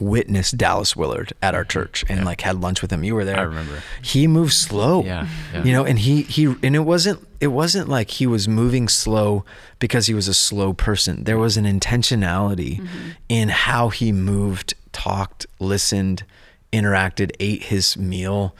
witnessed 0.00 0.56
dallas 0.56 0.94
willard 0.94 1.32
at 1.42 1.54
our 1.54 1.62
mm-hmm. 1.62 1.70
church 1.70 2.04
and 2.08 2.24
like 2.24 2.40
had 2.40 2.60
lunch 2.60 2.82
with 2.82 2.92
him. 2.92 3.02
You 3.02 3.14
were 3.14 3.24
there. 3.24 3.38
I 3.38 3.42
remember. 3.42 3.82
he 4.02 4.26
moved 4.26 4.52
slow 4.52 5.02
Yeah, 5.02 5.26
yeah. 5.52 5.64
you 5.64 5.72
know 5.72 5.84
and 5.84 5.98
he 5.98 6.22
he 6.22 6.46
and 6.62 6.76
it 6.76 6.80
wasn't 6.80 7.26
it 7.40 7.48
wasn't 7.48 7.88
like 7.88 8.10
he 8.12 8.26
was 8.26 8.48
moving 8.48 8.88
slow 8.88 9.44
because 9.78 10.06
he 10.06 10.14
was 10.14 10.28
a 10.28 10.34
slow 10.34 10.72
person. 10.72 11.24
There 11.24 11.38
was 11.38 11.56
an 11.56 11.64
intentionality 11.64 12.78
mm-hmm. 12.78 13.10
in 13.28 13.48
how 13.48 13.90
he 13.90 14.12
moved 14.12 14.74
talked 14.98 15.46
listened 15.60 16.24
interacted 16.72 17.30
ate 17.38 17.62
his 17.64 17.96
meal 17.96 18.54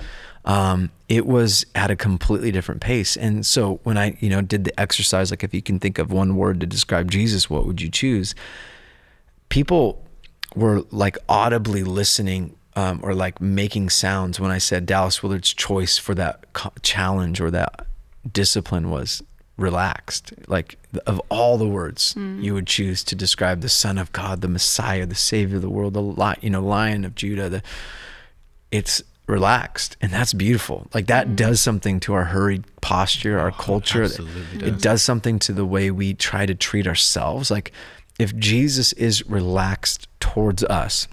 um, 0.44 0.90
it 1.10 1.26
was 1.26 1.66
at 1.74 1.90
a 1.90 1.96
completely 1.96 2.50
different 2.50 2.80
pace. 2.80 3.16
And 3.16 3.44
so 3.44 3.80
when 3.82 3.98
i 3.98 4.16
you 4.20 4.30
know 4.30 4.40
did 4.40 4.64
the 4.64 4.80
exercise 4.80 5.30
like 5.30 5.44
if 5.44 5.52
you 5.52 5.62
can 5.62 5.78
think 5.78 5.98
of 5.98 6.10
one 6.10 6.36
word 6.36 6.60
to 6.60 6.66
describe 6.66 7.10
jesus 7.10 7.50
what 7.50 7.66
would 7.66 7.80
you 7.80 7.90
choose? 7.90 8.34
People 9.48 10.04
were 10.54 10.82
like 10.90 11.18
audibly 11.28 11.82
listening 11.84 12.54
um, 12.76 13.00
or 13.02 13.14
like 13.14 13.40
making 13.40 13.90
sounds 13.90 14.38
when 14.38 14.50
I 14.52 14.58
said 14.58 14.86
Dallas 14.86 15.22
Willard's 15.22 15.52
choice 15.52 15.98
for 15.98 16.14
that 16.14 16.52
co- 16.52 16.72
challenge 16.82 17.40
or 17.40 17.50
that 17.50 17.86
discipline 18.32 18.88
was 18.88 19.22
relaxed. 19.58 20.32
Like 20.46 20.78
of 21.06 21.20
all 21.28 21.58
the 21.58 21.68
words 21.68 22.14
mm. 22.14 22.42
you 22.42 22.54
would 22.54 22.66
choose 22.66 23.04
to 23.04 23.14
describe 23.14 23.60
the 23.60 23.68
Son 23.68 23.98
of 23.98 24.10
God, 24.12 24.40
the 24.40 24.48
Messiah, 24.48 25.04
the 25.04 25.14
Savior 25.14 25.56
of 25.56 25.62
the 25.62 25.70
world, 25.70 25.92
the 25.92 26.02
li- 26.02 26.36
you 26.40 26.48
know 26.48 26.62
Lion 26.62 27.04
of 27.04 27.14
Judah, 27.14 27.50
the 27.50 27.62
it's 28.70 29.02
relaxed 29.26 29.98
and 30.00 30.10
that's 30.10 30.32
beautiful. 30.32 30.86
Like 30.94 31.08
that 31.08 31.28
mm. 31.28 31.36
does 31.36 31.60
something 31.60 32.00
to 32.00 32.14
our 32.14 32.24
hurried 32.24 32.64
posture 32.80 33.38
our 33.38 33.48
oh, 33.48 33.62
culture. 33.62 34.04
absolutely 34.04 34.66
it 34.66 34.72
does. 34.72 34.82
does 34.82 35.02
something 35.02 35.38
to 35.40 35.52
the 35.52 35.66
way 35.66 35.90
we 35.90 36.14
try 36.14 36.46
to 36.46 36.54
treat 36.54 36.86
ourselves. 36.86 37.50
Like 37.50 37.72
if 38.18 38.36
jesus 38.36 38.92
is 38.94 39.26
relaxed 39.28 40.08
towards 40.20 40.64
us 40.64 41.08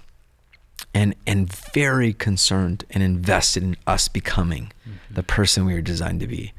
and 0.93 1.15
and 1.25 1.51
very 1.51 2.13
concerned 2.13 2.84
and 2.89 3.03
invested 3.03 3.63
in 3.63 3.77
us 3.88 4.08
becoming 4.08 4.71
mm-hmm. 4.88 5.13
the 5.13 5.23
person 5.23 5.65
we 5.65 5.73
are 5.73 5.81
designed 5.81 6.19
to 6.19 6.27
be 6.27 6.53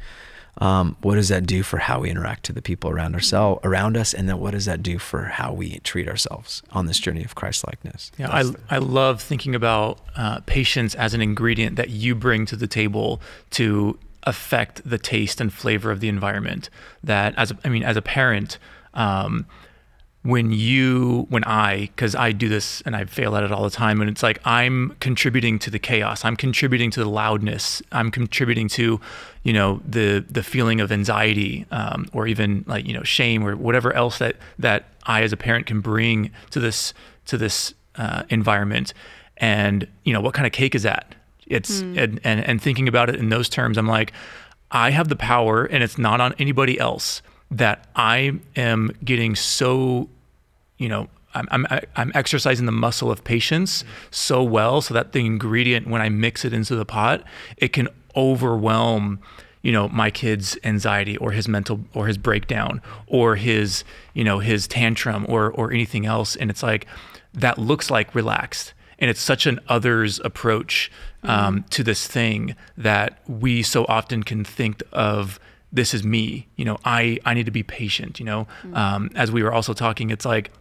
um, 0.58 0.96
what 1.02 1.16
does 1.16 1.28
that 1.28 1.46
do 1.46 1.62
for 1.62 1.78
how 1.78 2.00
we 2.00 2.10
interact 2.10 2.44
to 2.44 2.52
the 2.52 2.62
people 2.62 2.90
around 2.90 3.14
ourselves 3.14 3.60
around 3.64 3.96
us 3.96 4.14
and 4.14 4.28
then 4.28 4.38
what 4.38 4.52
does 4.52 4.64
that 4.64 4.82
do 4.82 4.98
for 4.98 5.24
how 5.24 5.52
we 5.52 5.78
treat 5.80 6.08
ourselves 6.08 6.62
on 6.72 6.86
this 6.86 6.98
journey 6.98 7.24
of 7.24 7.34
christ 7.34 7.66
likeness 7.66 8.10
Yeah, 8.18 8.30
I, 8.30 8.44
I 8.70 8.78
love 8.78 9.20
thinking 9.20 9.54
about 9.54 9.98
uh, 10.16 10.40
patience 10.46 10.94
as 10.94 11.14
an 11.14 11.20
ingredient 11.20 11.76
that 11.76 11.90
you 11.90 12.14
bring 12.14 12.46
to 12.46 12.56
the 12.56 12.66
table 12.66 13.20
to 13.50 13.98
affect 14.26 14.82
the 14.88 14.98
taste 14.98 15.40
and 15.40 15.52
flavor 15.52 15.90
of 15.90 16.00
the 16.00 16.08
environment. 16.08 16.68
That 17.02 17.34
as 17.36 17.52
a, 17.52 17.58
I 17.64 17.68
mean, 17.68 17.84
as 17.84 17.96
a 17.96 18.02
parent, 18.02 18.58
um, 18.92 19.46
when 20.26 20.50
you 20.50 21.26
when 21.28 21.44
i 21.44 21.90
because 21.94 22.14
i 22.14 22.32
do 22.32 22.48
this 22.48 22.82
and 22.82 22.96
i 22.96 23.04
fail 23.04 23.36
at 23.36 23.44
it 23.44 23.52
all 23.52 23.62
the 23.62 23.70
time 23.70 24.00
and 24.00 24.10
it's 24.10 24.22
like 24.22 24.40
i'm 24.44 24.94
contributing 25.00 25.58
to 25.58 25.70
the 25.70 25.78
chaos. 25.78 26.24
I'm 26.24 26.36
contributing 26.36 26.90
to 26.92 27.00
the 27.00 27.08
loudness. 27.08 27.82
I'm 27.92 28.10
contributing 28.10 28.68
to 28.70 29.00
you 29.42 29.52
know 29.52 29.80
the 29.86 30.24
the 30.28 30.42
feeling 30.42 30.80
of 30.80 30.90
anxiety 30.90 31.66
um, 31.70 32.06
or 32.12 32.26
even 32.26 32.64
like 32.66 32.86
you 32.86 32.92
know 32.92 33.02
shame 33.02 33.46
or 33.46 33.56
whatever 33.56 33.92
else 33.92 34.18
that 34.18 34.36
that 34.58 34.84
i 35.04 35.22
as 35.22 35.32
a 35.32 35.36
parent 35.36 35.66
can 35.66 35.80
bring 35.80 36.30
to 36.50 36.60
this 36.60 36.94
to 37.26 37.36
this 37.36 37.74
uh, 37.96 38.22
environment. 38.28 38.92
And 39.38 39.86
you 40.04 40.12
know 40.12 40.20
what 40.20 40.34
kind 40.34 40.46
of 40.46 40.52
cake 40.52 40.74
is 40.74 40.82
that? 40.82 41.14
It's 41.46 41.80
and, 41.80 42.20
and 42.24 42.40
and 42.44 42.60
thinking 42.60 42.88
about 42.88 43.08
it 43.08 43.16
in 43.16 43.28
those 43.28 43.48
terms 43.48 43.78
i'm 43.78 43.86
like 43.86 44.12
i 44.72 44.90
have 44.90 45.08
the 45.08 45.14
power 45.14 45.64
and 45.64 45.84
it's 45.84 45.96
not 45.96 46.20
on 46.20 46.34
anybody 46.40 46.76
else 46.80 47.22
that 47.52 47.86
i 47.94 48.32
am 48.56 48.90
getting 49.04 49.36
so 49.36 50.08
you 50.78 50.88
know 50.88 51.08
I'm, 51.36 51.48
I'm, 51.50 51.80
I'm 51.96 52.12
exercising 52.14 52.66
the 52.66 52.72
muscle 52.72 53.10
of 53.10 53.22
patience 53.22 53.84
so 54.10 54.42
well 54.42 54.80
so 54.80 54.94
that 54.94 55.12
the 55.12 55.24
ingredient, 55.24 55.86
when 55.86 56.00
I 56.00 56.08
mix 56.08 56.44
it 56.44 56.54
into 56.54 56.74
the 56.74 56.86
pot, 56.86 57.22
it 57.58 57.72
can 57.72 57.88
overwhelm 58.16 59.20
you 59.62 59.72
know 59.72 59.88
my 59.88 60.10
kid's 60.12 60.56
anxiety 60.62 61.16
or 61.16 61.32
his 61.32 61.48
mental 61.48 61.80
or 61.92 62.06
his 62.06 62.16
breakdown 62.16 62.80
or 63.08 63.34
his 63.34 63.82
you 64.14 64.22
know 64.22 64.38
his 64.38 64.68
tantrum 64.68 65.26
or 65.28 65.50
or 65.50 65.72
anything 65.72 66.06
else. 66.06 66.36
And 66.36 66.50
it's 66.50 66.62
like 66.62 66.86
that 67.34 67.58
looks 67.58 67.90
like 67.90 68.14
relaxed. 68.14 68.72
And 68.98 69.10
it's 69.10 69.20
such 69.20 69.44
an 69.44 69.60
others 69.68 70.20
approach 70.24 70.90
um, 71.22 71.64
to 71.68 71.82
this 71.82 72.06
thing 72.06 72.56
that 72.78 73.18
we 73.28 73.62
so 73.62 73.84
often 73.90 74.22
can 74.22 74.42
think 74.42 74.82
of 74.92 75.38
this 75.70 75.92
is 75.92 76.04
me. 76.04 76.46
You 76.54 76.64
know 76.64 76.78
i 76.84 77.18
i 77.24 77.34
need 77.34 77.46
to 77.46 77.52
be 77.52 77.64
patient 77.64 78.20
you 78.20 78.24
know? 78.24 78.46
Um, 78.72 79.10
as 79.16 79.32
we 79.32 79.42
were 79.42 79.52
also 79.52 79.74
talking 79.74 80.10
it's 80.10 80.24
like 80.24 80.52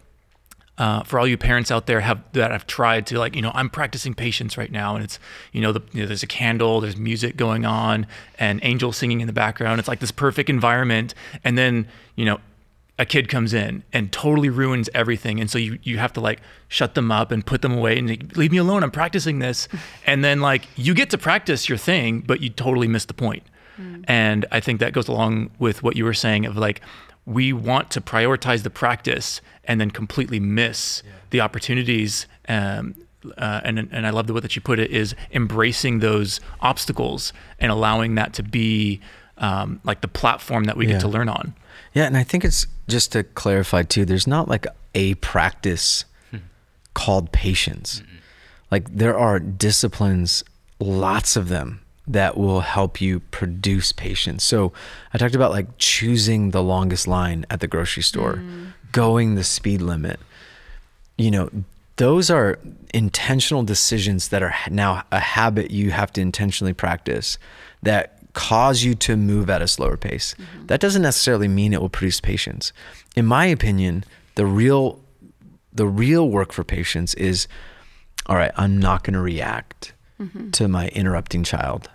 uh, 0.77 1.03
for 1.03 1.19
all 1.19 1.27
you 1.27 1.37
parents 1.37 1.71
out 1.71 1.85
there 1.85 2.01
have 2.01 2.21
that 2.33 2.51
have 2.51 2.67
tried 2.67 3.07
to 3.07 3.17
like 3.17 3.35
you 3.35 3.41
know 3.41 3.51
I'm 3.53 3.69
practicing 3.69 4.13
patience 4.13 4.57
right 4.57 4.71
now 4.71 4.95
and 4.95 5.03
it's 5.03 5.19
you 5.53 5.61
know, 5.61 5.71
the, 5.71 5.81
you 5.93 6.01
know 6.01 6.07
there's 6.07 6.23
a 6.23 6.27
candle 6.27 6.81
there's 6.81 6.97
music 6.97 7.37
going 7.37 7.65
on 7.65 8.07
and 8.37 8.59
angels 8.63 8.97
singing 8.97 9.21
in 9.21 9.27
the 9.27 9.33
background. 9.33 9.79
It's 9.79 9.87
like 9.87 9.99
this 9.99 10.11
perfect 10.11 10.49
environment 10.49 11.13
and 11.43 11.57
then 11.57 11.87
you 12.15 12.25
know 12.25 12.39
a 12.97 13.05
kid 13.05 13.27
comes 13.27 13.53
in 13.53 13.83
and 13.91 14.11
totally 14.11 14.49
ruins 14.49 14.89
everything. 14.93 15.39
And 15.39 15.49
so 15.49 15.57
you 15.57 15.79
you 15.83 15.97
have 15.97 16.11
to 16.13 16.21
like 16.21 16.41
shut 16.67 16.93
them 16.93 17.09
up 17.09 17.31
and 17.31 17.45
put 17.45 17.61
them 17.61 17.71
away 17.71 17.97
and 17.97 18.09
like, 18.09 18.35
leave 18.35 18.51
me 18.51 18.57
alone 18.57 18.83
I'm 18.83 18.91
practicing 18.91 19.39
this. 19.39 19.67
And 20.05 20.23
then 20.23 20.41
like 20.41 20.67
you 20.75 20.93
get 20.93 21.09
to 21.11 21.17
practice 21.17 21.69
your 21.69 21.77
thing 21.77 22.19
but 22.19 22.41
you 22.41 22.49
totally 22.49 22.87
miss 22.87 23.05
the 23.05 23.13
point. 23.13 23.43
point 23.77 24.05
and 24.09 24.45
I 24.51 24.59
think 24.59 24.81
that 24.81 24.91
goes 24.93 25.07
along 25.07 25.51
with 25.57 25.83
what 25.83 25.95
you 25.95 26.03
were 26.03 26.13
saying 26.13 26.45
of 26.45 26.57
like 26.57 26.81
we 27.25 27.51
want 27.53 27.89
to 27.91 28.01
prioritize 28.01 28.63
the 28.63 28.69
practice 28.69 29.41
and 29.63 29.81
then 29.81 29.89
completely 29.91 30.39
miss 30.39 31.01
the 31.31 31.41
opportunities. 31.41 32.27
Um, 32.47 32.95
uh, 33.37 33.61
and 33.63 33.79
and 33.91 34.05
I 34.05 34.11
love 34.11 34.27
the 34.27 34.33
way 34.33 34.41
that 34.41 34.55
you 34.55 34.61
put 34.61 34.77
it 34.77 34.91
is 34.91 35.15
embracing 35.31 35.99
those 35.99 36.39
obstacles 36.61 37.33
and 37.59 37.71
allowing 37.71 38.15
that 38.15 38.33
to 38.33 38.43
be 38.43 39.01
um, 39.39 39.79
like 39.83 40.01
the 40.01 40.07
platform 40.07 40.65
that 40.65 40.77
we 40.77 40.85
Yeah. 40.85 40.93
get 40.93 41.01
to 41.01 41.07
learn 41.07 41.27
on. 41.29 41.55
Yeah, 41.93 42.05
and 42.05 42.15
I 42.15 42.23
think 42.23 42.45
it's 42.45 42.67
just 42.87 43.11
to 43.13 43.23
clarify 43.23 43.81
too. 43.83 44.05
There's 44.05 44.27
not 44.27 44.47
like 44.47 44.67
a 44.93 45.15
practice 45.15 46.05
called 46.93 47.31
patience. 47.31 48.01
Like 48.71 48.95
there 48.95 49.17
are 49.17 49.39
disciplines, 49.39 50.43
lots 50.79 51.35
of 51.35 51.49
them 51.49 51.81
that 52.07 52.37
will 52.37 52.61
help 52.61 53.01
you 53.01 53.19
produce 53.19 53.91
patience. 53.91 54.43
So 54.43 54.71
I 55.13 55.17
talked 55.17 55.35
about 55.35 55.51
like 55.51 55.67
choosing 55.77 56.51
the 56.51 56.61
longest 56.61 57.07
line 57.07 57.45
at 57.49 57.59
the 57.59 57.67
grocery 57.67 58.03
store, 58.03 58.35
mm. 58.35 58.73
going 58.91 59.35
the 59.35 59.43
speed 59.43 59.81
limit. 59.81 60.19
You 61.17 61.31
know, 61.31 61.49
those 61.97 62.29
are 62.29 62.59
intentional 62.93 63.63
decisions 63.63 64.29
that 64.29 64.43
are 64.43 64.53
now 64.69 65.03
a 65.11 65.19
habit 65.19 65.71
you 65.71 65.91
have 65.91 66.11
to 66.13 66.21
intentionally 66.21 66.73
practice 66.73 67.37
that 67.83 68.19
cause 68.33 68.83
you 68.83 68.95
to 68.95 69.15
move 69.15 69.49
at 69.49 69.61
a 69.61 69.67
slower 69.67 69.97
pace. 69.97 70.35
Mm-hmm. 70.37 70.65
That 70.67 70.81
doesn't 70.81 71.01
necessarily 71.01 71.47
mean 71.47 71.73
it 71.73 71.81
will 71.81 71.89
produce 71.89 72.19
patience. 72.19 72.73
In 73.15 73.25
my 73.25 73.45
opinion, 73.45 74.03
the 74.35 74.45
real 74.45 74.99
the 75.73 75.87
real 75.87 76.29
work 76.29 76.53
for 76.53 76.63
patience 76.63 77.13
is 77.15 77.47
all 78.27 78.35
right, 78.35 78.51
I'm 78.55 78.77
not 78.79 79.03
going 79.03 79.13
to 79.13 79.21
react 79.21 79.93
mm-hmm. 80.19 80.51
to 80.51 80.67
my 80.67 80.87
interrupting 80.89 81.43
child 81.43 81.89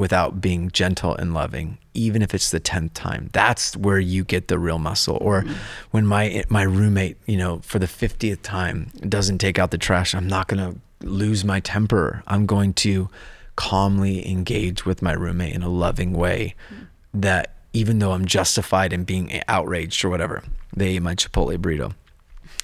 without 0.00 0.40
being 0.40 0.70
gentle 0.70 1.14
and 1.14 1.34
loving, 1.34 1.76
even 1.92 2.22
if 2.22 2.34
it's 2.34 2.50
the 2.50 2.58
10th 2.58 2.92
time. 2.94 3.28
That's 3.34 3.76
where 3.76 3.98
you 3.98 4.24
get 4.24 4.48
the 4.48 4.58
real 4.58 4.78
muscle. 4.78 5.18
Or 5.20 5.42
mm-hmm. 5.42 5.52
when 5.90 6.06
my 6.06 6.42
my 6.48 6.62
roommate, 6.62 7.18
you 7.26 7.36
know, 7.36 7.58
for 7.58 7.78
the 7.78 7.86
50th 7.86 8.40
time 8.40 8.90
doesn't 9.06 9.36
take 9.38 9.58
out 9.58 9.72
the 9.72 9.76
trash, 9.76 10.14
I'm 10.14 10.26
not 10.26 10.48
going 10.48 10.72
to 10.72 11.06
lose 11.06 11.44
my 11.44 11.60
temper. 11.60 12.22
I'm 12.26 12.46
going 12.46 12.72
to 12.84 13.10
calmly 13.56 14.26
engage 14.26 14.86
with 14.86 15.02
my 15.02 15.12
roommate 15.12 15.54
in 15.54 15.62
a 15.62 15.68
loving 15.68 16.14
way 16.14 16.54
mm-hmm. 16.72 16.84
that 17.20 17.56
even 17.74 17.98
though 17.98 18.12
I'm 18.12 18.24
justified 18.24 18.94
in 18.94 19.04
being 19.04 19.42
outraged 19.48 20.02
or 20.02 20.08
whatever, 20.08 20.42
they 20.74 20.96
ate 20.96 21.02
my 21.02 21.14
Chipotle 21.14 21.58
burrito. 21.58 21.92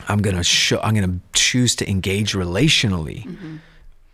I'm 0.09 0.23
gonna 0.23 0.43
show. 0.43 0.81
I'm 0.81 0.95
gonna 0.95 1.21
choose 1.35 1.77
to 1.77 1.91
engage 1.91 2.33
relationally 2.33 3.25
mm-hmm. 3.25 3.57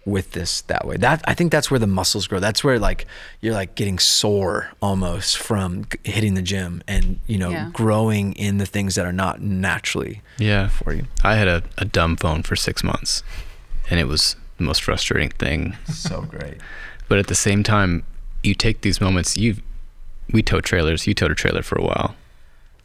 With 0.04 0.32
this 0.32 0.62
that 0.62 0.86
way. 0.86 0.96
That 0.96 1.22
I 1.26 1.34
think 1.34 1.52
that's 1.52 1.70
where 1.70 1.78
the 1.78 1.86
muscles 1.86 2.26
grow. 2.26 2.40
That's 2.40 2.64
where 2.64 2.78
like 2.78 3.06
you're 3.40 3.54
like 3.54 3.74
getting 3.76 3.98
sore 3.98 4.70
almost 4.82 5.38
from 5.38 5.84
g- 5.84 5.98
hitting 6.04 6.34
the 6.34 6.42
gym 6.42 6.82
and 6.88 7.20
you 7.26 7.38
know 7.38 7.50
Yeah. 7.50 7.70
growing 7.72 8.32
in 8.34 8.58
the 8.58 8.66
things 8.66 8.94
that 8.96 9.06
are 9.06 9.12
not 9.12 9.40
naturally 9.42 10.20
Yeah. 10.38 10.68
for 10.68 10.92
you. 10.92 11.04
I 11.22 11.36
had 11.36 11.46
a, 11.48 11.62
a 11.78 11.84
dumb 11.84 12.16
phone 12.16 12.42
for 12.42 12.56
six 12.56 12.82
months, 12.82 13.22
and 13.90 14.00
it 14.00 14.08
was 14.08 14.34
the 14.58 14.64
most 14.64 14.82
frustrating 14.82 15.30
thing. 15.30 15.76
So 15.88 16.22
great. 16.22 16.58
But 17.08 17.18
at 17.18 17.28
the 17.28 17.34
same 17.34 17.62
time, 17.62 18.02
you 18.42 18.54
take 18.54 18.80
these 18.80 19.00
moments. 19.00 19.36
You, 19.36 19.56
we 20.32 20.42
tow 20.42 20.60
trailers. 20.60 21.06
You 21.06 21.14
towed 21.14 21.30
a 21.30 21.34
trailer 21.34 21.62
for 21.62 21.78
a 21.78 21.82
while. 21.84 22.16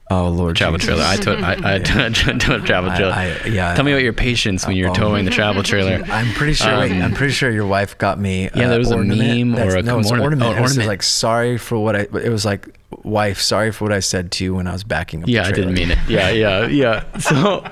Oh 0.09 0.29
Lord. 0.29 0.55
Travel 0.55 0.77
Jesus. 0.79 0.95
trailer. 0.95 1.03
I 1.03 1.17
towed. 1.17 1.41
I, 1.43 1.75
I 1.75 1.79
towed 1.79 2.61
a 2.61 2.65
travel 2.65 2.91
trailer. 2.95 3.11
I- 3.11 3.45
yeah. 3.47 3.73
Tell 3.75 3.83
me 3.83 3.91
about 3.91 4.03
your 4.03 4.13
patience 4.13 4.65
when 4.65 4.77
you're 4.77 4.91
Oh. 4.91 4.93
towing 4.93 5.25
the 5.25 5.31
travel 5.31 5.63
trailer. 5.71 6.01
I'm 6.09 6.31
pretty 6.33 6.53
sure. 6.53 6.77
wait, 6.79 6.91
Um, 6.93 7.01
I'm 7.01 7.13
pretty 7.13 7.33
sure 7.33 7.51
your 7.51 7.67
wife 7.67 7.97
got 7.97 8.17
me. 8.19 8.43
Yeah, 8.55 8.65
uh, 8.65 8.69
there 8.69 8.79
was 8.79 8.91
a 8.91 8.97
meme 8.97 9.51
That's- 9.51 9.73
or 9.73 9.77
a 9.79 9.81
no, 9.83 9.99
it's 9.99 10.09
ornament. 10.09 10.23
ornament. 10.43 10.55
Oh, 10.55 10.59
It 10.59 10.61
was 10.61 10.77
like 10.77 11.03
sorry 11.03 11.57
for 11.57 11.77
what 11.83 11.95
I. 11.95 11.99
It 12.01 12.29
was 12.31 12.45
like 12.45 12.69
wife, 13.03 13.41
sorry 13.41 13.71
for 13.73 13.83
what 13.83 13.91
I 13.93 13.99
said 13.99 14.31
to 14.33 14.45
you 14.45 14.55
when 14.55 14.65
I 14.65 14.71
was 14.71 14.85
backing 14.85 15.23
up. 15.23 15.29
Yeah, 15.29 15.43
the 15.43 15.49
I 15.49 15.51
didn't 15.51 15.73
mean 15.73 15.91
it. 15.91 15.97
Yeah, 16.07 16.29
yeah, 16.29 16.67
yeah. 16.67 17.03
So, 17.19 17.65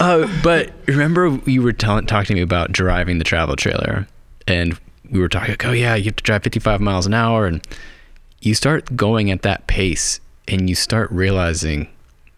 uh, 0.00 0.28
but 0.42 0.72
remember 0.88 1.38
you 1.46 1.62
were 1.62 1.72
tell- 1.72 2.02
talking 2.02 2.28
to 2.28 2.34
me 2.34 2.40
about 2.42 2.72
driving 2.72 3.18
the 3.18 3.24
travel 3.24 3.54
trailer, 3.54 4.08
and 4.48 4.76
we 5.10 5.20
were 5.20 5.28
talking. 5.28 5.50
Like, 5.50 5.64
oh 5.64 5.70
yeah, 5.72 5.94
you 5.94 6.06
have 6.06 6.16
to 6.16 6.24
drive 6.24 6.42
55 6.42 6.80
miles 6.80 7.06
an 7.06 7.14
hour, 7.14 7.46
and 7.46 7.64
you 8.40 8.54
start 8.56 8.96
going 8.96 9.30
at 9.30 9.42
that 9.42 9.68
pace, 9.68 10.18
and 10.48 10.68
you 10.68 10.74
start 10.74 11.10
realizing 11.10 11.88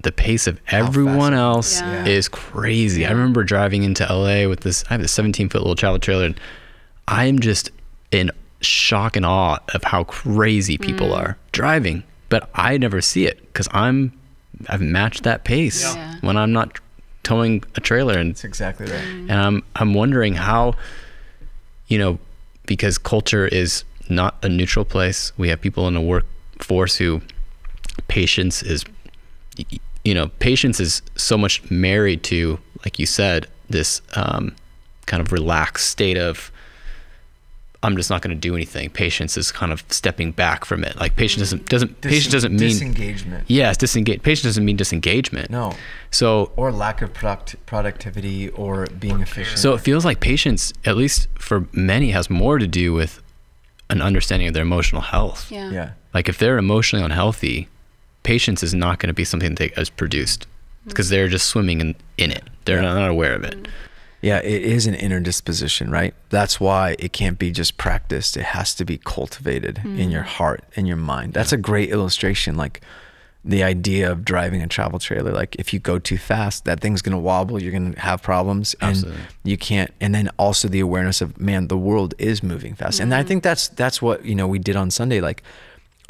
the 0.02 0.12
pace 0.12 0.46
of 0.46 0.60
everyone 0.68 1.32
else 1.34 1.80
Yeah. 1.80 2.04
is 2.04 2.28
crazy. 2.28 3.06
I 3.06 3.10
remember 3.10 3.42
driving 3.42 3.84
into 3.84 4.04
LA 4.04 4.46
with 4.48 4.60
this. 4.60 4.84
I 4.90 4.94
have 4.94 5.00
a 5.00 5.08
17 5.08 5.48
foot 5.48 5.60
little 5.62 5.74
travel 5.76 5.98
trailer, 5.98 6.26
and 6.26 6.38
I 7.08 7.24
am 7.24 7.38
just 7.38 7.70
in 8.10 8.30
shock 8.60 9.16
and 9.16 9.24
awe 9.26 9.58
of 9.74 9.84
how 9.84 10.04
crazy 10.04 10.78
people 10.78 11.08
mm. 11.08 11.16
are 11.16 11.38
driving. 11.52 12.02
But 12.28 12.50
I 12.54 12.76
never 12.78 13.00
see 13.00 13.26
it 13.26 13.40
because 13.40 13.68
I'm 13.72 14.12
I've 14.68 14.80
matched 14.80 15.24
that 15.24 15.44
pace 15.44 15.82
Yeah. 15.82 16.16
when 16.20 16.36
I'm 16.36 16.52
not 16.52 16.78
towing 17.22 17.64
a 17.74 17.80
trailer, 17.80 18.18
and 18.18 18.30
That's 18.32 18.44
exactly 18.44 18.86
right. 18.86 19.02
Mm. 19.04 19.30
and 19.30 19.32
I'm 19.32 19.62
I'm 19.76 19.94
wondering 19.94 20.34
how, 20.34 20.74
you 21.88 21.98
know, 21.98 22.18
because 22.66 22.98
culture 22.98 23.46
is 23.46 23.84
not 24.10 24.36
a 24.42 24.48
neutral 24.50 24.84
place. 24.84 25.32
We 25.38 25.48
have 25.48 25.60
people 25.62 25.88
in 25.88 25.94
the 25.94 26.00
workforce 26.00 26.96
who 26.96 27.22
patience 28.08 28.62
is, 28.62 28.84
y- 29.58 29.64
y- 29.72 29.78
you 30.04 30.14
know, 30.14 30.28
patience 30.38 30.80
is 30.80 31.02
so 31.16 31.36
much 31.38 31.68
married 31.70 32.22
to, 32.24 32.58
like 32.84 32.98
you 32.98 33.06
said, 33.06 33.46
this 33.70 34.02
um, 34.16 34.54
kind 35.06 35.20
of 35.20 35.32
relaxed 35.32 35.88
state 35.88 36.16
of. 36.18 36.50
I'm 37.82 37.98
just 37.98 38.08
not 38.08 38.22
going 38.22 38.34
to 38.34 38.40
do 38.40 38.54
anything. 38.54 38.88
Patience 38.88 39.36
is 39.36 39.52
kind 39.52 39.70
of 39.70 39.84
stepping 39.90 40.32
back 40.32 40.64
from 40.64 40.84
it. 40.84 40.96
Like 40.98 41.16
patience 41.16 41.40
doesn't 41.42 41.68
doesn't 41.68 42.00
patience 42.00 42.32
doesn't 42.32 42.52
mean 42.52 42.70
disengagement. 42.70 43.44
yes 43.46 43.76
disengage. 43.76 44.22
Patience 44.22 44.44
doesn't 44.44 44.64
mean 44.64 44.76
disengagement. 44.78 45.50
No, 45.50 45.74
So 46.10 46.50
or 46.56 46.72
lack 46.72 47.02
of 47.02 47.12
product 47.12 47.56
productivity 47.66 48.48
or 48.48 48.86
being 48.98 49.20
efficient. 49.20 49.58
So 49.58 49.74
it 49.74 49.82
feels 49.82 50.02
like 50.02 50.20
patience, 50.20 50.72
at 50.86 50.96
least 50.96 51.28
for 51.38 51.66
many, 51.72 52.12
has 52.12 52.30
more 52.30 52.56
to 52.58 52.66
do 52.66 52.94
with 52.94 53.22
an 53.90 54.00
understanding 54.00 54.48
of 54.48 54.54
their 54.54 54.62
emotional 54.62 55.02
health. 55.02 55.52
Yeah. 55.52 55.70
yeah, 55.70 55.90
Like 56.14 56.26
if 56.30 56.38
they're 56.38 56.56
emotionally 56.56 57.04
unhealthy, 57.04 57.68
patience 58.24 58.62
is 58.62 58.74
not 58.74 58.98
going 58.98 59.08
to 59.08 59.14
be 59.14 59.24
something 59.24 59.54
that 59.54 59.78
is 59.78 59.88
produced 59.88 60.46
because 60.86 61.08
they're 61.08 61.28
just 61.28 61.46
swimming 61.46 61.80
in, 61.80 61.94
in 62.18 62.30
it. 62.30 62.42
They're 62.64 62.82
not, 62.82 62.94
not 62.94 63.10
aware 63.10 63.34
of 63.34 63.44
it. 63.44 63.62
Mm. 63.62 63.70
yeah, 64.20 64.38
it 64.38 64.62
is 64.62 64.86
an 64.86 64.94
inner 64.94 65.20
disposition, 65.20 65.90
right? 65.90 66.14
That's 66.30 66.58
why 66.58 66.96
it 66.98 67.12
can't 67.12 67.38
be 67.38 67.50
just 67.52 67.76
practiced. 67.76 68.36
It 68.36 68.44
has 68.44 68.74
to 68.74 68.84
be 68.84 68.98
cultivated 68.98 69.80
in 69.84 70.10
your 70.10 70.24
mm. 70.24 70.26
heart 70.26 70.64
and 70.74 70.88
your 70.88 70.96
mind. 70.96 71.34
That's 71.34 71.52
a 71.52 71.56
great 71.56 71.90
illustration. 71.90 72.56
Like 72.56 72.80
the 73.44 73.62
idea 73.62 74.10
of 74.10 74.24
driving 74.24 74.62
a 74.62 74.66
travel 74.66 74.98
trailer. 74.98 75.30
Like 75.30 75.54
if 75.56 75.74
you 75.74 75.78
go 75.78 75.98
too 75.98 76.16
fast, 76.16 76.64
that 76.64 76.80
thing's 76.80 77.02
gonna 77.02 77.20
wobble. 77.20 77.62
You're 77.62 77.72
gonna 77.72 77.98
have 78.00 78.22
problems, 78.22 78.74
and 78.80 78.90
Absolutely. 78.90 79.20
you 79.44 79.58
can't. 79.58 79.92
And 80.00 80.14
then 80.14 80.30
also 80.38 80.66
the 80.66 80.80
awareness 80.80 81.20
of 81.20 81.38
man, 81.38 81.68
the 81.68 81.76
world 81.76 82.14
is 82.18 82.42
moving 82.42 82.74
fast. 82.74 83.00
And 83.00 83.14
I 83.14 83.22
mm. 83.22 83.26
think 83.26 83.42
that's 83.42 83.68
that's 83.68 84.00
what 84.00 84.24
you 84.24 84.34
know 84.34 84.48
we 84.48 84.58
did 84.58 84.76
on 84.76 84.90
Sunday. 84.90 85.20
Like 85.20 85.42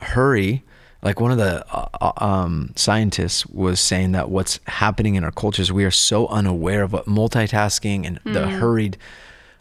hurry. 0.01 0.63
Like 1.05 1.21
one 1.21 1.31
of 1.31 1.37
the 1.37 1.65
uh, 1.71 1.89
uh, 2.01 2.13
um, 2.17 2.73
scientists 2.77 3.45
was 3.47 3.79
saying 3.79 4.13
that 4.13 4.31
what's 4.31 4.59
happening 4.67 5.17
in 5.17 5.23
our 5.23 5.31
cultures, 5.31 5.71
we 5.71 5.85
are 5.85 5.91
so 5.91 6.27
unaware 6.29 6.83
of 6.83 6.95
what 6.95 7.05
multitasking 7.05 8.07
and 8.07 8.19
the 8.25 8.49
hurried 8.49 8.97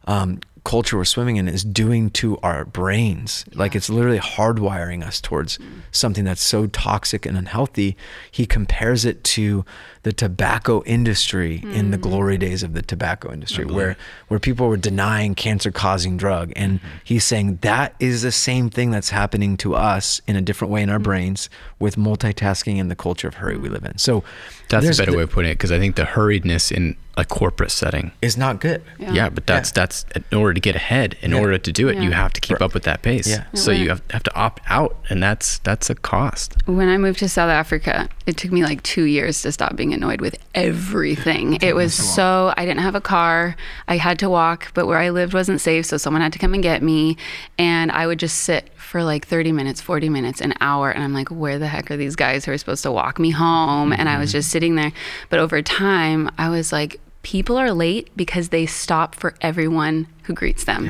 um, 0.05 0.39
culture 0.64 0.97
we're 0.97 1.05
swimming 1.05 1.36
in 1.36 1.47
is 1.47 1.64
doing 1.64 2.09
to 2.09 2.38
our 2.38 2.64
brains. 2.64 3.45
Like 3.53 3.76
it's 3.76 3.89
literally 3.89 4.20
hardwiring 4.20 5.03
us 5.03 5.20
towards 5.20 5.59
something 5.91 6.24
that's 6.24 6.43
so 6.43 6.68
toxic 6.68 7.26
and 7.26 7.38
unhealthy. 7.38 7.97
He 8.32 8.45
compares 8.45 9.03
it 9.03 9.24
to 9.26 9.66
the 10.03 10.14
tobacco 10.14 10.84
industry 10.86 11.64
in 11.66 11.91
the 11.91 11.97
mm. 11.97 12.01
glory 12.01 12.38
days 12.38 12.64
of 12.64 12.74
the 12.74 12.82
tobacco 12.82 13.32
industry, 13.32 13.66
where 13.66 13.97
where 14.28 14.39
people 14.39 14.68
were 14.68 14.78
denying 14.78 15.36
cancer 15.36 15.72
causing 15.72 16.18
drug. 16.18 16.53
And 16.55 16.80
mm-hmm. 16.80 16.97
he's 17.03 17.24
saying 17.24 17.59
that 17.61 17.95
is 17.99 18.22
the 18.22 18.32
same 18.32 18.70
thing 18.70 18.91
that's 18.91 19.09
happening 19.09 19.57
to 19.57 19.76
us 19.76 20.22
in 20.28 20.36
a 20.36 20.41
different 20.41 20.72
way 20.72 20.82
in 20.82 20.89
our 20.89 20.95
mm-hmm. 20.95 21.03
brains 21.03 21.49
with 21.80 21.95
multitasking 21.95 22.80
and 22.80 22.89
the 22.89 22.95
culture 22.95 23.28
of 23.28 23.36
hurry 23.36 23.57
we 23.57 23.66
mm-hmm. 23.66 23.74
live 23.74 23.86
in. 23.86 23.97
So 23.97 24.24
That's 24.70 24.86
a 24.86 25.01
better 25.01 25.11
the- 25.11 25.18
way 25.18 25.24
of 25.24 25.32
putting 25.32 25.51
it 25.51 25.55
because 25.55 25.72
I 25.72 25.80
think 25.80 25.95
the 25.95 26.03
hurriedness 26.03 26.72
in 26.72 26.95
a 27.16 27.26
corporate 27.26 27.72
setting. 27.72 28.11
is 28.22 28.38
not 28.38 28.59
good. 28.59 28.84
Yeah, 28.97 29.30
but 29.30 29.45
that's 29.45 29.72
that's 29.72 30.05
in 30.32 30.38
order 30.38 30.53
to 30.53 30.59
get 30.59 30.76
ahead. 30.76 31.16
In 31.22 31.34
order 31.34 31.57
to 31.57 31.72
do 31.72 31.88
it, 31.88 31.97
you 31.97 32.11
have 32.11 32.34
to 32.34 32.41
keep 32.41 32.61
up 32.61 32.74
with 32.74 32.84
that 32.84 33.01
pace. 33.01 33.28
Yeah. 33.28 33.45
So 33.53 33.72
you 33.72 33.89
have, 33.89 34.01
have 34.09 34.24
to 34.24 34.36
opt 34.36 34.61
out, 34.68 34.97
and 35.09 35.22
that's 35.22 35.59
that's 35.59 35.89
a 35.89 35.95
cost. 35.95 36.55
When 36.66 36.89
I 36.89 36.97
moved 36.97 37.20
to 37.20 37.30
South 37.30 37.49
Africa, 37.49 38.09
it 38.26 38.38
took 38.38 38.51
me 38.51 38.64
like 38.64 38.82
two 38.84 39.03
years 39.03 39.41
to 39.41 39.51
stop 39.51 39.76
being 39.76 39.93
annoyed 39.93 40.22
with 40.22 40.38
everything. 40.55 41.57
It 41.61 41.76
was 41.76 41.93
so, 41.93 42.53
I 42.55 42.66
didn't 42.66 42.82
have 42.82 42.95
a 42.95 43.01
car. 43.01 43.55
I 43.88 43.97
had 43.97 44.18
to 44.20 44.30
walk, 44.30 44.72
but 44.74 44.88
where 44.88 44.97
I 44.97 45.09
lived 45.09 45.34
wasn't 45.34 45.61
safe. 45.61 45.86
So 45.86 45.97
someone 45.97 46.22
had 46.22 46.34
to 46.34 46.39
come 46.39 46.53
and 46.53 46.64
get 46.64 46.82
me. 46.82 47.18
And 47.57 47.91
I 47.91 48.07
would 48.07 48.20
just 48.20 48.39
sit 48.39 48.70
for 48.78 49.03
like 49.03 49.28
30 49.28 49.51
minutes, 49.51 49.82
40 49.82 50.09
minutes, 50.09 50.39
an 50.39 50.53
hour. 50.61 50.89
And 50.89 51.03
I'm 51.03 51.14
like, 51.14 51.30
where 51.30 51.59
the 51.59 51.68
heck 51.68 51.91
are 51.91 51.97
these 51.97 52.16
guys 52.16 52.45
who 52.45 52.51
are 52.51 52.57
supposed 52.57 52.84
to 52.84 52.91
walk 52.91 53.20
me 53.20 53.32
home? 53.32 53.91
And 53.91 54.07
I 54.07 54.18
was 54.18 54.30
mm-hmm. 54.30 54.38
just 54.38 54.49
sitting 54.49 54.76
there. 54.76 54.93
But 55.30 55.39
over 55.39 55.61
time, 55.61 56.30
I 56.38 56.49
was 56.49 56.72
like, 56.72 56.99
people 57.24 57.57
are 57.57 57.71
late 57.71 58.09
because 58.15 58.49
they 58.49 58.65
stop 58.65 59.15
for 59.15 59.34
everyone 59.41 60.07
who 60.24 60.34
greets 60.34 60.65
them. 60.65 60.86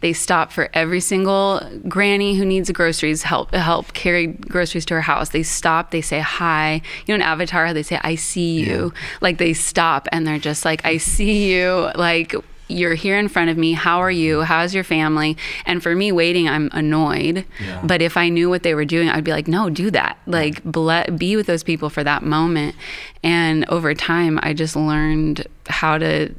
They 0.00 0.12
stop 0.12 0.50
for 0.50 0.68
every 0.74 1.00
single 1.00 1.60
granny 1.88 2.34
who 2.34 2.44
needs 2.44 2.70
groceries 2.70 3.22
help 3.22 3.54
help 3.54 3.92
carry 3.92 4.26
groceries 4.26 4.84
to 4.86 4.94
her 4.94 5.02
house. 5.02 5.28
They 5.28 5.42
stop, 5.42 5.90
they 5.90 6.00
say 6.00 6.20
hi. 6.20 6.82
You 7.06 7.12
know 7.12 7.16
in 7.16 7.22
Avatar 7.22 7.72
they 7.72 7.82
say 7.82 8.00
I 8.02 8.14
see 8.16 8.60
you. 8.60 8.92
Like 9.20 9.38
they 9.38 9.52
stop 9.52 10.08
and 10.10 10.26
they're 10.26 10.38
just 10.38 10.64
like 10.64 10.84
I 10.84 10.96
see 10.96 11.52
you 11.54 11.90
like 11.94 12.34
you're 12.68 12.94
here 12.94 13.18
in 13.18 13.28
front 13.28 13.50
of 13.50 13.56
me. 13.56 13.72
How 13.72 13.98
are 13.98 14.10
you? 14.10 14.42
How's 14.42 14.74
your 14.74 14.84
family? 14.84 15.36
And 15.66 15.82
for 15.82 15.94
me, 15.94 16.12
waiting, 16.12 16.48
I'm 16.48 16.70
annoyed. 16.72 17.44
But 17.86 18.02
if 18.02 18.16
I 18.16 18.28
knew 18.28 18.48
what 18.48 18.62
they 18.62 18.74
were 18.74 18.84
doing, 18.84 19.08
I'd 19.08 19.24
be 19.24 19.32
like, 19.32 19.48
no, 19.48 19.70
do 19.70 19.90
that. 19.90 20.18
Like, 20.26 20.62
ble- 20.64 21.04
be 21.16 21.36
with 21.36 21.46
those 21.46 21.62
people 21.62 21.90
for 21.90 22.02
that 22.04 22.22
moment. 22.22 22.74
And 23.22 23.64
over 23.68 23.94
time, 23.94 24.40
I 24.42 24.54
just 24.54 24.76
learned 24.76 25.46
how 25.66 25.98
to 25.98 26.34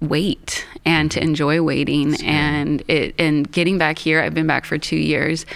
wait 0.00 0.66
and 0.84 1.10
to 1.10 1.18
mm-hmm. 1.18 1.28
enjoy 1.28 1.62
waiting 1.62 2.20
and 2.22 2.82
it 2.88 3.14
and 3.18 3.50
getting 3.50 3.78
back 3.78 3.98
here 3.98 4.20
i've 4.20 4.34
been 4.34 4.46
back 4.46 4.64
for 4.64 4.76
two 4.76 4.96
years 4.96 5.46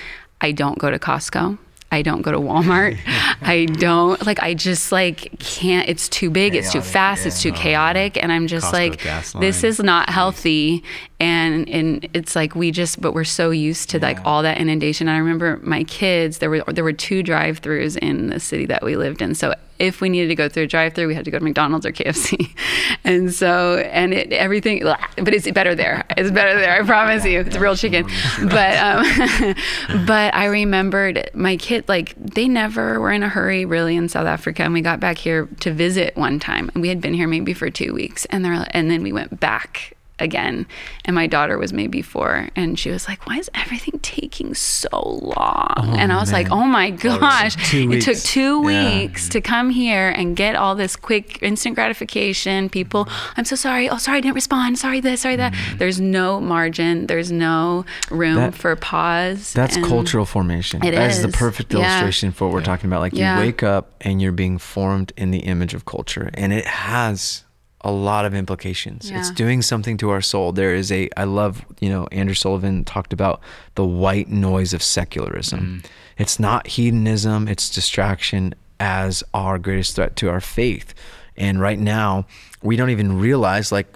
i 0.40 0.52
don't 0.52 0.78
go 0.78 0.90
to 0.90 0.98
costco 0.98 1.58
i 1.91 2.03
don't 2.03 2.22
go 2.22 2.32
to 2.32 2.39
walmart. 2.39 2.99
I 3.41 3.66
don't 3.66 4.24
like 4.26 4.43
i 4.43 4.55
just 4.55 4.93
like 4.93 5.39
can't 5.39 5.89
it's 5.89 6.09
too 6.09 6.30
big 6.30 6.55
it's 6.55 6.72
too 6.72 6.80
fast 6.80 7.24
it's 7.24 7.41
too 7.41 7.53
chaotic 7.53 8.22
and 8.22 8.32
i'm 8.32 8.47
just 8.47 8.66
Costco 8.66 9.34
like 9.34 9.41
this 9.41 9.64
is 9.64 9.80
not 9.80 10.11
healthy 10.11 10.82
and 11.20 11.68
and 11.68 12.09
it's 12.14 12.36
like 12.36 12.55
we 12.55 12.70
just 12.70 13.01
but 13.01 13.12
we're 13.12 13.24
so 13.24 13.51
used 13.51 13.91
to 13.91 13.99
like 13.99 14.24
all 14.24 14.43
that 14.43 14.59
inundation 14.59 15.09
i 15.09 15.18
remember 15.18 15.59
my 15.62 15.84
kids 15.84 16.39
there 16.39 16.51
were 16.51 16.62
there 16.68 16.84
were 16.84 16.93
two 16.93 17.22
drive-throughs 17.22 17.97
in 17.99 18.28
the 18.28 18.41
city 18.41 18.66
that 18.66 18.82
we 18.82 18.97
lived 18.97 19.22
in 19.22 19.34
so 19.34 19.55
if 19.79 20.01
we 20.01 20.09
needed 20.09 20.29
to 20.29 20.35
go 20.35 20.49
through 20.49 20.64
a 20.64 20.66
drive-through 20.66 21.07
we 21.07 21.14
had 21.14 21.24
to 21.24 21.31
go 21.31 21.39
to 21.39 21.45
mcdonald's 21.45 21.87
or 21.87 21.93
kfc 21.93 22.49
and 23.05 23.33
so 23.33 23.76
and 23.79 24.12
it 24.12 24.33
everything 24.33 24.83
but 24.83 25.35
it's 25.35 25.51
better 25.51 25.74
there. 25.74 26.05
It's 26.16 26.31
better 26.31 26.59
there 26.59 26.81
i 26.81 26.85
promise 26.85 27.24
you. 27.24 27.41
It's 27.41 27.57
real 27.57 27.76
chicken. 27.76 28.07
But 28.43 28.76
um 28.79 29.55
but 30.07 30.35
i 30.35 30.47
remembered 30.47 31.31
my 31.35 31.57
kid 31.57 31.89
like 31.89 32.14
they 32.16 32.49
never 32.49 33.01
were 33.01 33.12
in 33.12 33.22
a 33.22 33.29
hurry 33.29 33.64
really 33.64 33.97
in 33.97 34.09
south 34.09 34.26
africa. 34.26 34.62
And 34.62 34.72
we 34.72 34.81
got 34.81 35.01
back 35.01 35.18
here 35.18 35.47
to 35.61 35.72
visit 35.72 36.16
one 36.16 36.39
time. 36.39 36.70
And 36.74 36.83
we 36.83 36.89
had 36.89 37.01
been 37.01 37.14
here 37.14 37.29
maybe 37.29 37.55
for 37.55 37.70
two 37.70 37.93
weeks. 37.95 38.24
And 38.26 38.45
they're 38.45 38.66
and 38.70 38.91
then 38.91 39.03
we 39.03 39.12
went 39.12 39.41
back 39.41 39.97
again 40.20 40.66
and 41.04 41.14
my 41.14 41.26
daughter 41.26 41.58
was 41.58 41.72
maybe 41.72 42.02
four 42.02 42.48
and 42.56 42.78
she 42.78 42.90
was 42.90 43.08
like 43.08 43.26
why 43.26 43.36
is 43.36 43.50
everything 43.54 43.98
taking 44.00 44.54
so 44.54 44.88
long 44.92 45.74
oh, 45.76 45.94
and 45.98 46.12
i 46.12 46.16
was 46.20 46.32
like 46.32 46.50
oh 46.50 46.64
my 46.64 46.90
gosh 46.90 47.56
it 47.74 48.00
took 48.02 48.16
two 48.18 48.62
Yeah. 48.68 49.00
weeks 49.00 49.28
to 49.30 49.40
come 49.40 49.70
here 49.70 50.08
and 50.10 50.36
get 50.36 50.56
all 50.56 50.74
this 50.74 50.96
quick 50.96 51.42
instant 51.42 51.74
gratification 51.74 52.68
people 52.68 53.08
i'm 53.36 53.44
so 53.44 53.56
sorry 53.56 53.88
oh 53.88 53.98
sorry 53.98 54.18
i 54.18 54.20
didn't 54.20 54.34
respond 54.34 54.78
sorry 54.78 55.00
this 55.00 55.20
sorry 55.22 55.36
that 55.36 55.52
mm. 55.52 55.78
there's 55.78 56.00
no 56.00 56.40
margin 56.40 57.06
there's 57.06 57.30
no 57.32 57.84
room 58.10 58.36
That- 58.36 58.54
for 58.54 58.74
pause 58.76 59.52
That's 59.52 59.76
cultural 59.76 60.24
formation. 60.24 60.84
It 60.84 60.92
That 60.92 61.10
is 61.10 61.22
the 61.22 61.28
is. 61.28 61.36
perfect 61.36 61.72
Yeah. 61.72 61.80
illustration 61.80 62.32
for 62.32 62.46
what 62.46 62.54
we're 62.54 62.62
talking 62.62 62.88
about. 62.88 63.00
Like 63.00 63.14
you 63.14 63.24
wake 63.38 63.62
up 63.62 63.90
and 64.00 64.20
you're 64.20 64.32
being 64.32 64.58
formed 64.58 65.12
in 65.16 65.30
the 65.30 65.38
image 65.40 65.74
of 65.74 65.84
culture, 65.84 66.30
and 66.34 66.52
it 66.52 66.66
has 66.66 67.44
a 67.83 67.93
lot 67.93 68.24
of 68.24 68.35
implications. 68.35 69.11
It's 69.11 69.31
doing 69.31 69.62
something 69.62 69.97
to 69.99 70.11
our 70.11 70.20
soul. 70.20 70.53
There 70.53 70.74
is 70.74 70.91
a 70.91 71.09
I 71.16 71.24
love, 71.24 71.64
you 71.81 71.89
know, 71.89 72.09
Andrew 72.11 72.35
Sullivan 72.35 72.85
talked 72.85 73.12
about 73.12 73.41
the 73.76 73.85
white 73.85 74.29
noise 74.29 74.72
of 74.74 74.83
secularism. 74.83 75.83
Mm. 75.83 75.91
It's 76.16 76.41
not 76.41 76.66
hedonism, 76.66 77.47
it's 77.47 77.70
distraction 77.70 78.55
as 78.81 79.22
our 79.33 79.59
greatest 79.59 79.95
threat 79.95 80.16
to 80.16 80.29
our 80.29 80.41
faith. 80.41 80.93
And 81.37 81.61
right 81.61 81.79
now, 81.79 82.26
we 82.62 82.74
don't 82.74 82.91
even 82.91 83.20
realize 83.20 83.70
like 83.70 83.87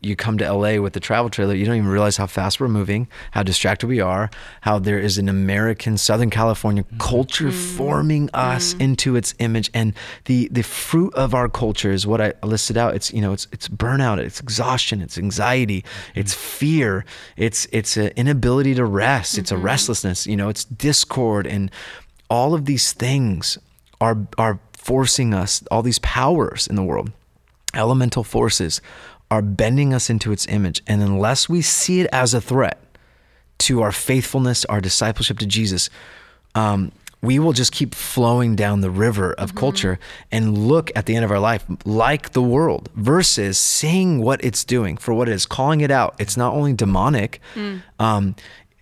you 0.00 0.14
come 0.14 0.38
to 0.38 0.52
LA 0.52 0.80
with 0.80 0.92
the 0.92 1.00
travel 1.00 1.28
trailer, 1.28 1.54
you 1.54 1.64
don't 1.64 1.74
even 1.74 1.88
realize 1.88 2.16
how 2.16 2.26
fast 2.26 2.60
we're 2.60 2.68
moving, 2.68 3.08
how 3.32 3.42
distracted 3.42 3.88
we 3.88 4.00
are, 4.00 4.30
how 4.60 4.78
there 4.78 4.98
is 4.98 5.18
an 5.18 5.28
American 5.28 5.98
Southern 5.98 6.30
California 6.30 6.84
mm-hmm. 6.84 6.98
culture 6.98 7.48
mm-hmm. 7.48 7.76
forming 7.76 8.30
us 8.32 8.72
mm-hmm. 8.72 8.82
into 8.82 9.16
its 9.16 9.34
image. 9.40 9.70
And 9.74 9.94
the 10.26 10.48
the 10.52 10.62
fruit 10.62 11.12
of 11.14 11.34
our 11.34 11.48
culture 11.48 11.90
is 11.90 12.06
what 12.06 12.20
I 12.20 12.34
listed 12.44 12.76
out. 12.76 12.94
It's 12.94 13.12
you 13.12 13.20
know, 13.20 13.32
it's 13.32 13.48
it's 13.50 13.68
burnout, 13.68 14.18
it's 14.18 14.40
exhaustion, 14.40 15.02
it's 15.02 15.18
anxiety, 15.18 15.84
it's 16.14 16.32
fear, 16.32 17.04
it's 17.36 17.66
it's 17.72 17.96
an 17.96 18.12
inability 18.14 18.74
to 18.76 18.84
rest, 18.84 19.36
it's 19.36 19.50
a 19.50 19.56
restlessness, 19.56 20.26
you 20.26 20.36
know, 20.36 20.48
it's 20.48 20.64
discord. 20.64 21.46
And 21.46 21.72
all 22.30 22.54
of 22.54 22.66
these 22.66 22.92
things 22.92 23.58
are 24.00 24.18
are 24.36 24.60
forcing 24.72 25.34
us, 25.34 25.64
all 25.72 25.82
these 25.82 25.98
powers 25.98 26.68
in 26.68 26.76
the 26.76 26.84
world 26.84 27.10
elemental 27.74 28.24
forces 28.24 28.80
are 29.30 29.42
bending 29.42 29.92
us 29.92 30.08
into 30.08 30.32
its 30.32 30.46
image. 30.46 30.82
And 30.86 31.02
unless 31.02 31.48
we 31.48 31.62
see 31.62 32.00
it 32.00 32.08
as 32.12 32.34
a 32.34 32.40
threat 32.40 32.78
to 33.58 33.82
our 33.82 33.92
faithfulness, 33.92 34.64
our 34.66 34.80
discipleship 34.80 35.38
to 35.40 35.46
Jesus, 35.46 35.90
um, 36.54 36.92
we 37.20 37.38
will 37.38 37.52
just 37.52 37.72
keep 37.72 37.94
flowing 37.94 38.54
down 38.54 38.80
the 38.80 38.90
river 38.90 39.32
of 39.34 39.54
culture 39.54 39.98
and 40.30 40.56
look 40.56 40.92
at 40.94 41.06
the 41.06 41.16
end 41.16 41.24
of 41.24 41.32
our 41.32 41.40
life 41.40 41.64
like 41.84 42.30
the 42.30 42.42
world 42.42 42.88
versus 42.94 43.58
seeing 43.58 44.20
what 44.20 44.42
it's 44.44 44.64
doing 44.64 44.96
for 44.96 45.12
what 45.12 45.28
it 45.28 45.32
is, 45.32 45.44
calling 45.44 45.80
it 45.80 45.90
out. 45.90 46.14
It's 46.20 46.36
not 46.36 46.54
only 46.54 46.74
demonic, 46.74 47.40
um, 47.98 48.36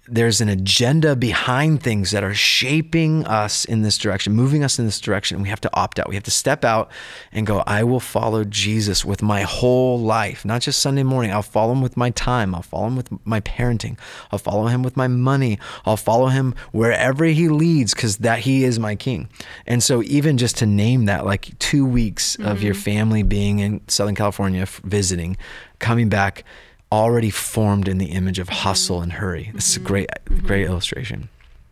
there's 0.08 0.40
an 0.40 0.48
agenda 0.48 1.16
behind 1.16 1.82
things 1.82 2.12
that 2.12 2.22
are 2.22 2.34
shaping 2.34 3.26
us 3.26 3.64
in 3.64 3.82
this 3.82 3.98
direction, 3.98 4.32
moving 4.32 4.62
us 4.62 4.78
in 4.78 4.84
this 4.84 5.00
direction. 5.00 5.42
We 5.42 5.48
have 5.48 5.60
to 5.62 5.70
opt 5.74 5.98
out. 5.98 6.08
We 6.08 6.14
have 6.14 6.24
to 6.24 6.30
step 6.30 6.64
out 6.64 6.90
and 7.32 7.46
go, 7.46 7.62
I 7.66 7.82
will 7.84 8.00
follow 8.00 8.44
Jesus 8.44 9.04
with 9.04 9.22
my 9.22 9.42
whole 9.42 9.98
life, 9.98 10.44
not 10.44 10.62
just 10.62 10.80
Sunday 10.80 11.02
morning. 11.02 11.32
I'll 11.32 11.42
follow 11.42 11.72
him 11.72 11.82
with 11.82 11.96
my 11.96 12.10
time. 12.10 12.54
I'll 12.54 12.62
follow 12.62 12.86
him 12.86 12.96
with 12.96 13.26
my 13.26 13.40
parenting. 13.40 13.98
I'll 14.30 14.38
follow 14.38 14.66
him 14.66 14.82
with 14.82 14.96
my 14.96 15.08
money. 15.08 15.58
I'll 15.84 15.96
follow 15.96 16.28
him 16.28 16.54
wherever 16.72 17.24
he 17.24 17.48
leads 17.48 17.94
because 17.94 18.18
that 18.18 18.40
he 18.40 18.64
is 18.64 18.78
my 18.78 18.94
king. 18.94 19.28
And 19.66 19.82
so 19.82 20.02
even 20.04 20.38
just 20.38 20.56
to 20.58 20.66
name 20.66 21.06
that, 21.06 21.26
like 21.26 21.58
two 21.58 21.84
weeks 21.84 22.36
of 22.36 22.62
your 22.62 22.74
mm-hmm. 22.74 22.82
family 22.82 23.22
being 23.22 23.58
in 23.58 23.80
Southern 23.88 24.14
California 24.14 24.66
visiting, 24.84 25.36
coming 25.78 26.08
back, 26.08 26.44
already 26.92 27.30
formed 27.30 27.88
in 27.88 27.98
the 27.98 28.06
image 28.06 28.38
of 28.38 28.48
hustle 28.48 29.02
and 29.02 29.12
hurry. 29.14 29.50
This 29.54 29.68
is 29.70 29.76
a 29.76 29.80
great, 29.80 30.08
great 30.44 30.66
illustration. 30.66 31.28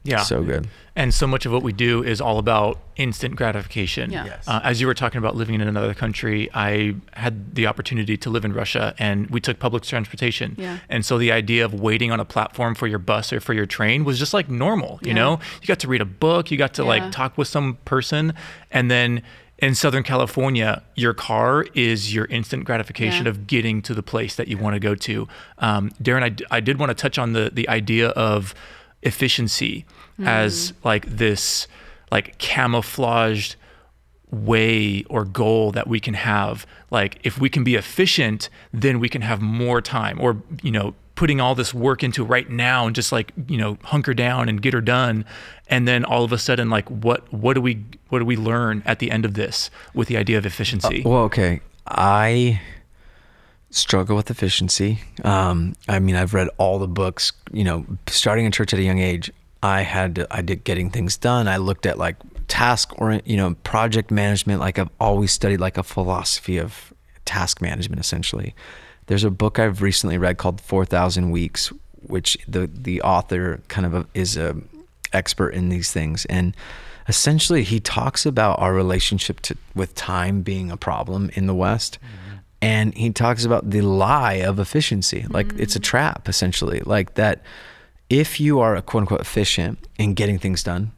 Yeah. 0.06 0.18
So 0.22 0.42
good. 0.42 0.68
And 0.96 1.14
so 1.14 1.26
much 1.26 1.46
of 1.46 1.52
what 1.52 1.62
we 1.62 1.72
do 1.72 2.04
is 2.04 2.20
all 2.20 2.38
about 2.38 2.78
instant 2.96 3.36
gratification. 3.36 4.10
Yeah. 4.10 4.26
Yes. 4.26 4.46
Uh, 4.46 4.60
as 4.62 4.78
you 4.78 4.86
were 4.86 4.92
talking 4.92 5.16
about 5.18 5.34
living 5.34 5.54
in 5.54 5.62
another 5.62 5.94
country, 5.94 6.50
I 6.52 6.96
had 7.14 7.54
the 7.54 7.66
opportunity 7.66 8.18
to 8.18 8.28
live 8.28 8.44
in 8.44 8.52
Russia 8.52 8.94
and 8.98 9.28
we 9.30 9.40
took 9.40 9.58
public 9.58 9.82
transportation. 9.82 10.56
Yeah. 10.58 10.78
And 10.90 11.06
so 11.06 11.16
the 11.16 11.32
idea 11.32 11.64
of 11.64 11.72
waiting 11.72 12.12
on 12.12 12.20
a 12.20 12.24
platform 12.26 12.74
for 12.74 12.86
your 12.86 12.98
bus 12.98 13.32
or 13.32 13.40
for 13.40 13.54
your 13.54 13.64
train 13.66 14.04
was 14.04 14.18
just 14.18 14.34
like 14.34 14.50
normal, 14.50 14.98
you 15.02 15.08
Yeah. 15.08 15.14
know? 15.14 15.40
You 15.62 15.66
got 15.66 15.78
to 15.80 15.88
read 15.88 16.02
a 16.02 16.04
book, 16.06 16.50
you 16.50 16.58
got 16.58 16.74
to 16.74 16.82
Yeah. 16.82 16.88
like 16.88 17.10
talk 17.10 17.38
with 17.38 17.48
some 17.48 17.78
person. 17.86 18.34
And 18.70 18.90
then 18.90 19.22
in 19.59 19.74
Southern 19.74 20.02
California, 20.02 20.82
your 20.96 21.14
car 21.14 21.64
is 21.74 22.12
your 22.14 22.24
instant 22.26 22.64
gratification 22.64 23.24
Yeah. 23.24 23.30
of 23.30 23.46
getting 23.46 23.82
to 23.82 23.94
the 23.94 24.02
place 24.02 24.34
that 24.36 24.48
you 24.48 24.59
want 24.59 24.74
to 24.74 24.80
go 24.80 24.94
to. 24.94 25.28
Um, 25.59 25.90
Darren, 26.02 26.42
I 26.50 26.61
did 26.61 26.78
want 26.78 26.90
to 26.90 26.94
touch 26.94 27.18
on 27.18 27.32
the 27.34 27.50
the 27.52 27.68
idea 27.68 28.09
of 28.11 28.55
efficiency 29.02 29.84
as 30.24 30.72
like 30.82 31.05
this 31.07 31.66
like 32.11 32.38
camouflaged 32.38 33.57
way 34.30 35.05
or 35.09 35.24
goal 35.24 35.70
that 35.72 35.86
we 35.86 36.00
can 36.00 36.14
have 36.14 36.66
like 36.90 37.18
if 37.22 37.38
we 37.38 37.48
can 37.48 37.62
be 37.62 37.74
efficient 37.76 38.48
then 38.72 38.98
we 38.98 39.09
can 39.09 39.22
have 39.22 39.40
more 39.40 39.80
time 39.80 40.18
or 40.20 40.42
you 40.62 40.70
know 40.72 40.94
putting 41.14 41.40
all 41.40 41.54
this 41.54 41.72
work 41.72 42.02
into 42.02 42.24
right 42.24 42.50
now 42.50 42.86
and 42.86 42.94
just 42.94 43.12
like 43.12 43.32
you 43.48 43.56
know 43.56 43.78
hunker 43.84 44.14
down 44.14 44.48
and 44.48 44.60
get 44.60 44.72
her 44.74 44.80
done 44.80 45.24
and 45.68 45.86
then 45.86 46.04
all 46.04 46.24
of 46.24 46.32
a 46.32 46.38
sudden 46.38 46.68
like 46.70 46.88
what 46.90 47.32
what 47.32 47.54
do 47.54 47.60
we 47.60 47.84
what 48.08 48.18
do 48.18 48.24
we 48.24 48.36
learn 48.36 48.82
at 48.84 48.98
the 48.98 49.10
end 49.10 49.24
of 49.24 49.34
this 49.34 49.70
with 49.94 50.08
the 50.08 50.16
idea 50.16 50.36
of 50.38 50.44
efficiency 50.44 51.04
Uh, 51.04 51.08
well, 51.08 51.22
okay. 51.24 51.60
I 51.86 52.60
struggle 53.70 54.16
with 54.16 54.30
efficiency. 54.30 55.00
Um, 55.24 55.74
I 55.88 55.98
mean, 55.98 56.14
I've 56.14 56.32
read 56.32 56.48
all 56.58 56.78
the 56.78 56.88
books. 56.88 57.32
You 57.52 57.64
know, 57.64 57.86
starting 58.06 58.46
in 58.46 58.52
church 58.52 58.72
at 58.72 58.78
a 58.78 58.82
young 58.82 59.00
age, 59.00 59.30
I 59.62 59.82
had 59.82 60.14
to, 60.16 60.26
I 60.30 60.42
did 60.42 60.64
getting 60.64 60.90
things 60.90 61.16
done. 61.16 61.48
I 61.48 61.56
looked 61.58 61.86
at 61.86 61.98
like 61.98 62.16
task 62.48 62.92
or 62.98 63.20
you 63.24 63.36
know 63.36 63.54
project 63.64 64.10
management. 64.10 64.60
Like 64.60 64.78
I've 64.78 64.90
always 65.00 65.32
studied 65.32 65.60
like 65.60 65.76
a 65.76 65.82
philosophy 65.82 66.56
of 66.58 66.92
task 67.24 67.60
management. 67.60 68.00
Essentially, 68.00 68.54
there's 69.07 69.24
a 69.24 69.30
book 69.30 69.59
I've 69.59 69.82
recently 69.82 70.18
read 70.18 70.38
called 70.38 70.61
Four 70.61 70.84
Thousand 70.84 71.30
Weeks, 71.30 71.72
which 72.02 72.38
the 72.48 72.66
the 72.66 73.02
author 73.02 73.61
kind 73.68 73.86
of 73.86 73.94
a, 73.94 74.07
is 74.14 74.36
a 74.36 74.57
expert 75.12 75.50
in 75.50 75.68
these 75.68 75.92
things. 75.92 76.24
And 76.26 76.57
essentially 77.09 77.62
he 77.62 77.80
talks 77.80 78.26
about 78.26 78.59
our 78.59 78.74
relationship 78.74 79.40
to, 79.40 79.57
with 79.74 79.94
time 79.94 80.42
being 80.42 80.70
a 80.70 80.76
problem 80.76 81.30
in 81.34 81.46
the 81.46 81.55
west. 81.55 81.98
Mm-hmm. 82.00 82.38
And 82.61 82.94
he 82.94 83.11
talks 83.11 83.44
about 83.44 83.70
the 83.70 83.82
lie 83.82 84.34
of 84.34 84.59
efficiency. 84.59 85.26
Like 85.28 85.52
it's 85.59 85.76
a 85.76 85.78
mm-hmm. 85.78 85.84
trap 85.84 86.28
essentially. 86.28 86.80
Like 86.80 87.14
that 87.14 87.42
if 88.11 88.40
you 88.40 88.61
are 88.61 88.76
a 88.76 88.82
quote 88.82 89.02
unquote 89.02 89.20
efficient 89.20 89.86
in 89.98 90.14
getting 90.14 90.38
things 90.38 90.62
done 90.62 90.92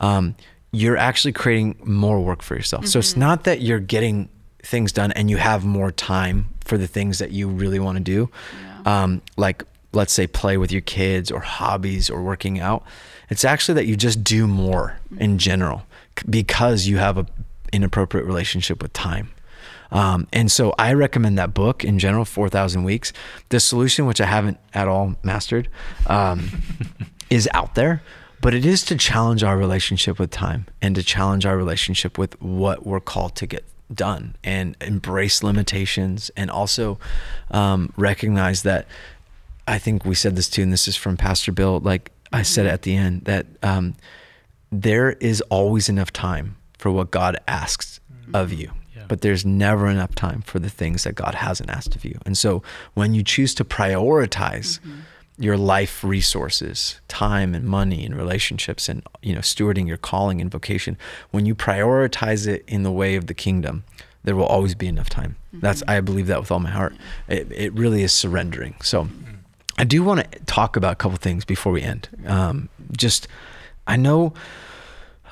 um, 0.00 0.34
you're 0.72 0.96
actually 0.96 1.32
creating 1.32 1.78
more 1.84 2.20
work 2.20 2.42
for 2.42 2.56
yourself. 2.56 2.86
So 2.88 2.98
it's 2.98 3.12
mm-hmm. 3.12 3.20
not 3.20 3.44
that 3.44 3.60
you're 3.60 3.78
getting 3.78 4.28
things 4.62 4.92
done 4.92 5.12
and 5.12 5.30
you 5.30 5.36
have 5.36 5.64
more 5.64 5.92
time 5.92 6.48
for 6.64 6.78
the 6.78 6.86
things 6.86 7.18
that 7.18 7.30
you 7.30 7.48
really 7.48 7.78
want 7.78 7.98
to 7.98 8.04
do 8.04 8.30
um, 8.84 9.22
like 9.36 9.64
let's 9.92 10.12
say 10.12 10.26
play 10.26 10.56
with 10.56 10.72
your 10.72 10.80
kids 10.80 11.30
or 11.30 11.40
hobbies 11.40 12.08
or 12.08 12.22
working 12.22 12.60
out. 12.60 12.84
It's 13.28 13.44
actually 13.44 13.74
that 13.74 13.86
you 13.86 13.96
just 13.96 14.24
do 14.24 14.46
more 14.46 14.98
in 15.18 15.38
general 15.38 15.84
because 16.28 16.86
you 16.86 16.98
have 16.98 17.18
a 17.18 17.26
inappropriate 17.72 18.26
relationship 18.26 18.82
with 18.82 18.92
time. 18.92 19.30
Um, 19.90 20.26
and 20.32 20.50
so 20.50 20.74
I 20.78 20.94
recommend 20.94 21.36
that 21.38 21.52
book 21.52 21.84
in 21.84 21.98
general, 21.98 22.24
4,000 22.24 22.84
Weeks. 22.84 23.12
The 23.50 23.60
solution, 23.60 24.06
which 24.06 24.20
I 24.20 24.26
haven't 24.26 24.58
at 24.72 24.88
all 24.88 25.16
mastered, 25.22 25.68
um, 26.06 26.62
is 27.30 27.48
out 27.52 27.74
there, 27.74 28.02
but 28.40 28.54
it 28.54 28.64
is 28.64 28.82
to 28.84 28.96
challenge 28.96 29.42
our 29.42 29.56
relationship 29.56 30.18
with 30.18 30.30
time 30.30 30.66
and 30.80 30.94
to 30.96 31.02
challenge 31.02 31.44
our 31.44 31.56
relationship 31.56 32.16
with 32.16 32.40
what 32.40 32.86
we're 32.86 33.00
called 33.00 33.36
to 33.36 33.46
get 33.46 33.64
done 33.94 34.36
and 34.42 34.76
embrace 34.80 35.42
limitations 35.42 36.30
and 36.36 36.50
also 36.50 36.98
um, 37.50 37.92
recognize 37.96 38.62
that 38.62 38.86
I 39.66 39.78
think 39.78 40.04
we 40.04 40.14
said 40.14 40.34
this 40.36 40.48
too, 40.48 40.62
and 40.62 40.72
this 40.72 40.88
is 40.88 40.96
from 40.96 41.16
Pastor 41.16 41.52
Bill. 41.52 41.78
Like 41.80 42.10
I 42.32 42.42
said 42.42 42.66
at 42.66 42.82
the 42.82 42.96
end, 42.96 43.22
that 43.26 43.46
um, 43.62 43.94
there 44.70 45.12
is 45.12 45.40
always 45.50 45.88
enough 45.88 46.12
time 46.12 46.56
for 46.78 46.90
what 46.90 47.10
God 47.10 47.36
asks 47.46 48.00
of 48.34 48.52
you, 48.52 48.72
but 49.08 49.20
there's 49.20 49.44
never 49.44 49.86
enough 49.88 50.14
time 50.14 50.42
for 50.42 50.58
the 50.58 50.70
things 50.70 51.04
that 51.04 51.14
God 51.14 51.34
hasn't 51.34 51.70
asked 51.70 51.94
of 51.94 52.04
you. 52.04 52.18
And 52.26 52.36
so 52.36 52.62
when 52.94 53.14
you 53.14 53.22
choose 53.22 53.54
to 53.54 53.64
prioritize 53.64 54.80
your 55.38 55.56
life 55.56 56.04
resources, 56.04 57.00
time 57.08 57.54
and 57.54 57.64
money 57.64 58.04
and 58.04 58.16
relationships, 58.16 58.88
and 58.88 59.02
you 59.22 59.34
know 59.34 59.40
stewarding 59.40 59.86
your 59.88 59.96
calling 59.96 60.40
and 60.40 60.50
vocation, 60.50 60.96
when 61.30 61.46
you 61.46 61.54
prioritize 61.54 62.46
it 62.46 62.64
in 62.66 62.82
the 62.82 62.92
way 62.92 63.16
of 63.16 63.26
the 63.26 63.34
kingdom, 63.34 63.84
there 64.24 64.36
will 64.36 64.46
always 64.46 64.74
be 64.74 64.86
enough 64.86 65.08
time. 65.08 65.36
That's 65.52 65.82
I 65.88 66.00
believe 66.00 66.26
that 66.28 66.40
with 66.40 66.50
all 66.50 66.60
my 66.60 66.70
heart. 66.70 66.94
It, 67.28 67.50
it 67.50 67.72
really 67.72 68.02
is 68.02 68.12
surrendering. 68.12 68.74
So. 68.82 69.08
I 69.78 69.84
do 69.84 70.04
want 70.04 70.30
to 70.30 70.38
talk 70.40 70.76
about 70.76 70.92
a 70.92 70.96
couple 70.96 71.16
things 71.16 71.46
before 71.46 71.72
we 71.72 71.80
end. 71.80 72.08
Um, 72.26 72.68
just, 72.96 73.26
I 73.86 73.96
know 73.96 74.34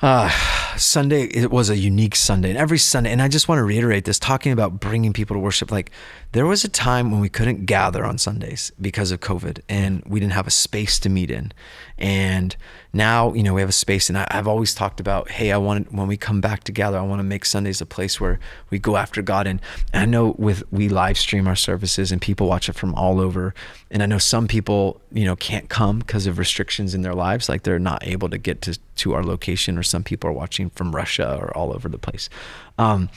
uh, 0.01 0.29
Sunday 0.77 1.25
it 1.25 1.51
was 1.51 1.69
a 1.69 1.77
unique 1.77 2.15
Sunday, 2.15 2.49
and 2.49 2.57
every 2.57 2.79
Sunday, 2.79 3.11
and 3.11 3.21
I 3.21 3.27
just 3.27 3.47
want 3.47 3.59
to 3.59 3.63
reiterate 3.63 4.05
this: 4.05 4.17
talking 4.17 4.51
about 4.51 4.79
bringing 4.79 5.13
people 5.13 5.35
to 5.35 5.39
worship. 5.39 5.71
Like 5.71 5.91
there 6.33 6.45
was 6.45 6.63
a 6.63 6.69
time 6.69 7.11
when 7.11 7.19
we 7.19 7.27
couldn't 7.27 7.65
gather 7.65 8.05
on 8.05 8.17
Sundays 8.17 8.71
because 8.79 9.11
of 9.11 9.19
COVID, 9.19 9.59
and 9.67 10.01
we 10.05 10.19
didn't 10.19 10.31
have 10.31 10.47
a 10.47 10.51
space 10.51 10.97
to 10.99 11.09
meet 11.09 11.29
in. 11.29 11.51
And 11.97 12.55
now, 12.93 13.33
you 13.33 13.43
know, 13.43 13.53
we 13.53 13.59
have 13.59 13.69
a 13.69 13.73
space, 13.73 14.07
and 14.07 14.17
I, 14.17 14.25
I've 14.31 14.47
always 14.47 14.73
talked 14.73 15.01
about, 15.01 15.29
hey, 15.29 15.51
I 15.51 15.57
want 15.57 15.91
when 15.91 16.07
we 16.07 16.15
come 16.15 16.39
back 16.39 16.63
together, 16.63 16.97
I 16.97 17.01
want 17.01 17.19
to 17.19 17.23
make 17.23 17.43
Sundays 17.43 17.81
a 17.81 17.85
place 17.85 18.21
where 18.21 18.39
we 18.69 18.79
go 18.79 18.95
after 18.95 19.21
God. 19.21 19.45
And, 19.45 19.59
and 19.91 20.03
I 20.03 20.05
know 20.05 20.35
with 20.37 20.63
we 20.71 20.87
live 20.87 21.17
stream 21.17 21.47
our 21.47 21.55
services, 21.55 22.13
and 22.13 22.21
people 22.21 22.47
watch 22.47 22.69
it 22.69 22.73
from 22.73 22.95
all 22.95 23.19
over. 23.19 23.53
And 23.89 24.01
I 24.01 24.05
know 24.05 24.17
some 24.17 24.47
people, 24.47 25.01
you 25.11 25.25
know, 25.25 25.35
can't 25.35 25.67
come 25.67 25.99
because 25.99 26.27
of 26.27 26.39
restrictions 26.39 26.95
in 26.95 27.01
their 27.01 27.13
lives, 27.13 27.49
like 27.49 27.63
they're 27.63 27.77
not 27.77 28.07
able 28.07 28.29
to 28.29 28.37
get 28.37 28.61
to 28.61 28.79
to 28.95 29.13
our 29.13 29.23
location, 29.23 29.77
or 29.77 29.83
some 29.83 30.03
people 30.03 30.29
are 30.29 30.33
watching 30.33 30.69
from 30.69 30.95
Russia 30.95 31.37
or 31.41 31.55
all 31.57 31.73
over 31.73 31.89
the 31.89 31.97
place. 31.97 32.29
Um, 32.77 33.09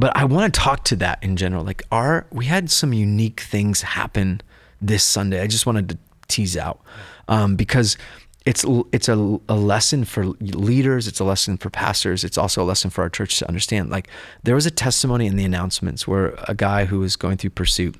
but 0.00 0.16
I 0.16 0.24
want 0.24 0.52
to 0.52 0.60
talk 0.60 0.84
to 0.84 0.96
that 0.96 1.22
in 1.22 1.36
general. 1.36 1.62
Like, 1.62 1.82
our 1.92 2.26
we 2.32 2.46
had 2.46 2.70
some 2.70 2.92
unique 2.92 3.40
things 3.40 3.82
happen 3.82 4.40
this 4.80 5.04
Sunday. 5.04 5.42
I 5.42 5.46
just 5.46 5.66
wanted 5.66 5.90
to 5.90 5.98
tease 6.28 6.56
out 6.56 6.80
um, 7.28 7.54
because 7.54 7.98
it's 8.46 8.64
it's 8.92 9.08
a, 9.08 9.38
a 9.48 9.54
lesson 9.54 10.04
for 10.04 10.24
leaders. 10.40 11.06
It's 11.06 11.20
a 11.20 11.24
lesson 11.24 11.58
for 11.58 11.68
pastors. 11.68 12.24
It's 12.24 12.38
also 12.38 12.62
a 12.62 12.64
lesson 12.64 12.88
for 12.90 13.02
our 13.02 13.10
church 13.10 13.38
to 13.38 13.48
understand. 13.48 13.90
Like, 13.90 14.08
there 14.42 14.54
was 14.54 14.64
a 14.64 14.70
testimony 14.70 15.26
in 15.26 15.36
the 15.36 15.44
announcements 15.44 16.08
where 16.08 16.34
a 16.48 16.54
guy 16.54 16.86
who 16.86 17.00
was 17.00 17.16
going 17.16 17.36
through 17.36 17.50
pursuit. 17.50 17.96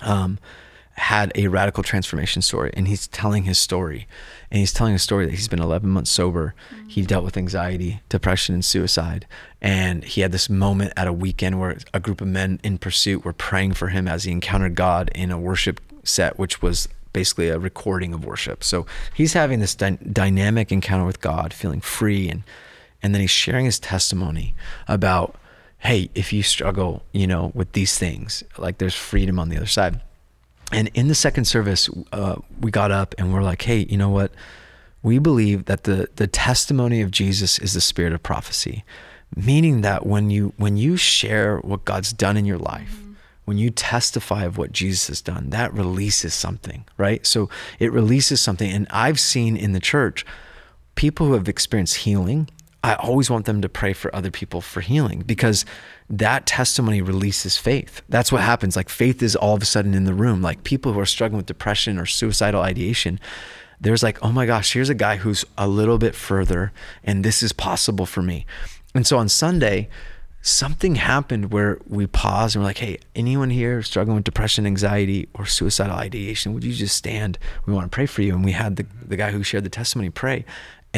Um, 0.00 0.38
had 0.98 1.32
a 1.34 1.48
radical 1.48 1.82
transformation 1.82 2.42
story 2.42 2.70
and 2.74 2.88
he's 2.88 3.06
telling 3.08 3.44
his 3.44 3.58
story. 3.58 4.06
And 4.50 4.58
he's 4.58 4.72
telling 4.72 4.94
a 4.94 4.98
story 4.98 5.26
that 5.26 5.32
he's 5.32 5.48
been 5.48 5.60
11 5.60 5.88
months 5.88 6.10
sober. 6.10 6.54
Mm-hmm. 6.70 6.88
He 6.88 7.02
dealt 7.02 7.24
with 7.24 7.36
anxiety 7.36 8.00
depression 8.08 8.54
and 8.54 8.64
suicide. 8.64 9.26
And 9.60 10.04
he 10.04 10.20
had 10.22 10.32
this 10.32 10.50
moment 10.50 10.92
at 10.96 11.06
a 11.06 11.12
weekend 11.12 11.60
where 11.60 11.78
a 11.92 12.00
group 12.00 12.20
of 12.20 12.28
men 12.28 12.60
in 12.62 12.78
pursuit 12.78 13.24
were 13.24 13.32
praying 13.32 13.74
for 13.74 13.88
him 13.88 14.08
as 14.08 14.24
he 14.24 14.32
encountered 14.32 14.74
god 14.74 15.10
in 15.14 15.30
a 15.30 15.38
worship 15.38 15.80
set 16.04 16.38
which 16.38 16.62
was 16.62 16.88
basically 17.12 17.48
a 17.48 17.58
recording 17.58 18.12
of 18.14 18.24
worship. 18.24 18.62
So 18.64 18.86
he's 19.14 19.32
having 19.32 19.60
this 19.60 19.74
dy- 19.74 19.98
dynamic 20.12 20.72
encounter 20.72 21.04
with 21.04 21.20
god 21.20 21.52
feeling 21.52 21.80
free 21.80 22.28
and 22.28 22.42
and 23.02 23.14
then 23.14 23.20
he's 23.20 23.30
sharing 23.30 23.64
his 23.64 23.78
testimony 23.78 24.54
about 24.86 25.36
hey 25.80 26.10
if 26.14 26.32
you 26.32 26.42
struggle 26.42 27.02
you 27.12 27.26
know 27.26 27.52
with 27.54 27.72
these 27.72 27.96
things 27.96 28.42
like 28.56 28.78
there's 28.78 28.94
freedom 28.94 29.38
on 29.38 29.48
the 29.48 29.56
other 29.56 29.66
side 29.66 30.00
and 30.72 30.90
in 30.94 31.08
the 31.08 31.14
second 31.14 31.46
service, 31.46 31.88
uh, 32.12 32.36
we 32.60 32.70
got 32.70 32.90
up 32.90 33.14
and 33.18 33.32
we're 33.32 33.42
like, 33.42 33.62
hey, 33.62 33.86
you 33.88 33.96
know 33.96 34.10
what? 34.10 34.32
We 35.02 35.18
believe 35.18 35.66
that 35.66 35.84
the 35.84 36.08
the 36.16 36.26
testimony 36.26 37.00
of 37.00 37.10
Jesus 37.10 37.58
is 37.58 37.72
the 37.72 37.80
spirit 37.80 38.12
of 38.12 38.22
prophecy, 38.22 38.84
meaning 39.34 39.80
that 39.82 40.04
when 40.04 40.30
you 40.30 40.52
when 40.56 40.76
you 40.76 40.96
share 40.96 41.58
what 41.58 41.84
God's 41.84 42.12
done 42.12 42.36
in 42.36 42.44
your 42.44 42.58
life, 42.58 43.00
when 43.44 43.56
you 43.56 43.70
testify 43.70 44.44
of 44.44 44.58
what 44.58 44.72
Jesus 44.72 45.06
has 45.06 45.22
done, 45.22 45.50
that 45.50 45.72
releases 45.72 46.34
something, 46.34 46.84
right? 46.98 47.24
So 47.26 47.48
it 47.78 47.90
releases 47.92 48.42
something. 48.42 48.70
And 48.70 48.86
I've 48.90 49.18
seen 49.18 49.56
in 49.56 49.72
the 49.72 49.80
church 49.80 50.26
people 50.96 51.28
who 51.28 51.32
have 51.34 51.48
experienced 51.48 51.96
healing. 51.98 52.50
I 52.84 52.94
always 52.94 53.28
want 53.28 53.44
them 53.46 53.60
to 53.62 53.68
pray 53.68 53.92
for 53.92 54.14
other 54.14 54.30
people 54.30 54.60
for 54.60 54.80
healing 54.80 55.24
because 55.26 55.64
that 56.08 56.46
testimony 56.46 57.02
releases 57.02 57.56
faith. 57.56 58.02
That's 58.08 58.30
what 58.30 58.42
happens. 58.42 58.76
Like 58.76 58.88
faith 58.88 59.22
is 59.22 59.34
all 59.34 59.54
of 59.54 59.62
a 59.62 59.66
sudden 59.66 59.94
in 59.94 60.04
the 60.04 60.14
room. 60.14 60.42
Like 60.42 60.62
people 60.62 60.92
who 60.92 61.00
are 61.00 61.06
struggling 61.06 61.38
with 61.38 61.46
depression 61.46 61.98
or 61.98 62.06
suicidal 62.06 62.62
ideation, 62.62 63.18
there's 63.80 64.02
like, 64.02 64.18
oh 64.22 64.30
my 64.30 64.46
gosh, 64.46 64.72
here's 64.72 64.90
a 64.90 64.94
guy 64.94 65.16
who's 65.16 65.44
a 65.56 65.66
little 65.66 65.98
bit 65.98 66.14
further 66.14 66.72
and 67.02 67.24
this 67.24 67.42
is 67.42 67.52
possible 67.52 68.06
for 68.06 68.22
me. 68.22 68.46
And 68.94 69.06
so 69.06 69.18
on 69.18 69.28
Sunday, 69.28 69.88
something 70.40 70.94
happened 70.94 71.52
where 71.52 71.78
we 71.88 72.06
paused 72.06 72.54
and 72.54 72.62
we're 72.62 72.68
like, 72.68 72.78
hey, 72.78 72.98
anyone 73.14 73.50
here 73.50 73.82
struggling 73.82 74.14
with 74.14 74.24
depression, 74.24 74.66
anxiety, 74.66 75.28
or 75.34 75.46
suicidal 75.46 75.96
ideation, 75.96 76.54
would 76.54 76.64
you 76.64 76.72
just 76.72 76.96
stand? 76.96 77.38
We 77.66 77.72
want 77.72 77.90
to 77.90 77.94
pray 77.94 78.06
for 78.06 78.22
you. 78.22 78.34
And 78.34 78.44
we 78.44 78.52
had 78.52 78.76
the, 78.76 78.86
the 79.04 79.16
guy 79.16 79.30
who 79.30 79.42
shared 79.42 79.64
the 79.64 79.70
testimony 79.70 80.10
pray. 80.10 80.44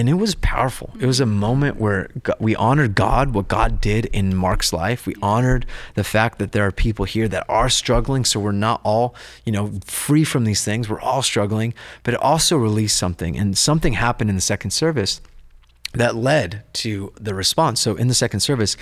And 0.00 0.08
it 0.08 0.14
was 0.14 0.34
powerful. 0.36 0.94
It 0.98 1.04
was 1.04 1.20
a 1.20 1.26
moment 1.26 1.76
where 1.76 2.08
God, 2.22 2.36
we 2.40 2.56
honored 2.56 2.94
God, 2.94 3.34
what 3.34 3.48
God 3.48 3.82
did 3.82 4.06
in 4.06 4.34
Mark's 4.34 4.72
life. 4.72 5.04
We 5.04 5.14
honored 5.20 5.66
the 5.94 6.04
fact 6.04 6.38
that 6.38 6.52
there 6.52 6.66
are 6.66 6.72
people 6.72 7.04
here 7.04 7.28
that 7.28 7.44
are 7.50 7.68
struggling. 7.68 8.24
So 8.24 8.40
we're 8.40 8.52
not 8.52 8.80
all, 8.82 9.14
you 9.44 9.52
know, 9.52 9.72
free 9.84 10.24
from 10.24 10.44
these 10.44 10.64
things. 10.64 10.88
We're 10.88 11.02
all 11.02 11.20
struggling, 11.20 11.74
but 12.02 12.14
it 12.14 12.20
also 12.20 12.56
released 12.56 12.96
something. 12.96 13.36
And 13.36 13.58
something 13.58 13.92
happened 13.92 14.30
in 14.30 14.36
the 14.36 14.40
second 14.40 14.70
service 14.70 15.20
that 15.92 16.16
led 16.16 16.64
to 16.72 17.12
the 17.20 17.34
response. 17.34 17.78
So 17.78 17.94
in 17.94 18.08
the 18.08 18.14
second 18.14 18.40
service, 18.40 18.78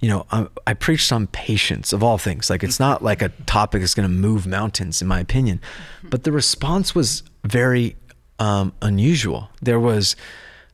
you 0.00 0.08
know, 0.08 0.24
I, 0.30 0.46
I 0.66 0.72
preached 0.72 1.12
on 1.12 1.26
patience 1.26 1.92
of 1.92 2.02
all 2.02 2.16
things. 2.16 2.48
Like 2.48 2.64
it's 2.64 2.80
not 2.80 3.04
like 3.04 3.20
a 3.20 3.28
topic 3.44 3.82
that's 3.82 3.94
going 3.94 4.08
to 4.08 4.14
move 4.14 4.46
mountains, 4.46 5.02
in 5.02 5.08
my 5.08 5.20
opinion, 5.20 5.60
but 6.04 6.24
the 6.24 6.32
response 6.32 6.94
was 6.94 7.22
very 7.44 7.96
um, 8.38 8.72
unusual. 8.80 9.50
There 9.60 9.78
was, 9.78 10.16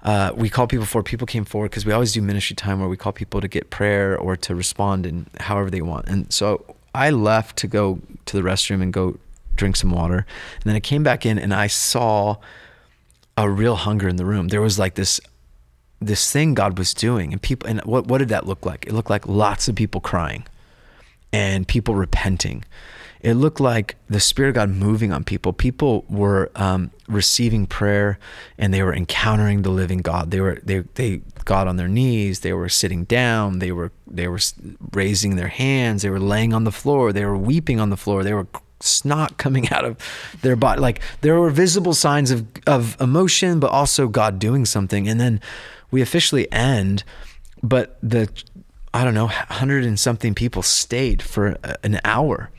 uh, 0.03 0.33
we 0.35 0.49
call 0.49 0.67
people 0.67 0.87
forward. 0.87 1.05
People 1.05 1.27
came 1.27 1.45
forward 1.45 1.71
because 1.71 1.85
we 1.85 1.93
always 1.93 2.13
do 2.13 2.23
ministry 2.23 2.57
time 2.57 2.81
where 2.81 2.89
we 2.89 2.97
call 2.97 3.13
people 3.13 3.41
to 3.41 3.49
get 3.49 3.71
prayer 3.71 4.17
or 4.17 4.37
to 4.37 4.55
respond 4.55 5.07
in 5.07 5.27
however 5.39 5.71
they 5.71 5.83
want. 5.83 6.09
And 6.09 6.33
so 6.33 6.65
I 6.95 7.11
left 7.11 7.57
to 7.59 7.67
go 7.67 8.01
to 8.27 8.37
the 8.37 8.43
restroom 8.43 8.83
and 8.83 8.93
go 8.93 9.19
drink 9.57 9.77
some 9.77 9.91
water. 9.91 10.27
And 10.55 10.65
then 10.65 10.77
I 10.77 10.81
came 10.81 11.03
back 11.03 11.27
in 11.27 11.39
and 11.39 11.53
I 11.53 11.67
saw 11.67 12.37
a 13.37 13.49
real 13.49 13.77
hunger 13.77 14.09
in 14.09 14.17
the 14.17 14.25
room. 14.25 14.49
There 14.49 14.63
was 14.63 14.79
like 14.79 14.95
this 14.95 15.21
this 16.03 16.33
thing 16.33 16.55
God 16.55 16.79
was 16.79 16.95
doing 16.95 17.31
and 17.31 17.43
people 17.43 17.69
and 17.69 17.83
what 17.83 18.07
what 18.07 18.19
did 18.19 18.31
that 18.31 18.47
look 18.47 18.65
like? 18.65 18.87
It 18.87 18.93
looked 18.93 19.11
like 19.11 19.29
lots 19.29 19.69
of 19.69 19.75
people 19.75 20.01
crying 20.01 20.45
and 21.33 21.69
people 21.69 21.95
repenting. 21.95 22.65
It 23.23 23.35
looked 23.35 23.61
like 23.61 23.97
the 24.09 24.21
Spirit 24.21 24.51
of 24.51 24.55
God 24.55 24.71
moving 24.71 25.13
on 25.13 25.25
people. 25.25 25.53
People 25.53 26.05
were 26.09 26.51
um, 26.55 26.91
receiving 27.07 27.67
prayer 27.67 28.19
and 28.57 28.73
they 28.73 28.83
were 28.83 28.95
encountering 28.95 29.63
the 29.63 29.71
living 29.71 29.99
God. 29.99 30.31
They 30.31 30.41
were 30.41 30.59
they 30.63 30.81
they 30.95 31.21
got 31.45 31.69
on 31.69 31.77
their 31.77 31.89
knees. 31.89 32.41
They 32.41 32.55
were 32.55 32.69
sitting 32.69 33.05
down. 33.05 33.59
They 33.59 33.73
were 33.73 33.93
they 34.07 34.27
were 34.27 34.39
raising 34.93 35.37
their 35.37 35.49
hands. 35.49 36.03
They 36.03 36.11
were 36.11 36.21
laying 36.21 36.55
on 36.55 36.65
the 36.65 36.73
floor. 36.73 37.13
They 37.13 37.25
were 37.25 37.37
weeping 37.37 37.79
on 37.79 37.91
the 37.91 37.97
floor. 37.97 38.25
They 38.25 38.33
were 38.33 38.47
snot 38.81 39.37
coming 39.37 39.69
out 39.73 39.85
of 39.85 39.99
their 40.41 40.57
body. 40.57 40.81
Like 40.81 41.03
there 41.21 41.39
were 41.39 41.51
visible 41.51 41.95
signs 41.95 42.31
of 42.31 42.47
of 42.67 42.99
emotion, 43.01 43.61
but 43.61 43.71
also 43.71 44.09
God 44.09 44.39
doing 44.39 44.65
something. 44.65 45.09
And 45.09 45.21
then 45.21 45.41
we 45.91 46.01
officially 46.01 46.51
end, 46.51 47.05
but 47.63 47.99
the 48.03 48.31
I 48.95 49.05
don't 49.05 49.15
know, 49.15 49.27
hundred 49.27 49.85
and 49.85 50.01
something 50.01 50.35
people 50.35 50.63
stayed 50.63 51.23
for 51.23 51.59
an 51.85 52.01
hour 52.03 52.51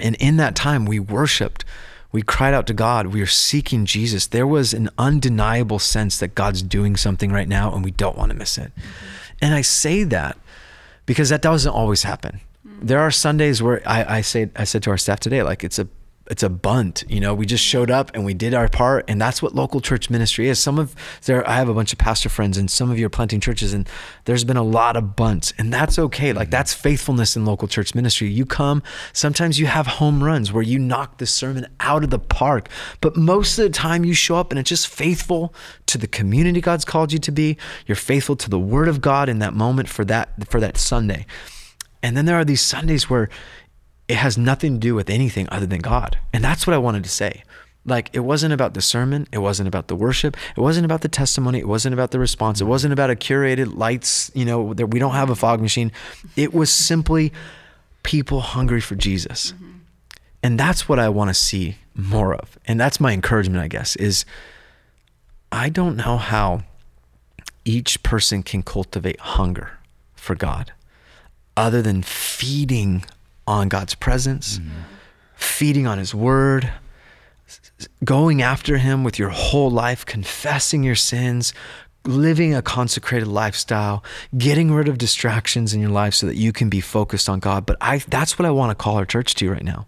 and 0.00 0.14
in 0.16 0.36
that 0.36 0.54
time, 0.54 0.84
we 0.84 0.98
worshiped. 0.98 1.64
We 2.10 2.22
cried 2.22 2.54
out 2.54 2.66
to 2.68 2.74
God. 2.74 3.08
We 3.08 3.20
are 3.20 3.26
seeking 3.26 3.84
Jesus. 3.84 4.26
There 4.26 4.46
was 4.46 4.72
an 4.72 4.88
undeniable 4.96 5.78
sense 5.78 6.18
that 6.18 6.34
God's 6.34 6.62
doing 6.62 6.96
something 6.96 7.30
right 7.30 7.48
now 7.48 7.74
and 7.74 7.84
we 7.84 7.90
don't 7.90 8.16
want 8.16 8.32
to 8.32 8.36
miss 8.36 8.56
it. 8.56 8.72
Mm-hmm. 8.74 9.36
And 9.42 9.54
I 9.54 9.60
say 9.60 10.04
that 10.04 10.38
because 11.04 11.28
that 11.28 11.42
doesn't 11.42 11.70
always 11.70 12.02
happen. 12.04 12.40
Mm-hmm. 12.66 12.86
There 12.86 13.00
are 13.00 13.10
Sundays 13.10 13.62
where 13.62 13.82
I, 13.86 14.18
I 14.18 14.20
say 14.22 14.50
I 14.56 14.64
said 14.64 14.82
to 14.84 14.90
our 14.90 14.98
staff 14.98 15.20
today, 15.20 15.42
like 15.42 15.64
it's 15.64 15.78
a 15.78 15.86
it's 16.30 16.42
a 16.42 16.48
bunt. 16.48 17.04
You 17.08 17.20
know, 17.20 17.34
we 17.34 17.46
just 17.46 17.64
showed 17.64 17.90
up 17.90 18.10
and 18.14 18.24
we 18.24 18.34
did 18.34 18.54
our 18.54 18.68
part, 18.68 19.04
and 19.08 19.20
that's 19.20 19.42
what 19.42 19.54
local 19.54 19.80
church 19.80 20.10
ministry 20.10 20.48
is. 20.48 20.58
Some 20.58 20.78
of 20.78 20.94
there, 21.24 21.48
I 21.48 21.54
have 21.54 21.68
a 21.68 21.74
bunch 21.74 21.92
of 21.92 21.98
pastor 21.98 22.28
friends, 22.28 22.58
and 22.58 22.70
some 22.70 22.90
of 22.90 22.98
you 22.98 23.06
are 23.06 23.10
planting 23.10 23.40
churches, 23.40 23.72
and 23.72 23.88
there's 24.24 24.44
been 24.44 24.56
a 24.56 24.62
lot 24.62 24.96
of 24.96 25.16
bunts, 25.16 25.52
and 25.58 25.72
that's 25.72 25.98
okay. 25.98 26.32
Like 26.32 26.46
mm-hmm. 26.46 26.52
that's 26.52 26.74
faithfulness 26.74 27.36
in 27.36 27.44
local 27.44 27.68
church 27.68 27.94
ministry. 27.94 28.28
You 28.28 28.46
come, 28.46 28.82
sometimes 29.12 29.58
you 29.58 29.66
have 29.66 29.86
home 29.86 30.22
runs 30.22 30.52
where 30.52 30.62
you 30.62 30.78
knock 30.78 31.18
the 31.18 31.26
sermon 31.26 31.66
out 31.80 32.04
of 32.04 32.10
the 32.10 32.18
park, 32.18 32.68
but 33.00 33.16
most 33.16 33.58
of 33.58 33.64
the 33.64 33.70
time 33.70 34.04
you 34.04 34.14
show 34.14 34.36
up 34.36 34.50
and 34.50 34.58
it's 34.58 34.68
just 34.68 34.88
faithful 34.88 35.54
to 35.86 35.98
the 35.98 36.06
community 36.06 36.60
God's 36.60 36.84
called 36.84 37.12
you 37.12 37.18
to 37.18 37.32
be. 37.32 37.56
You're 37.86 37.96
faithful 37.96 38.36
to 38.36 38.50
the 38.50 38.58
Word 38.58 38.88
of 38.88 39.00
God 39.00 39.28
in 39.28 39.38
that 39.38 39.54
moment 39.54 39.88
for 39.88 40.04
that 40.04 40.48
for 40.48 40.60
that 40.60 40.76
Sunday. 40.76 41.26
And 42.02 42.16
then 42.16 42.26
there 42.26 42.36
are 42.36 42.44
these 42.44 42.60
Sundays 42.60 43.10
where 43.10 43.28
it 44.08 44.16
has 44.16 44.38
nothing 44.38 44.74
to 44.74 44.78
do 44.78 44.94
with 44.94 45.10
anything 45.10 45.46
other 45.50 45.66
than 45.66 45.80
God. 45.80 46.18
And 46.32 46.42
that's 46.42 46.66
what 46.66 46.74
I 46.74 46.78
wanted 46.78 47.04
to 47.04 47.10
say. 47.10 47.42
Like, 47.84 48.10
it 48.12 48.20
wasn't 48.20 48.52
about 48.52 48.74
the 48.74 48.82
sermon. 48.82 49.26
It 49.32 49.38
wasn't 49.38 49.68
about 49.68 49.88
the 49.88 49.96
worship. 49.96 50.36
It 50.56 50.60
wasn't 50.60 50.84
about 50.84 51.02
the 51.02 51.08
testimony. 51.08 51.58
It 51.58 51.68
wasn't 51.68 51.94
about 51.94 52.10
the 52.10 52.18
response. 52.18 52.60
It 52.60 52.64
wasn't 52.64 52.92
about 52.92 53.10
a 53.10 53.14
curated 53.14 53.76
lights, 53.76 54.30
you 54.34 54.44
know, 54.44 54.74
that 54.74 54.88
we 54.88 54.98
don't 54.98 55.12
have 55.12 55.30
a 55.30 55.36
fog 55.36 55.60
machine. 55.60 55.92
It 56.36 56.52
was 56.52 56.70
simply 56.70 57.32
people 58.02 58.40
hungry 58.40 58.80
for 58.80 58.94
Jesus. 58.94 59.52
Mm-hmm. 59.52 59.70
And 60.42 60.60
that's 60.60 60.88
what 60.88 60.98
I 60.98 61.08
want 61.08 61.28
to 61.28 61.34
see 61.34 61.76
more 61.94 62.34
of. 62.34 62.58
And 62.66 62.78
that's 62.78 63.00
my 63.00 63.12
encouragement, 63.12 63.62
I 63.62 63.68
guess, 63.68 63.96
is 63.96 64.24
I 65.50 65.68
don't 65.68 65.96
know 65.96 66.16
how 66.16 66.62
each 67.64 68.02
person 68.02 68.42
can 68.42 68.62
cultivate 68.62 69.20
hunger 69.20 69.78
for 70.14 70.34
God 70.34 70.72
other 71.56 71.82
than 71.82 72.02
feeding 72.02 73.04
on 73.48 73.68
God's 73.68 73.94
presence, 73.94 74.58
mm-hmm. 74.58 74.70
feeding 75.34 75.86
on 75.86 75.98
His 75.98 76.14
word, 76.14 76.70
going 78.04 78.42
after 78.42 78.76
Him 78.76 79.02
with 79.04 79.18
your 79.18 79.30
whole 79.30 79.70
life, 79.70 80.04
confessing 80.04 80.84
your 80.84 80.94
sins, 80.94 81.54
living 82.04 82.54
a 82.54 82.60
consecrated 82.60 83.26
lifestyle, 83.26 84.04
getting 84.36 84.70
rid 84.70 84.86
of 84.86 84.98
distractions 84.98 85.72
in 85.72 85.80
your 85.80 85.90
life 85.90 86.14
so 86.14 86.26
that 86.26 86.36
you 86.36 86.52
can 86.52 86.68
be 86.68 86.80
focused 86.80 87.28
on 87.28 87.40
God. 87.40 87.64
But 87.64 87.78
I 87.80 87.98
that's 88.08 88.38
what 88.38 88.44
I 88.44 88.50
want 88.50 88.70
to 88.70 88.74
call 88.74 88.96
our 88.96 89.06
church 89.06 89.34
to 89.36 89.50
right 89.50 89.64
now. 89.64 89.86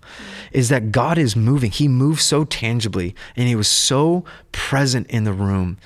Is 0.52 0.70
that 0.70 0.90
God 0.90 1.18
is 1.18 1.36
moving. 1.36 1.70
He 1.70 1.86
moved 1.86 2.22
so 2.22 2.44
tangibly 2.44 3.14
and 3.36 3.46
he 3.46 3.54
was 3.54 3.68
so 3.68 4.24
present 4.52 5.06
in 5.08 5.24
the 5.24 5.34
room 5.34 5.76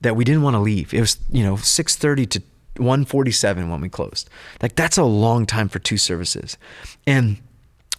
that 0.00 0.16
we 0.16 0.24
didn't 0.24 0.42
want 0.42 0.54
to 0.54 0.60
leave. 0.60 0.92
It 0.92 1.00
was, 1.00 1.18
you 1.30 1.44
know, 1.44 1.54
6:30 1.54 2.26
to 2.30 2.42
147 2.80 3.70
when 3.70 3.80
we 3.80 3.88
closed. 3.88 4.28
Like 4.62 4.74
that's 4.74 4.98
a 4.98 5.04
long 5.04 5.46
time 5.46 5.68
for 5.68 5.78
two 5.78 5.96
services. 5.96 6.56
And 7.06 7.38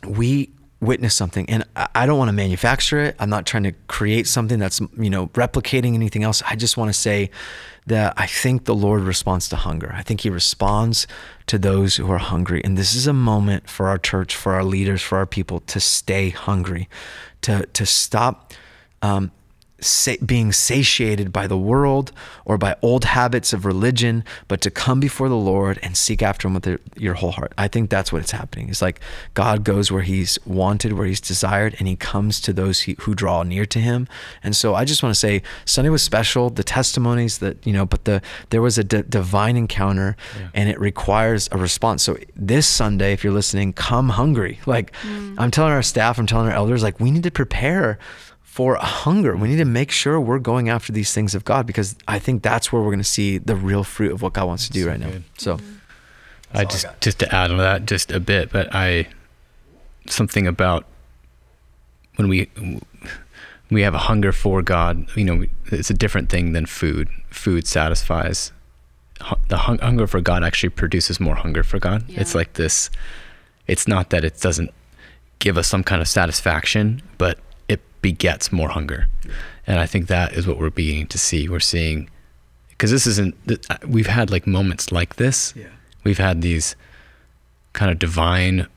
we 0.05 0.51
witnessed 0.81 1.15
something 1.15 1.47
and 1.47 1.63
I 1.75 2.07
don't 2.07 2.17
want 2.17 2.29
to 2.29 2.33
manufacture 2.33 2.99
it. 2.99 3.15
I'm 3.19 3.29
not 3.29 3.45
trying 3.45 3.63
to 3.63 3.71
create 3.87 4.27
something 4.27 4.57
that's, 4.57 4.81
you 4.97 5.11
know, 5.11 5.27
replicating 5.27 5.93
anything 5.93 6.23
else. 6.23 6.41
I 6.49 6.55
just 6.55 6.75
want 6.75 6.89
to 6.89 6.93
say 6.93 7.29
that 7.85 8.13
I 8.17 8.25
think 8.25 8.65
the 8.65 8.75
Lord 8.75 9.01
responds 9.01 9.47
to 9.49 9.55
hunger. 9.55 9.93
I 9.95 10.01
think 10.01 10.21
he 10.21 10.29
responds 10.29 11.05
to 11.47 11.59
those 11.59 11.95
who 11.97 12.11
are 12.11 12.17
hungry. 12.17 12.61
And 12.63 12.77
this 12.77 12.95
is 12.95 13.05
a 13.05 13.13
moment 13.13 13.69
for 13.69 13.87
our 13.89 13.99
church, 13.99 14.35
for 14.35 14.53
our 14.53 14.63
leaders, 14.63 15.01
for 15.01 15.19
our 15.19 15.27
people 15.27 15.61
to 15.61 15.79
stay 15.79 16.29
hungry, 16.29 16.89
to 17.41 17.65
to 17.67 17.85
stop 17.85 18.53
um, 19.01 19.31
sa- 19.81 20.15
being 20.25 20.51
satiated 20.51 21.33
by 21.33 21.47
the 21.47 21.57
world 21.57 22.11
or 22.45 22.57
by 22.57 22.75
old 22.81 23.05
habits 23.05 23.53
of 23.53 23.65
religion, 23.65 24.23
but 24.47 24.61
to 24.61 24.71
come 24.71 24.99
before 24.99 25.29
the 25.29 25.35
Lord 25.35 25.79
and 25.81 25.97
seek 25.97 26.21
after 26.21 26.47
Him 26.47 26.53
with 26.53 26.63
the, 26.63 26.79
your 26.95 27.15
whole 27.15 27.31
heart. 27.31 27.53
I 27.57 27.67
think 27.67 27.89
that's 27.89 28.11
what 28.11 28.21
it's 28.21 28.31
happening. 28.31 28.69
It's 28.69 28.81
like 28.81 28.99
God 29.33 29.63
goes 29.63 29.91
where 29.91 30.01
He's 30.03 30.39
wanted, 30.45 30.93
where 30.93 31.07
He's 31.07 31.21
desired, 31.21 31.75
and 31.79 31.87
He 31.87 31.95
comes 31.95 32.39
to 32.41 32.53
those 32.53 32.81
he, 32.81 32.95
who 33.01 33.15
draw 33.15 33.43
near 33.43 33.65
to 33.65 33.79
Him. 33.79 34.07
And 34.43 34.55
so 34.55 34.75
I 34.75 34.85
just 34.85 35.03
want 35.03 35.13
to 35.13 35.19
say 35.19 35.41
Sunday 35.65 35.89
was 35.89 36.01
special. 36.01 36.49
The 36.49 36.63
testimonies 36.63 37.39
that 37.39 37.65
you 37.65 37.73
know, 37.73 37.85
but 37.85 38.05
the 38.05 38.21
there 38.49 38.61
was 38.61 38.77
a 38.77 38.83
d- 38.83 39.03
divine 39.07 39.57
encounter, 39.57 40.15
yeah. 40.39 40.49
and 40.53 40.69
it 40.69 40.79
requires 40.79 41.49
a 41.51 41.57
response. 41.57 42.03
So 42.03 42.17
this 42.35 42.67
Sunday, 42.67 43.13
if 43.13 43.23
you're 43.23 43.33
listening, 43.33 43.73
come 43.73 44.09
hungry. 44.09 44.59
Like 44.65 44.93
mm. 45.01 45.35
I'm 45.37 45.51
telling 45.51 45.73
our 45.73 45.83
staff, 45.83 46.17
I'm 46.17 46.27
telling 46.27 46.47
our 46.47 46.53
elders, 46.53 46.83
like 46.83 46.99
we 46.99 47.11
need 47.11 47.23
to 47.23 47.31
prepare 47.31 47.99
for 48.51 48.75
a 48.75 48.83
hunger. 48.83 49.33
We 49.37 49.47
need 49.47 49.59
to 49.59 49.65
make 49.65 49.91
sure 49.91 50.19
we're 50.19 50.37
going 50.37 50.67
after 50.67 50.91
these 50.91 51.13
things 51.13 51.33
of 51.33 51.45
God 51.45 51.65
because 51.65 51.95
I 52.05 52.19
think 52.19 52.43
that's 52.43 52.69
where 52.69 52.81
we're 52.81 52.89
going 52.89 52.99
to 52.99 53.05
see 53.05 53.37
the 53.37 53.55
real 53.55 53.85
fruit 53.85 54.11
of 54.11 54.21
what 54.21 54.33
God 54.33 54.45
wants 54.45 54.67
to 54.67 54.73
do 54.73 54.89
right 54.89 54.99
good. 54.99 55.09
now. 55.09 55.21
So, 55.37 55.55
mm-hmm. 55.55 55.75
I 56.53 56.65
just 56.65 56.85
I 56.85 56.93
just 56.99 57.19
to 57.19 57.33
add 57.33 57.49
on 57.51 57.59
that 57.59 57.85
just 57.85 58.11
a 58.11 58.19
bit, 58.19 58.51
but 58.51 58.67
I 58.75 59.07
something 60.07 60.47
about 60.47 60.85
when 62.17 62.27
we 62.27 62.49
we 63.69 63.83
have 63.83 63.93
a 63.93 63.99
hunger 63.99 64.33
for 64.33 64.61
God. 64.61 65.07
You 65.15 65.23
know, 65.23 65.45
it's 65.67 65.89
a 65.89 65.93
different 65.93 66.29
thing 66.29 66.51
than 66.51 66.65
food. 66.65 67.07
Food 67.29 67.67
satisfies. 67.67 68.51
The 69.47 69.59
hunger 69.59 70.07
for 70.07 70.19
God 70.19 70.43
actually 70.43 70.71
produces 70.71 71.21
more 71.21 71.35
hunger 71.35 71.63
for 71.63 71.79
God. 71.79 72.03
Yeah. 72.09 72.19
It's 72.19 72.35
like 72.35 72.53
this. 72.53 72.89
It's 73.65 73.87
not 73.87 74.09
that 74.09 74.25
it 74.25 74.41
doesn't 74.41 74.71
give 75.39 75.57
us 75.57 75.69
some 75.69 75.85
kind 75.85 76.01
of 76.01 76.09
satisfaction, 76.09 77.01
but 77.17 77.39
begets 78.01 78.51
more 78.51 78.69
hunger. 78.69 79.07
And 79.67 79.79
I 79.79 79.85
think 79.85 80.07
that 80.07 80.33
is 80.33 80.47
what 80.47 80.57
we're 80.57 80.69
beginning 80.69 81.07
to 81.07 81.17
see. 81.17 81.47
We're 81.47 81.59
seeing, 81.59 82.09
because 82.69 82.91
this 82.91 83.05
isn't, 83.07 83.35
uh, 83.69 83.77
we've 83.87 84.07
had 84.07 84.31
like 84.31 84.47
moments 84.47 84.91
like 84.91 85.15
this. 85.15 85.53
Yeah. 85.55 85.67
We've 86.03 86.17
had 86.17 86.41
these 86.41 86.75
kind 87.73 87.91
of 87.91 87.99
divine 87.99 88.67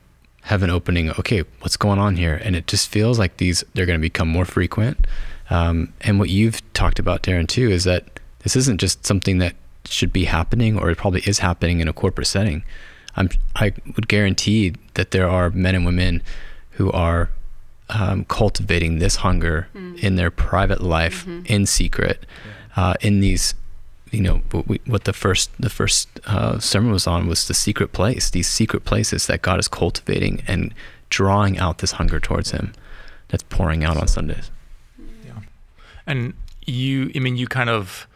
heaven 0.43 0.69
opening. 0.69 1.09
Okay, 1.11 1.43
what's 1.61 1.77
going 1.77 1.99
on 1.99 2.15
here? 2.17 2.39
And 2.43 2.55
it 2.55 2.67
just 2.67 2.87
feels 2.89 3.17
like 3.17 3.37
these, 3.37 3.63
they're 3.73 3.87
going 3.87 3.99
to 3.99 4.01
become 4.01 4.27
more 4.27 4.45
frequent. 4.45 5.07
Um, 5.49 5.93
and 6.01 6.19
what 6.19 6.29
you've 6.29 6.61
talked 6.73 6.99
about, 6.99 7.23
Darren, 7.23 7.47
too, 7.47 7.69
is 7.71 7.83
that 7.83 8.19
this 8.39 8.55
isn't 8.55 8.79
just 8.79 9.05
something 9.05 9.39
that 9.39 9.55
should 9.85 10.13
be 10.13 10.25
happening 10.25 10.77
or 10.77 10.89
it 10.89 10.97
probably 10.97 11.21
is 11.21 11.39
happening 11.39 11.79
in 11.79 11.87
a 11.87 11.93
corporate 11.93 12.27
setting. 12.27 12.63
I'm, 13.15 13.29
I 13.55 13.73
would 13.95 14.07
guarantee 14.07 14.75
that 14.95 15.11
there 15.11 15.29
are 15.29 15.49
men 15.49 15.75
and 15.75 15.85
women 15.85 16.21
who 16.71 16.91
are 16.91 17.29
um, 17.89 18.25
cultivating 18.25 18.99
this 18.99 19.17
hunger 19.17 19.67
mm. 19.75 19.97
in 19.99 20.15
their 20.15 20.31
private 20.31 20.81
life 20.81 21.25
mm-hmm. 21.25 21.45
in 21.45 21.65
secret, 21.65 22.25
uh, 22.75 22.95
in 23.01 23.19
these, 23.19 23.53
you 24.11 24.21
know, 24.21 24.41
what, 24.51 24.67
we, 24.67 24.81
what 24.85 25.03
the 25.03 25.13
first 25.13 25.51
the 25.59 25.69
first 25.69 26.07
uh, 26.25 26.59
sermon 26.59 26.91
was 26.91 27.07
on 27.07 27.27
was 27.27 27.47
the 27.47 27.53
secret 27.53 27.91
place, 27.91 28.29
these 28.29 28.47
secret 28.47 28.85
places 28.85 29.27
that 29.27 29.41
God 29.41 29.59
is 29.59 29.67
cultivating 29.67 30.43
and 30.47 30.73
drawing 31.09 31.57
out 31.59 31.77
this 31.77 31.93
hunger 31.93 32.19
towards 32.19 32.51
Him, 32.51 32.73
that's 33.27 33.43
pouring 33.43 33.83
out 33.83 33.97
on 33.97 34.07
Sundays. 34.07 34.51
Yeah, 35.23 35.39
and 36.07 36.33
you, 36.65 37.11
I 37.15 37.19
mean, 37.19 37.37
you 37.37 37.47
kind 37.47 37.69
of. 37.69 38.07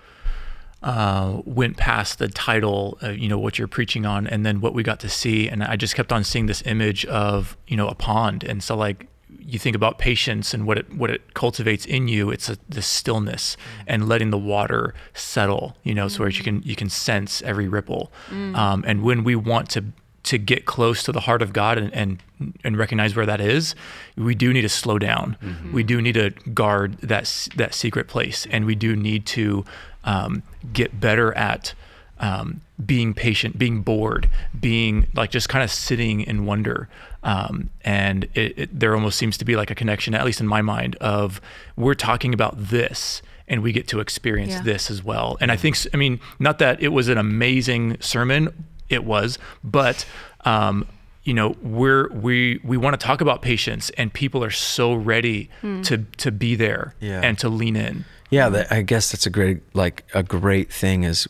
Uh, 0.81 1.41
went 1.43 1.75
past 1.75 2.19
the 2.19 2.29
title, 2.29 2.97
uh, 3.03 3.09
you 3.09 3.27
know, 3.27 3.37
what 3.37 3.59
you're 3.59 3.67
preaching 3.67 4.05
on, 4.05 4.25
and 4.25 4.45
then 4.45 4.61
what 4.61 4.73
we 4.73 4.81
got 4.81 4.97
to 4.97 5.09
see. 5.09 5.49
And 5.49 5.61
I 5.61 5.75
just 5.75 5.93
kept 5.93 6.13
on 6.13 6.23
seeing 6.23 6.45
this 6.45 6.63
image 6.65 7.05
of, 7.07 7.57
you 7.67 7.75
know, 7.75 7.89
a 7.89 7.95
pond. 7.95 8.45
And 8.45 8.63
so, 8.63 8.77
like, 8.77 9.05
you 9.37 9.59
think 9.59 9.75
about 9.75 9.97
patience 9.97 10.53
and 10.53 10.65
what 10.65 10.77
it 10.77 10.93
what 10.93 11.09
it 11.09 11.33
cultivates 11.33 11.85
in 11.85 12.07
you 12.07 12.29
it's 12.29 12.49
a, 12.49 12.57
the 12.67 12.81
stillness 12.81 13.55
mm. 13.55 13.83
and 13.87 14.07
letting 14.07 14.29
the 14.29 14.37
water 14.37 14.93
settle 15.13 15.75
you 15.83 15.93
know 15.93 16.07
mm. 16.07 16.11
so 16.11 16.19
where 16.19 16.29
you 16.29 16.43
can 16.43 16.61
you 16.63 16.75
can 16.75 16.89
sense 16.89 17.41
every 17.43 17.67
ripple 17.67 18.11
mm. 18.29 18.55
um, 18.55 18.83
and 18.87 19.01
when 19.03 19.23
we 19.23 19.35
want 19.35 19.69
to 19.69 19.83
to 20.23 20.37
get 20.37 20.65
close 20.65 21.01
to 21.03 21.11
the 21.11 21.21
heart 21.21 21.41
of 21.41 21.53
God 21.53 21.77
and 21.77 21.93
and, 21.93 22.21
and 22.63 22.77
recognize 22.77 23.15
where 23.15 23.25
that 23.25 23.41
is, 23.41 23.73
we 24.15 24.35
do 24.35 24.53
need 24.53 24.61
to 24.61 24.69
slow 24.69 24.99
down. 24.99 25.37
We 25.73 25.83
do 25.83 26.01
need 26.01 26.13
to 26.13 26.31
guard 26.53 26.97
that 26.99 27.49
that 27.55 27.73
secret 27.73 28.07
place, 28.07 28.45
and 28.51 28.65
we 28.65 28.75
do 28.75 28.95
need 28.95 29.25
to 29.27 29.65
um, 30.03 30.43
get 30.73 30.99
better 30.99 31.33
at 31.35 31.73
um, 32.19 32.61
being 32.85 33.13
patient, 33.13 33.57
being 33.57 33.81
bored, 33.81 34.29
being 34.59 35.07
like 35.13 35.31
just 35.31 35.49
kind 35.49 35.63
of 35.63 35.71
sitting 35.71 36.21
in 36.21 36.45
wonder. 36.45 36.89
Um, 37.23 37.69
and 37.81 38.25
it, 38.33 38.57
it, 38.59 38.79
there 38.79 38.93
almost 38.93 39.17
seems 39.17 39.37
to 39.37 39.45
be 39.45 39.55
like 39.55 39.71
a 39.71 39.75
connection, 39.75 40.13
at 40.15 40.25
least 40.25 40.39
in 40.39 40.47
my 40.47 40.61
mind, 40.61 40.95
of 40.97 41.41
we're 41.75 41.93
talking 41.93 42.33
about 42.33 42.55
this 42.57 43.21
and 43.47 43.61
we 43.63 43.71
get 43.71 43.87
to 43.89 43.99
experience 43.99 44.53
Yeah. 44.53 44.61
this 44.63 44.91
as 44.91 45.03
well. 45.03 45.37
And 45.41 45.51
I 45.51 45.55
think, 45.57 45.75
I 45.93 45.97
mean, 45.97 46.19
not 46.39 46.59
that 46.59 46.81
it 46.81 46.89
was 46.89 47.07
an 47.09 47.17
amazing 47.17 47.97
sermon, 47.99 48.65
it 48.89 49.03
was, 49.03 49.37
but, 49.63 50.05
um, 50.45 50.87
you 51.23 51.33
know, 51.33 51.55
we're, 51.61 52.07
we, 52.09 52.59
we 52.63 52.77
want 52.77 52.99
to 52.99 53.05
talk 53.05 53.21
about 53.21 53.41
patience 53.41 53.89
and 53.91 54.11
people 54.13 54.43
are 54.43 54.49
so 54.51 54.93
ready 54.93 55.49
to, 55.83 55.97
to 56.17 56.31
be 56.31 56.55
there 56.55 56.95
Yeah. 56.99 57.21
and 57.21 57.37
to 57.39 57.49
lean 57.49 57.75
in. 57.75 58.05
Yeah, 58.29 58.49
that, 58.49 58.71
I 58.71 58.83
guess 58.83 59.11
that's 59.11 59.25
a 59.25 59.29
great 59.31 59.61
like 59.73 60.05
a 60.13 60.21
great 60.21 60.71
thing 60.71 61.03
is 61.03 61.27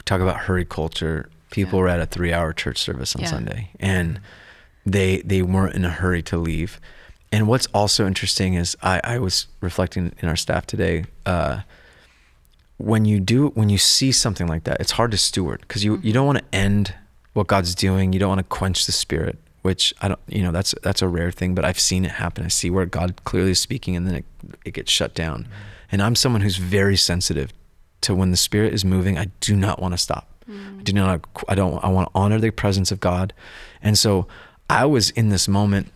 we 0.00 0.04
talk 0.04 0.20
about 0.20 0.36
hurry 0.46 0.64
culture. 0.64 1.28
People 1.50 1.78
Yeah. 1.78 1.82
were 1.82 1.88
at 1.88 2.00
a 2.00 2.06
three-hour 2.06 2.52
church 2.54 2.78
service 2.78 3.14
on 3.14 3.22
Yeah. 3.22 3.28
Sunday, 3.30 3.70
and 3.78 4.20
they 4.86 5.18
they 5.22 5.42
weren't 5.42 5.74
in 5.74 5.84
a 5.84 5.90
hurry 5.90 6.22
to 6.22 6.38
leave. 6.38 6.80
And 7.32 7.46
what's 7.46 7.66
also 7.74 8.06
interesting 8.06 8.54
is 8.54 8.76
I, 8.82 9.00
I 9.04 9.18
was 9.18 9.46
reflecting 9.60 10.12
in 10.20 10.28
our 10.28 10.36
staff 10.36 10.66
today. 10.66 11.04
Uh, 11.26 11.60
when 12.78 13.04
you 13.04 13.20
do 13.20 13.48
when 13.50 13.68
you 13.68 13.78
see 13.78 14.10
something 14.12 14.46
like 14.46 14.64
that, 14.64 14.80
it's 14.80 14.92
hard 14.92 15.10
to 15.10 15.18
steward 15.18 15.60
because 15.60 15.84
you 15.84 15.98
you 16.02 16.12
don't 16.12 16.26
want 16.26 16.38
to 16.38 16.44
end 16.54 16.94
what 17.34 17.46
God's 17.46 17.74
doing. 17.74 18.12
You 18.12 18.18
don't 18.20 18.30
want 18.30 18.38
to 18.38 18.44
quench 18.58 18.86
the 18.86 18.92
spirit, 18.92 19.38
which 19.62 19.92
I 20.00 20.08
don't. 20.08 20.20
You 20.28 20.42
know 20.42 20.52
that's 20.52 20.74
that's 20.82 21.02
a 21.02 21.08
rare 21.08 21.30
thing, 21.30 21.54
but 21.54 21.64
I've 21.64 21.78
seen 21.80 22.04
it 22.04 22.12
happen. 22.12 22.44
I 22.44 22.48
see 22.48 22.70
where 22.70 22.86
God 22.86 23.22
clearly 23.24 23.50
is 23.50 23.58
speaking, 23.60 23.96
and 23.96 24.06
then 24.06 24.14
it 24.14 24.24
it 24.64 24.74
gets 24.74 24.90
shut 24.90 25.14
down. 25.14 25.46
And 25.92 26.00
I'm 26.00 26.14
someone 26.16 26.40
who's 26.42 26.56
very 26.56 26.96
sensitive 26.96 27.52
to 28.02 28.14
when 28.14 28.30
the 28.30 28.36
spirit 28.36 28.72
is 28.72 28.84
moving. 28.84 29.18
I 29.18 29.26
do 29.40 29.54
not 29.54 29.80
want 29.80 29.92
to 29.92 29.98
stop. 29.98 30.26
I 30.48 30.82
do 30.82 30.92
not. 30.92 31.24
I 31.48 31.54
don't. 31.54 31.82
I 31.84 31.88
want 31.88 32.08
to 32.08 32.12
honor 32.18 32.38
the 32.38 32.50
presence 32.50 32.90
of 32.90 32.98
God, 32.98 33.32
and 33.82 33.96
so 33.96 34.26
I 34.68 34.84
was 34.84 35.10
in 35.10 35.28
this 35.28 35.46
moment 35.46 35.92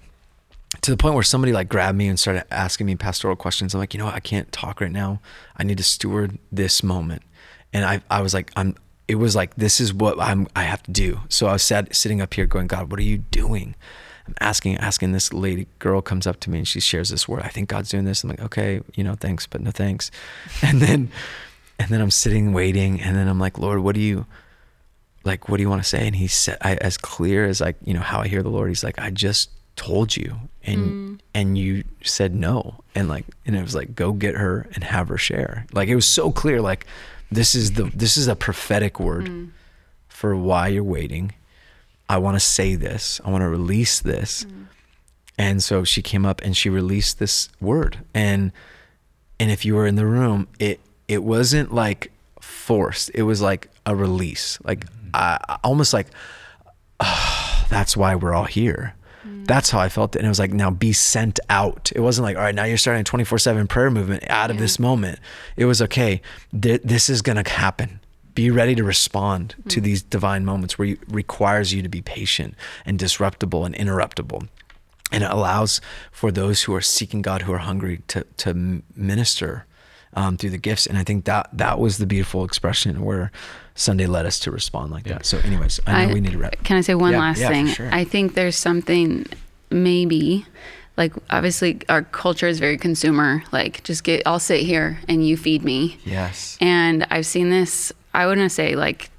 to 0.83 0.91
the 0.91 0.97
point 0.97 1.15
where 1.15 1.23
somebody 1.23 1.53
like 1.53 1.69
grabbed 1.69 1.97
me 1.97 2.09
and 2.09 2.19
started 2.19 2.45
asking 2.53 2.87
me 2.87 2.97
pastoral 2.97 3.37
questions. 3.37 3.75
I'm 3.75 3.81
like, 3.81 3.95
you 3.95 3.99
know 3.99 4.07
what? 4.07 4.15
I 4.15 4.21
can't 4.21 4.51
talk 4.53 4.81
right 4.81 4.93
now. 4.93 5.21
I 5.57 5.63
need 5.63 5.79
to 5.79 5.85
steward 5.85 6.39
this 6.51 6.83
moment. 6.83 7.23
And 7.73 7.85
I, 7.85 8.03
I 8.11 8.21
was 8.21 8.35
like, 8.35 8.53
I'm, 8.57 8.77
it 9.09 9.17
was 9.17 9.37
like, 9.37 9.55
this 9.57 9.81
is 9.81 9.93
what 9.95 10.21
I'm, 10.21 10.47
I 10.55 10.63
have 10.65 10.83
to 10.85 10.91
do. 10.91 11.21
So 11.29 11.47
I 11.47 11.53
was 11.53 11.63
sat, 11.63 11.95
sitting 11.95 12.21
up 12.21 12.35
here 12.35 12.47
going, 12.47 12.67
God, 12.67 12.91
what 12.91 13.01
are 13.01 13.05
you 13.05 13.19
doing? 13.19 13.75
I'm 14.27 14.35
asking, 14.41 14.77
asking 14.79 15.13
this 15.13 15.33
lady 15.33 15.67
girl 15.79 16.01
comes 16.01 16.27
up 16.27 16.41
to 16.41 16.51
me 16.51 16.59
and 16.59 16.69
she 16.69 16.81
shares 16.81 17.11
this 17.11 17.29
word. 17.29 17.43
I 17.43 17.49
think 17.49 17.69
God's 17.69 17.91
doing 17.91 18.05
this. 18.05 18.25
I'm 18.25 18.31
like, 18.31 18.41
okay, 18.41 18.81
you 18.95 19.05
know, 19.05 19.15
thanks, 19.15 19.47
but 19.47 19.61
no 19.61 19.71
thanks. 19.71 20.11
And 20.63 20.81
then, 20.81 21.11
and 21.79 21.89
then 21.89 22.01
I'm 22.01 22.11
sitting 22.11 22.53
waiting. 22.53 23.01
And 23.01 23.17
then 23.17 23.29
I'm 23.29 23.39
like, 23.39 23.59
Lord, 23.59 23.81
what 23.81 23.95
do 23.95 24.01
you, 24.01 24.27
like, 25.25 25.49
what 25.49 25.57
do 25.57 25.63
you 25.63 25.71
want 25.71 25.83
to 25.83 25.89
say? 25.89 26.07
And 26.07 26.17
he 26.17 26.27
said, 26.27 26.59
I, 26.61 26.75
as 26.77 26.97
clear 26.97 27.47
as 27.47 27.61
like, 27.61 27.77
you 27.85 27.95
know, 27.95 28.01
how 28.01 28.21
I 28.21 28.29
hear 28.29 28.43
the 28.43 28.51
Lord, 28.51 28.69
he's 28.69 28.85
like, 28.85 28.99
I 28.99 29.11
just 29.11 29.51
told 29.77 30.17
you. 30.17 30.37
And 30.63 30.81
mm. 30.89 31.21
and 31.35 31.59
you 31.59 31.85
said 32.03 32.35
no. 32.35 32.83
And 32.95 33.09
like 33.09 33.27
and 33.45 33.57
it 33.57 33.63
was 33.63 33.75
like 33.75 33.95
go 33.95 34.13
get 34.13 34.35
her 34.35 34.67
and 34.75 34.85
have 34.85 35.09
her 35.09 35.19
share. 35.19 35.67
Like 35.73 35.89
it 35.89 35.95
was 35.95 36.07
so 36.07 36.31
clear 36.31 36.61
like 36.61 36.87
this 37.31 37.55
is 37.55 37.73
the 37.73 37.85
this 37.95 38.17
is 38.17 38.29
a 38.29 38.37
prophetic 38.37 38.99
word 38.99 39.27
mm. 39.27 39.51
for 40.09 40.37
why 40.37 40.69
you're 40.69 40.85
waiting. 40.85 41.33
I 42.09 42.19
want 42.19 42.37
to 42.37 42.41
say 42.41 42.77
this. 42.77 43.21
I 43.25 43.31
want 43.31 43.43
to 43.43 43.49
release 43.49 44.01
this. 44.01 44.45
Mm. 44.45 44.67
And 45.37 45.63
so 45.63 45.85
she 45.85 46.01
came 46.01 46.25
up 46.25 46.41
and 46.43 46.57
she 46.57 46.71
released 46.71 47.19
this 47.19 47.49
word. 47.61 47.99
And 48.15 48.53
and 49.39 49.51
if 49.51 49.65
you 49.65 49.75
were 49.75 49.87
in 49.87 49.97
the 49.97 50.07
room 50.07 50.49
it 50.59 50.81
it 51.09 51.23
wasn't 51.23 51.73
like 51.75 52.11
forced. 52.41 53.11
It 53.15 53.23
was 53.23 53.41
like 53.43 53.69
a 53.87 53.95
release. 53.95 54.59
Like 54.65 54.87
I, 55.13 55.39
I- 55.49 55.59
almost 55.65 55.93
like 55.93 56.09
"Ah, 57.01 57.67
that's 57.71 57.97
why 57.97 58.15
we're 58.15 58.35
all 58.35 58.45
here. 58.45 58.95
That's 59.47 59.71
how 59.71 59.79
i 59.81 59.89
felt 59.89 60.15
it 60.17 60.19
and 60.21 60.27
it 60.27 60.29
was 60.29 60.39
like 60.39 60.53
now 60.53 60.71
be 60.71 60.93
sent 60.93 61.39
out. 61.51 61.91
It 61.95 62.01
wasn't 62.01 62.25
like 62.25 62.37
all 62.37 62.43
right 62.43 62.55
now 62.55 62.65
you're 62.65 62.77
starting 62.79 63.01
a 63.01 63.05
24-7 63.05 63.69
prayer 63.69 63.91
movement 63.91 64.25
out 64.29 64.51
of 64.51 64.59
this 64.59 64.79
moment. 64.79 65.19
It 65.57 65.65
was 65.67 65.81
okay 65.83 66.21
th- 66.59 66.81
this 66.83 67.09
is 67.11 67.21
going 67.23 67.43
to 67.43 67.51
happen. 67.51 68.01
Be 68.35 68.51
ready 68.51 68.75
to 68.75 68.83
respond 68.85 69.55
to 69.69 69.81
these 69.81 70.03
divine 70.03 70.45
moments 70.45 70.79
where 70.79 70.89
it 70.89 70.99
requires 71.09 71.73
you 71.73 71.83
to 71.83 71.89
be 71.89 72.01
patient 72.03 72.55
and 72.87 72.99
disruptible 72.99 73.65
and 73.65 73.75
interruptible 73.75 74.49
and 75.13 75.23
it 75.25 75.31
allows 75.31 75.81
for 76.11 76.31
those 76.33 76.63
who 76.63 76.75
are 76.75 76.81
seeking 76.81 77.23
God, 77.23 77.43
who 77.43 77.53
are 77.53 77.59
hungry, 77.59 78.01
to 78.09 78.27
to 78.39 78.51
m- 78.51 78.83
minister 78.97 79.67
um, 80.15 80.37
through 80.37 80.51
the 80.51 80.59
gifts. 80.59 80.87
And 80.87 80.97
I 80.99 81.05
think 81.05 81.25
that 81.27 81.49
that 81.53 81.79
was 81.79 81.99
the 81.99 82.07
beautiful 82.07 82.45
expression 82.45 83.03
where 83.05 83.31
Sunday 83.75 84.07
led 84.07 84.27
us 84.27 84.39
to 84.41 84.51
respond 84.51 84.93
like 84.93 85.07
Yeah. 85.07 85.15
that. 85.15 85.27
So, 85.27 85.39
anyways, 85.39 85.81
I 85.87 86.07
know 86.07 86.15
we 86.15 86.21
need 86.21 86.33
to 86.33 86.39
wrap. 86.39 86.63
Can 86.65 86.77
I 86.77 86.81
say 86.81 86.95
one 86.95 87.13
Yeah, 87.13 87.19
last 87.21 87.41
yeah, 87.41 87.49
thing? 87.49 87.67
sure. 87.67 87.89
I 87.93 88.05
think 88.05 88.35
there's 88.35 88.57
something 88.57 89.27
maybe 89.71 90.47
like 90.97 91.13
obviously 91.31 91.81
our 91.89 92.03
culture 92.03 92.47
is 92.47 92.61
very 92.61 92.79
consumer. 92.79 93.43
Like 93.51 93.83
just 93.83 94.05
get 94.05 94.23
I'll 94.27 94.39
sit 94.39 94.61
here 94.61 95.01
and 95.09 95.27
you 95.27 95.37
feed 95.37 95.65
me. 95.65 95.99
Yes. 96.05 96.57
And 96.61 97.07
I've 97.11 97.27
seen 97.27 97.51
this 97.51 97.93
I 98.13 98.27
wouldn't 98.27 98.53
say 98.53 98.77
like 98.77 99.11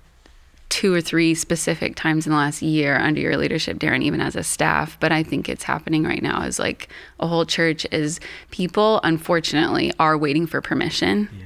two 0.70 0.94
or 0.94 1.02
three 1.02 1.36
specific 1.36 1.96
times 1.96 2.26
in 2.26 2.32
the 2.32 2.38
last 2.38 2.62
year 2.62 2.98
under 2.98 3.22
your 3.22 3.38
leadership, 3.38 3.78
Darren, 3.78 4.02
even 4.04 4.22
as 4.22 4.36
a 4.36 4.44
staff. 4.44 4.98
But 5.00 5.12
I 5.12 5.24
think 5.24 5.48
it's 5.48 5.64
happening 5.64 6.04
right 6.04 6.22
now 6.22 6.42
is 6.44 6.60
like 6.60 6.90
a 7.20 7.28
whole 7.28 7.46
church 7.46 7.86
is 7.92 8.20
people 8.52 9.00
unfortunately 9.04 9.94
are 10.00 10.18
waiting 10.18 10.48
for 10.48 10.62
permission. 10.62 11.30
Yeah. 11.32 11.46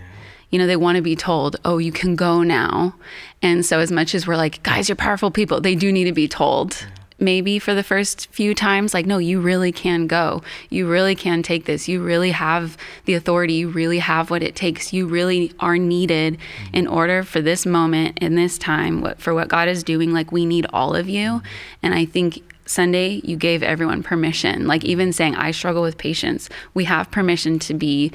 You 0.51 0.59
know, 0.59 0.67
they 0.67 0.77
want 0.77 0.95
to 0.95 1.03
be 1.03 1.15
told, 1.15 1.57
oh, 1.63 1.77
you 1.77 1.91
can 1.91 2.15
go 2.15 2.41
now. 2.41 2.95
And 3.41 3.65
so 3.65 3.79
as 3.79 3.91
much 3.91 4.15
as 4.15 4.25
we're 4.25 4.35
like, 4.35 4.63
guys, 4.63 4.89
you're 4.89 4.95
powerful 4.95 5.29
people, 5.29 5.61
they 5.61 5.75
do 5.75 5.91
need 5.91 6.05
to 6.05 6.11
be 6.11 6.27
told. 6.27 6.87
Maybe 7.19 7.59
for 7.59 7.73
the 7.73 7.83
first 7.83 8.27
few 8.27 8.55
times, 8.55 8.93
like, 8.93 9.05
no, 9.05 9.17
you 9.17 9.41
really 9.41 9.71
can 9.71 10.07
go. 10.07 10.41
You 10.69 10.87
really 10.87 11.15
can 11.15 11.43
take 11.43 11.65
this. 11.65 11.87
You 11.87 12.01
really 12.01 12.31
have 12.31 12.77
the 13.05 13.13
authority. 13.13 13.53
You 13.55 13.69
really 13.69 13.99
have 13.99 14.29
what 14.29 14.43
it 14.43 14.55
takes. 14.55 14.93
You 14.93 15.07
really 15.07 15.53
are 15.59 15.77
needed 15.77 16.37
in 16.73 16.87
order 16.87 17.23
for 17.23 17.41
this 17.41 17.65
moment 17.65 18.17
in 18.19 18.35
this 18.35 18.57
time, 18.57 19.01
what 19.01 19.21
for 19.21 19.33
what 19.33 19.47
God 19.47 19.67
is 19.67 19.83
doing. 19.83 20.13
Like, 20.13 20.31
we 20.31 20.45
need 20.45 20.65
all 20.71 20.95
of 20.95 21.09
you. 21.09 21.41
And 21.83 21.93
I 21.93 22.05
think 22.05 22.41
Sunday, 22.65 23.21
you 23.23 23.35
gave 23.35 23.63
everyone 23.63 24.03
permission. 24.03 24.67
Like, 24.67 24.85
even 24.85 25.11
saying, 25.11 25.35
I 25.35 25.51
struggle 25.51 25.81
with 25.81 25.97
patience, 25.97 26.49
we 26.73 26.85
have 26.85 27.11
permission 27.11 27.59
to 27.59 27.73
be 27.73 28.11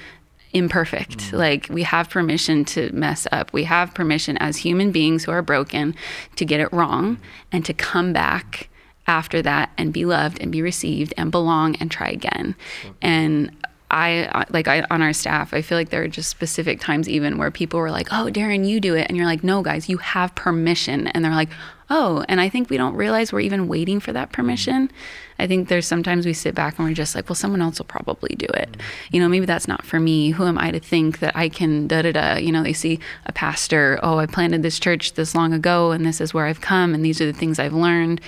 imperfect. 0.55 1.19
Mm. 1.19 1.33
Like 1.33 1.67
we 1.69 1.83
have 1.83 2.09
permission 2.09 2.65
to 2.67 2.91
mess 2.93 3.27
up. 3.31 3.53
We 3.53 3.65
have 3.65 3.93
permission 3.93 4.39
as 4.39 4.59
human 4.59 4.93
beings 4.93 5.25
who 5.25 5.33
are 5.33 5.43
broken 5.43 5.95
to 6.37 6.45
get 6.45 6.61
it 6.61 6.73
wrong 6.73 7.19
and 7.53 7.65
to 7.67 7.75
come 7.75 8.13
back 8.13 8.71
after 9.07 9.43
that 9.43 9.71
and 9.77 9.93
be 9.93 10.05
loved 10.05 10.41
and 10.41 10.51
be 10.51 10.63
received 10.63 11.13
and 11.17 11.31
belong 11.31 11.77
and 11.77 11.91
try 11.91 12.09
again. 12.09 12.55
And 13.03 13.51
I 13.91 14.45
like 14.51 14.67
I 14.67 14.85
on 14.91 15.03
our 15.03 15.13
staff, 15.13 15.55
I 15.55 15.63
feel 15.63 15.79
like 15.79 15.91
there 15.91 16.03
are 16.03 16.09
just 16.09 16.29
specific 16.29 16.81
times 16.81 17.09
even 17.09 17.39
where 17.39 17.51
people 17.51 17.79
were 17.79 17.93
like, 17.93 18.09
"Oh, 18.11 18.29
Darren, 18.31 18.67
you 18.67 18.81
do 18.81 18.95
it," 18.95 19.07
and 19.09 19.17
you're 19.17 19.27
like, 19.27 19.45
"No, 19.45 19.63
guys, 19.63 19.89
you 19.89 19.99
have 19.99 20.35
permission," 20.35 21.07
and 21.09 21.25
they're 21.25 21.35
like, 21.35 21.51
"Oh," 21.89 22.25
and 22.29 22.41
I 22.41 22.49
think 22.49 22.71
we 22.71 22.77
don't 22.77 22.97
realize 22.97 23.33
we're 23.33 23.41
even 23.41 23.69
waiting 23.69 24.01
for 24.01 24.13
that 24.13 24.33
permission. 24.33 24.91
I 25.39 25.47
think 25.47 25.69
there's 25.69 25.87
sometimes 25.87 26.27
we 26.27 26.33
sit 26.33 26.57
back 26.57 26.77
and 26.79 26.89
we're 26.89 26.95
just 26.95 27.15
like, 27.15 27.29
"Well, 27.29 27.37
someone 27.37 27.63
else 27.63 27.79
will 27.79 27.85
probably 27.85 28.35
do 28.37 28.47
it," 28.55 28.77
you 29.13 29.21
know. 29.21 29.29
Maybe 29.29 29.47
that's 29.47 29.69
not 29.69 29.85
for 29.85 30.01
me. 30.01 30.31
Who 30.31 30.45
am 30.47 30.59
I 30.59 30.73
to 30.73 30.81
think 30.81 31.21
that 31.21 31.37
I 31.37 31.49
can 31.49 31.87
da 31.87 32.03
da 32.03 32.11
da? 32.11 32.35
You 32.37 32.51
know, 32.51 32.65
they 32.65 32.73
see 32.73 32.99
a 33.27 33.33
pastor, 33.33 34.01
"Oh, 34.03 34.19
I 34.19 34.27
planted 34.27 34.63
this 34.63 34.81
church 34.81 35.13
this 35.13 35.37
long 35.37 35.53
ago, 35.53 35.93
and 35.93 36.05
this 36.05 36.21
is 36.21 36.35
where 36.35 36.47
I've 36.47 36.63
come, 36.63 36.95
and 36.95 37.05
these 37.05 37.21
are 37.21 37.27
the 37.27 37.33
things 37.39 37.61
I've 37.61 37.75
learned." 37.75 38.21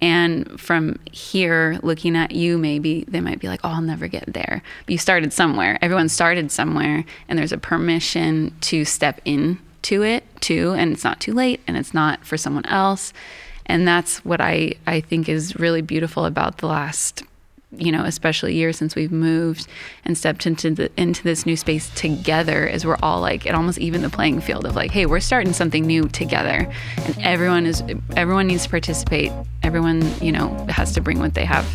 And 0.00 0.60
from 0.60 0.98
here, 1.10 1.78
looking 1.82 2.16
at 2.16 2.32
you, 2.32 2.58
maybe 2.58 3.04
they 3.08 3.20
might 3.20 3.38
be 3.38 3.48
like, 3.48 3.60
oh, 3.64 3.70
I'll 3.70 3.80
never 3.80 4.06
get 4.08 4.32
there. 4.32 4.62
But 4.84 4.92
you 4.92 4.98
started 4.98 5.32
somewhere. 5.32 5.78
Everyone 5.80 6.08
started 6.08 6.50
somewhere, 6.50 7.04
and 7.28 7.38
there's 7.38 7.52
a 7.52 7.58
permission 7.58 8.54
to 8.62 8.84
step 8.84 9.20
into 9.24 10.02
it 10.02 10.24
too. 10.40 10.74
And 10.76 10.92
it's 10.92 11.04
not 11.04 11.20
too 11.20 11.32
late, 11.32 11.60
and 11.66 11.76
it's 11.76 11.94
not 11.94 12.24
for 12.24 12.36
someone 12.36 12.66
else. 12.66 13.12
And 13.66 13.88
that's 13.88 14.24
what 14.24 14.40
I, 14.40 14.74
I 14.86 15.00
think 15.00 15.28
is 15.28 15.56
really 15.56 15.80
beautiful 15.80 16.26
about 16.26 16.58
the 16.58 16.66
last 16.66 17.22
you 17.78 17.90
know, 17.92 18.04
especially 18.04 18.54
year 18.54 18.72
since 18.72 18.94
we've 18.94 19.12
moved 19.12 19.66
and 20.04 20.16
stepped 20.16 20.46
into 20.46 20.70
the 20.70 20.90
into 20.96 21.22
this 21.22 21.46
new 21.46 21.56
space 21.56 21.90
together, 21.94 22.66
is 22.66 22.84
we're 22.86 22.98
all 23.02 23.20
like 23.20 23.46
it 23.46 23.54
almost 23.54 23.78
even 23.78 24.02
the 24.02 24.10
playing 24.10 24.40
field 24.40 24.66
of 24.66 24.74
like, 24.76 24.90
hey, 24.90 25.06
we're 25.06 25.20
starting 25.20 25.52
something 25.52 25.86
new 25.86 26.08
together, 26.08 26.70
and 27.04 27.18
everyone 27.20 27.66
is 27.66 27.82
everyone 28.16 28.46
needs 28.46 28.64
to 28.64 28.70
participate. 28.70 29.32
Everyone, 29.62 30.02
you 30.20 30.30
know, 30.32 30.48
has 30.68 30.92
to 30.92 31.00
bring 31.00 31.18
what 31.18 31.34
they 31.34 31.44
have 31.46 31.66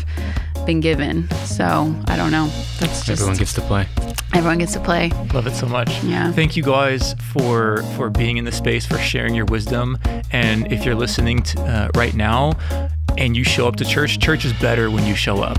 been 0.64 0.80
given. 0.80 1.28
So 1.44 1.92
I 2.06 2.16
don't 2.16 2.30
know. 2.30 2.46
That's 2.78 3.04
just 3.04 3.10
Everyone 3.10 3.36
gets 3.36 3.52
to 3.54 3.60
play. 3.62 3.86
everyone 4.34 4.58
gets 4.58 4.74
to 4.74 4.80
play. 4.80 5.10
Love 5.34 5.46
it 5.46 5.54
so 5.54 5.66
much. 5.66 5.90
Yeah. 6.04 6.30
Thank 6.32 6.56
you 6.56 6.62
guys 6.62 7.14
for 7.32 7.82
for 7.96 8.10
being 8.10 8.36
in 8.36 8.44
the 8.44 8.52
space, 8.52 8.86
for 8.86 8.98
sharing 8.98 9.34
your 9.34 9.46
wisdom. 9.46 9.98
And 10.30 10.70
if 10.72 10.84
you're 10.84 10.94
listening 10.94 11.42
to, 11.42 11.60
uh, 11.62 11.88
right 11.96 12.14
now, 12.14 12.52
and 13.18 13.36
you 13.36 13.44
show 13.44 13.68
up 13.68 13.76
to 13.76 13.84
church, 13.84 14.18
church 14.18 14.44
is 14.44 14.52
better 14.54 14.90
when 14.90 15.06
you 15.06 15.14
show 15.14 15.42
up. 15.42 15.58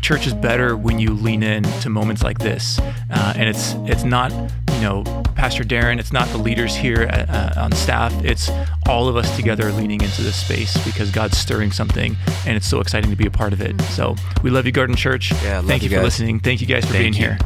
Church 0.00 0.26
is 0.26 0.34
better 0.34 0.76
when 0.76 0.98
you 0.98 1.10
lean 1.10 1.42
in 1.42 1.62
to 1.80 1.88
moments 1.88 2.22
like 2.22 2.38
this. 2.38 2.78
Uh, 3.10 3.34
and 3.36 3.48
it's 3.48 3.74
it's 3.86 4.04
not 4.04 4.32
you 4.32 4.80
know 4.80 5.02
Pastor 5.36 5.64
Darren, 5.64 5.98
it's 5.98 6.12
not 6.12 6.28
the 6.28 6.38
leaders 6.38 6.74
here 6.74 7.02
at, 7.02 7.30
uh, 7.30 7.60
on 7.60 7.72
staff. 7.72 8.12
It's 8.24 8.50
all 8.88 9.08
of 9.08 9.16
us 9.16 9.34
together 9.36 9.70
leaning 9.72 10.00
into 10.00 10.22
this 10.22 10.36
space 10.36 10.76
because 10.84 11.10
God's 11.10 11.38
stirring 11.38 11.72
something, 11.72 12.16
and 12.46 12.56
it's 12.56 12.66
so 12.66 12.80
exciting 12.80 13.10
to 13.10 13.16
be 13.16 13.26
a 13.26 13.30
part 13.30 13.52
of 13.52 13.60
it. 13.60 13.80
So 13.82 14.16
we 14.42 14.50
love 14.50 14.66
you, 14.66 14.72
Garden 14.72 14.96
Church. 14.96 15.32
Yeah, 15.42 15.58
love 15.58 15.66
Thank 15.66 15.82
you 15.82 15.90
you, 15.90 15.96
for 15.96 16.02
listening. 16.02 16.40
Thank 16.40 16.60
you 16.60 16.66
guys 16.66 16.84
for 16.84 16.92
Thank 16.92 17.16
being 17.16 17.24
you. 17.30 17.30
here. 17.30 17.38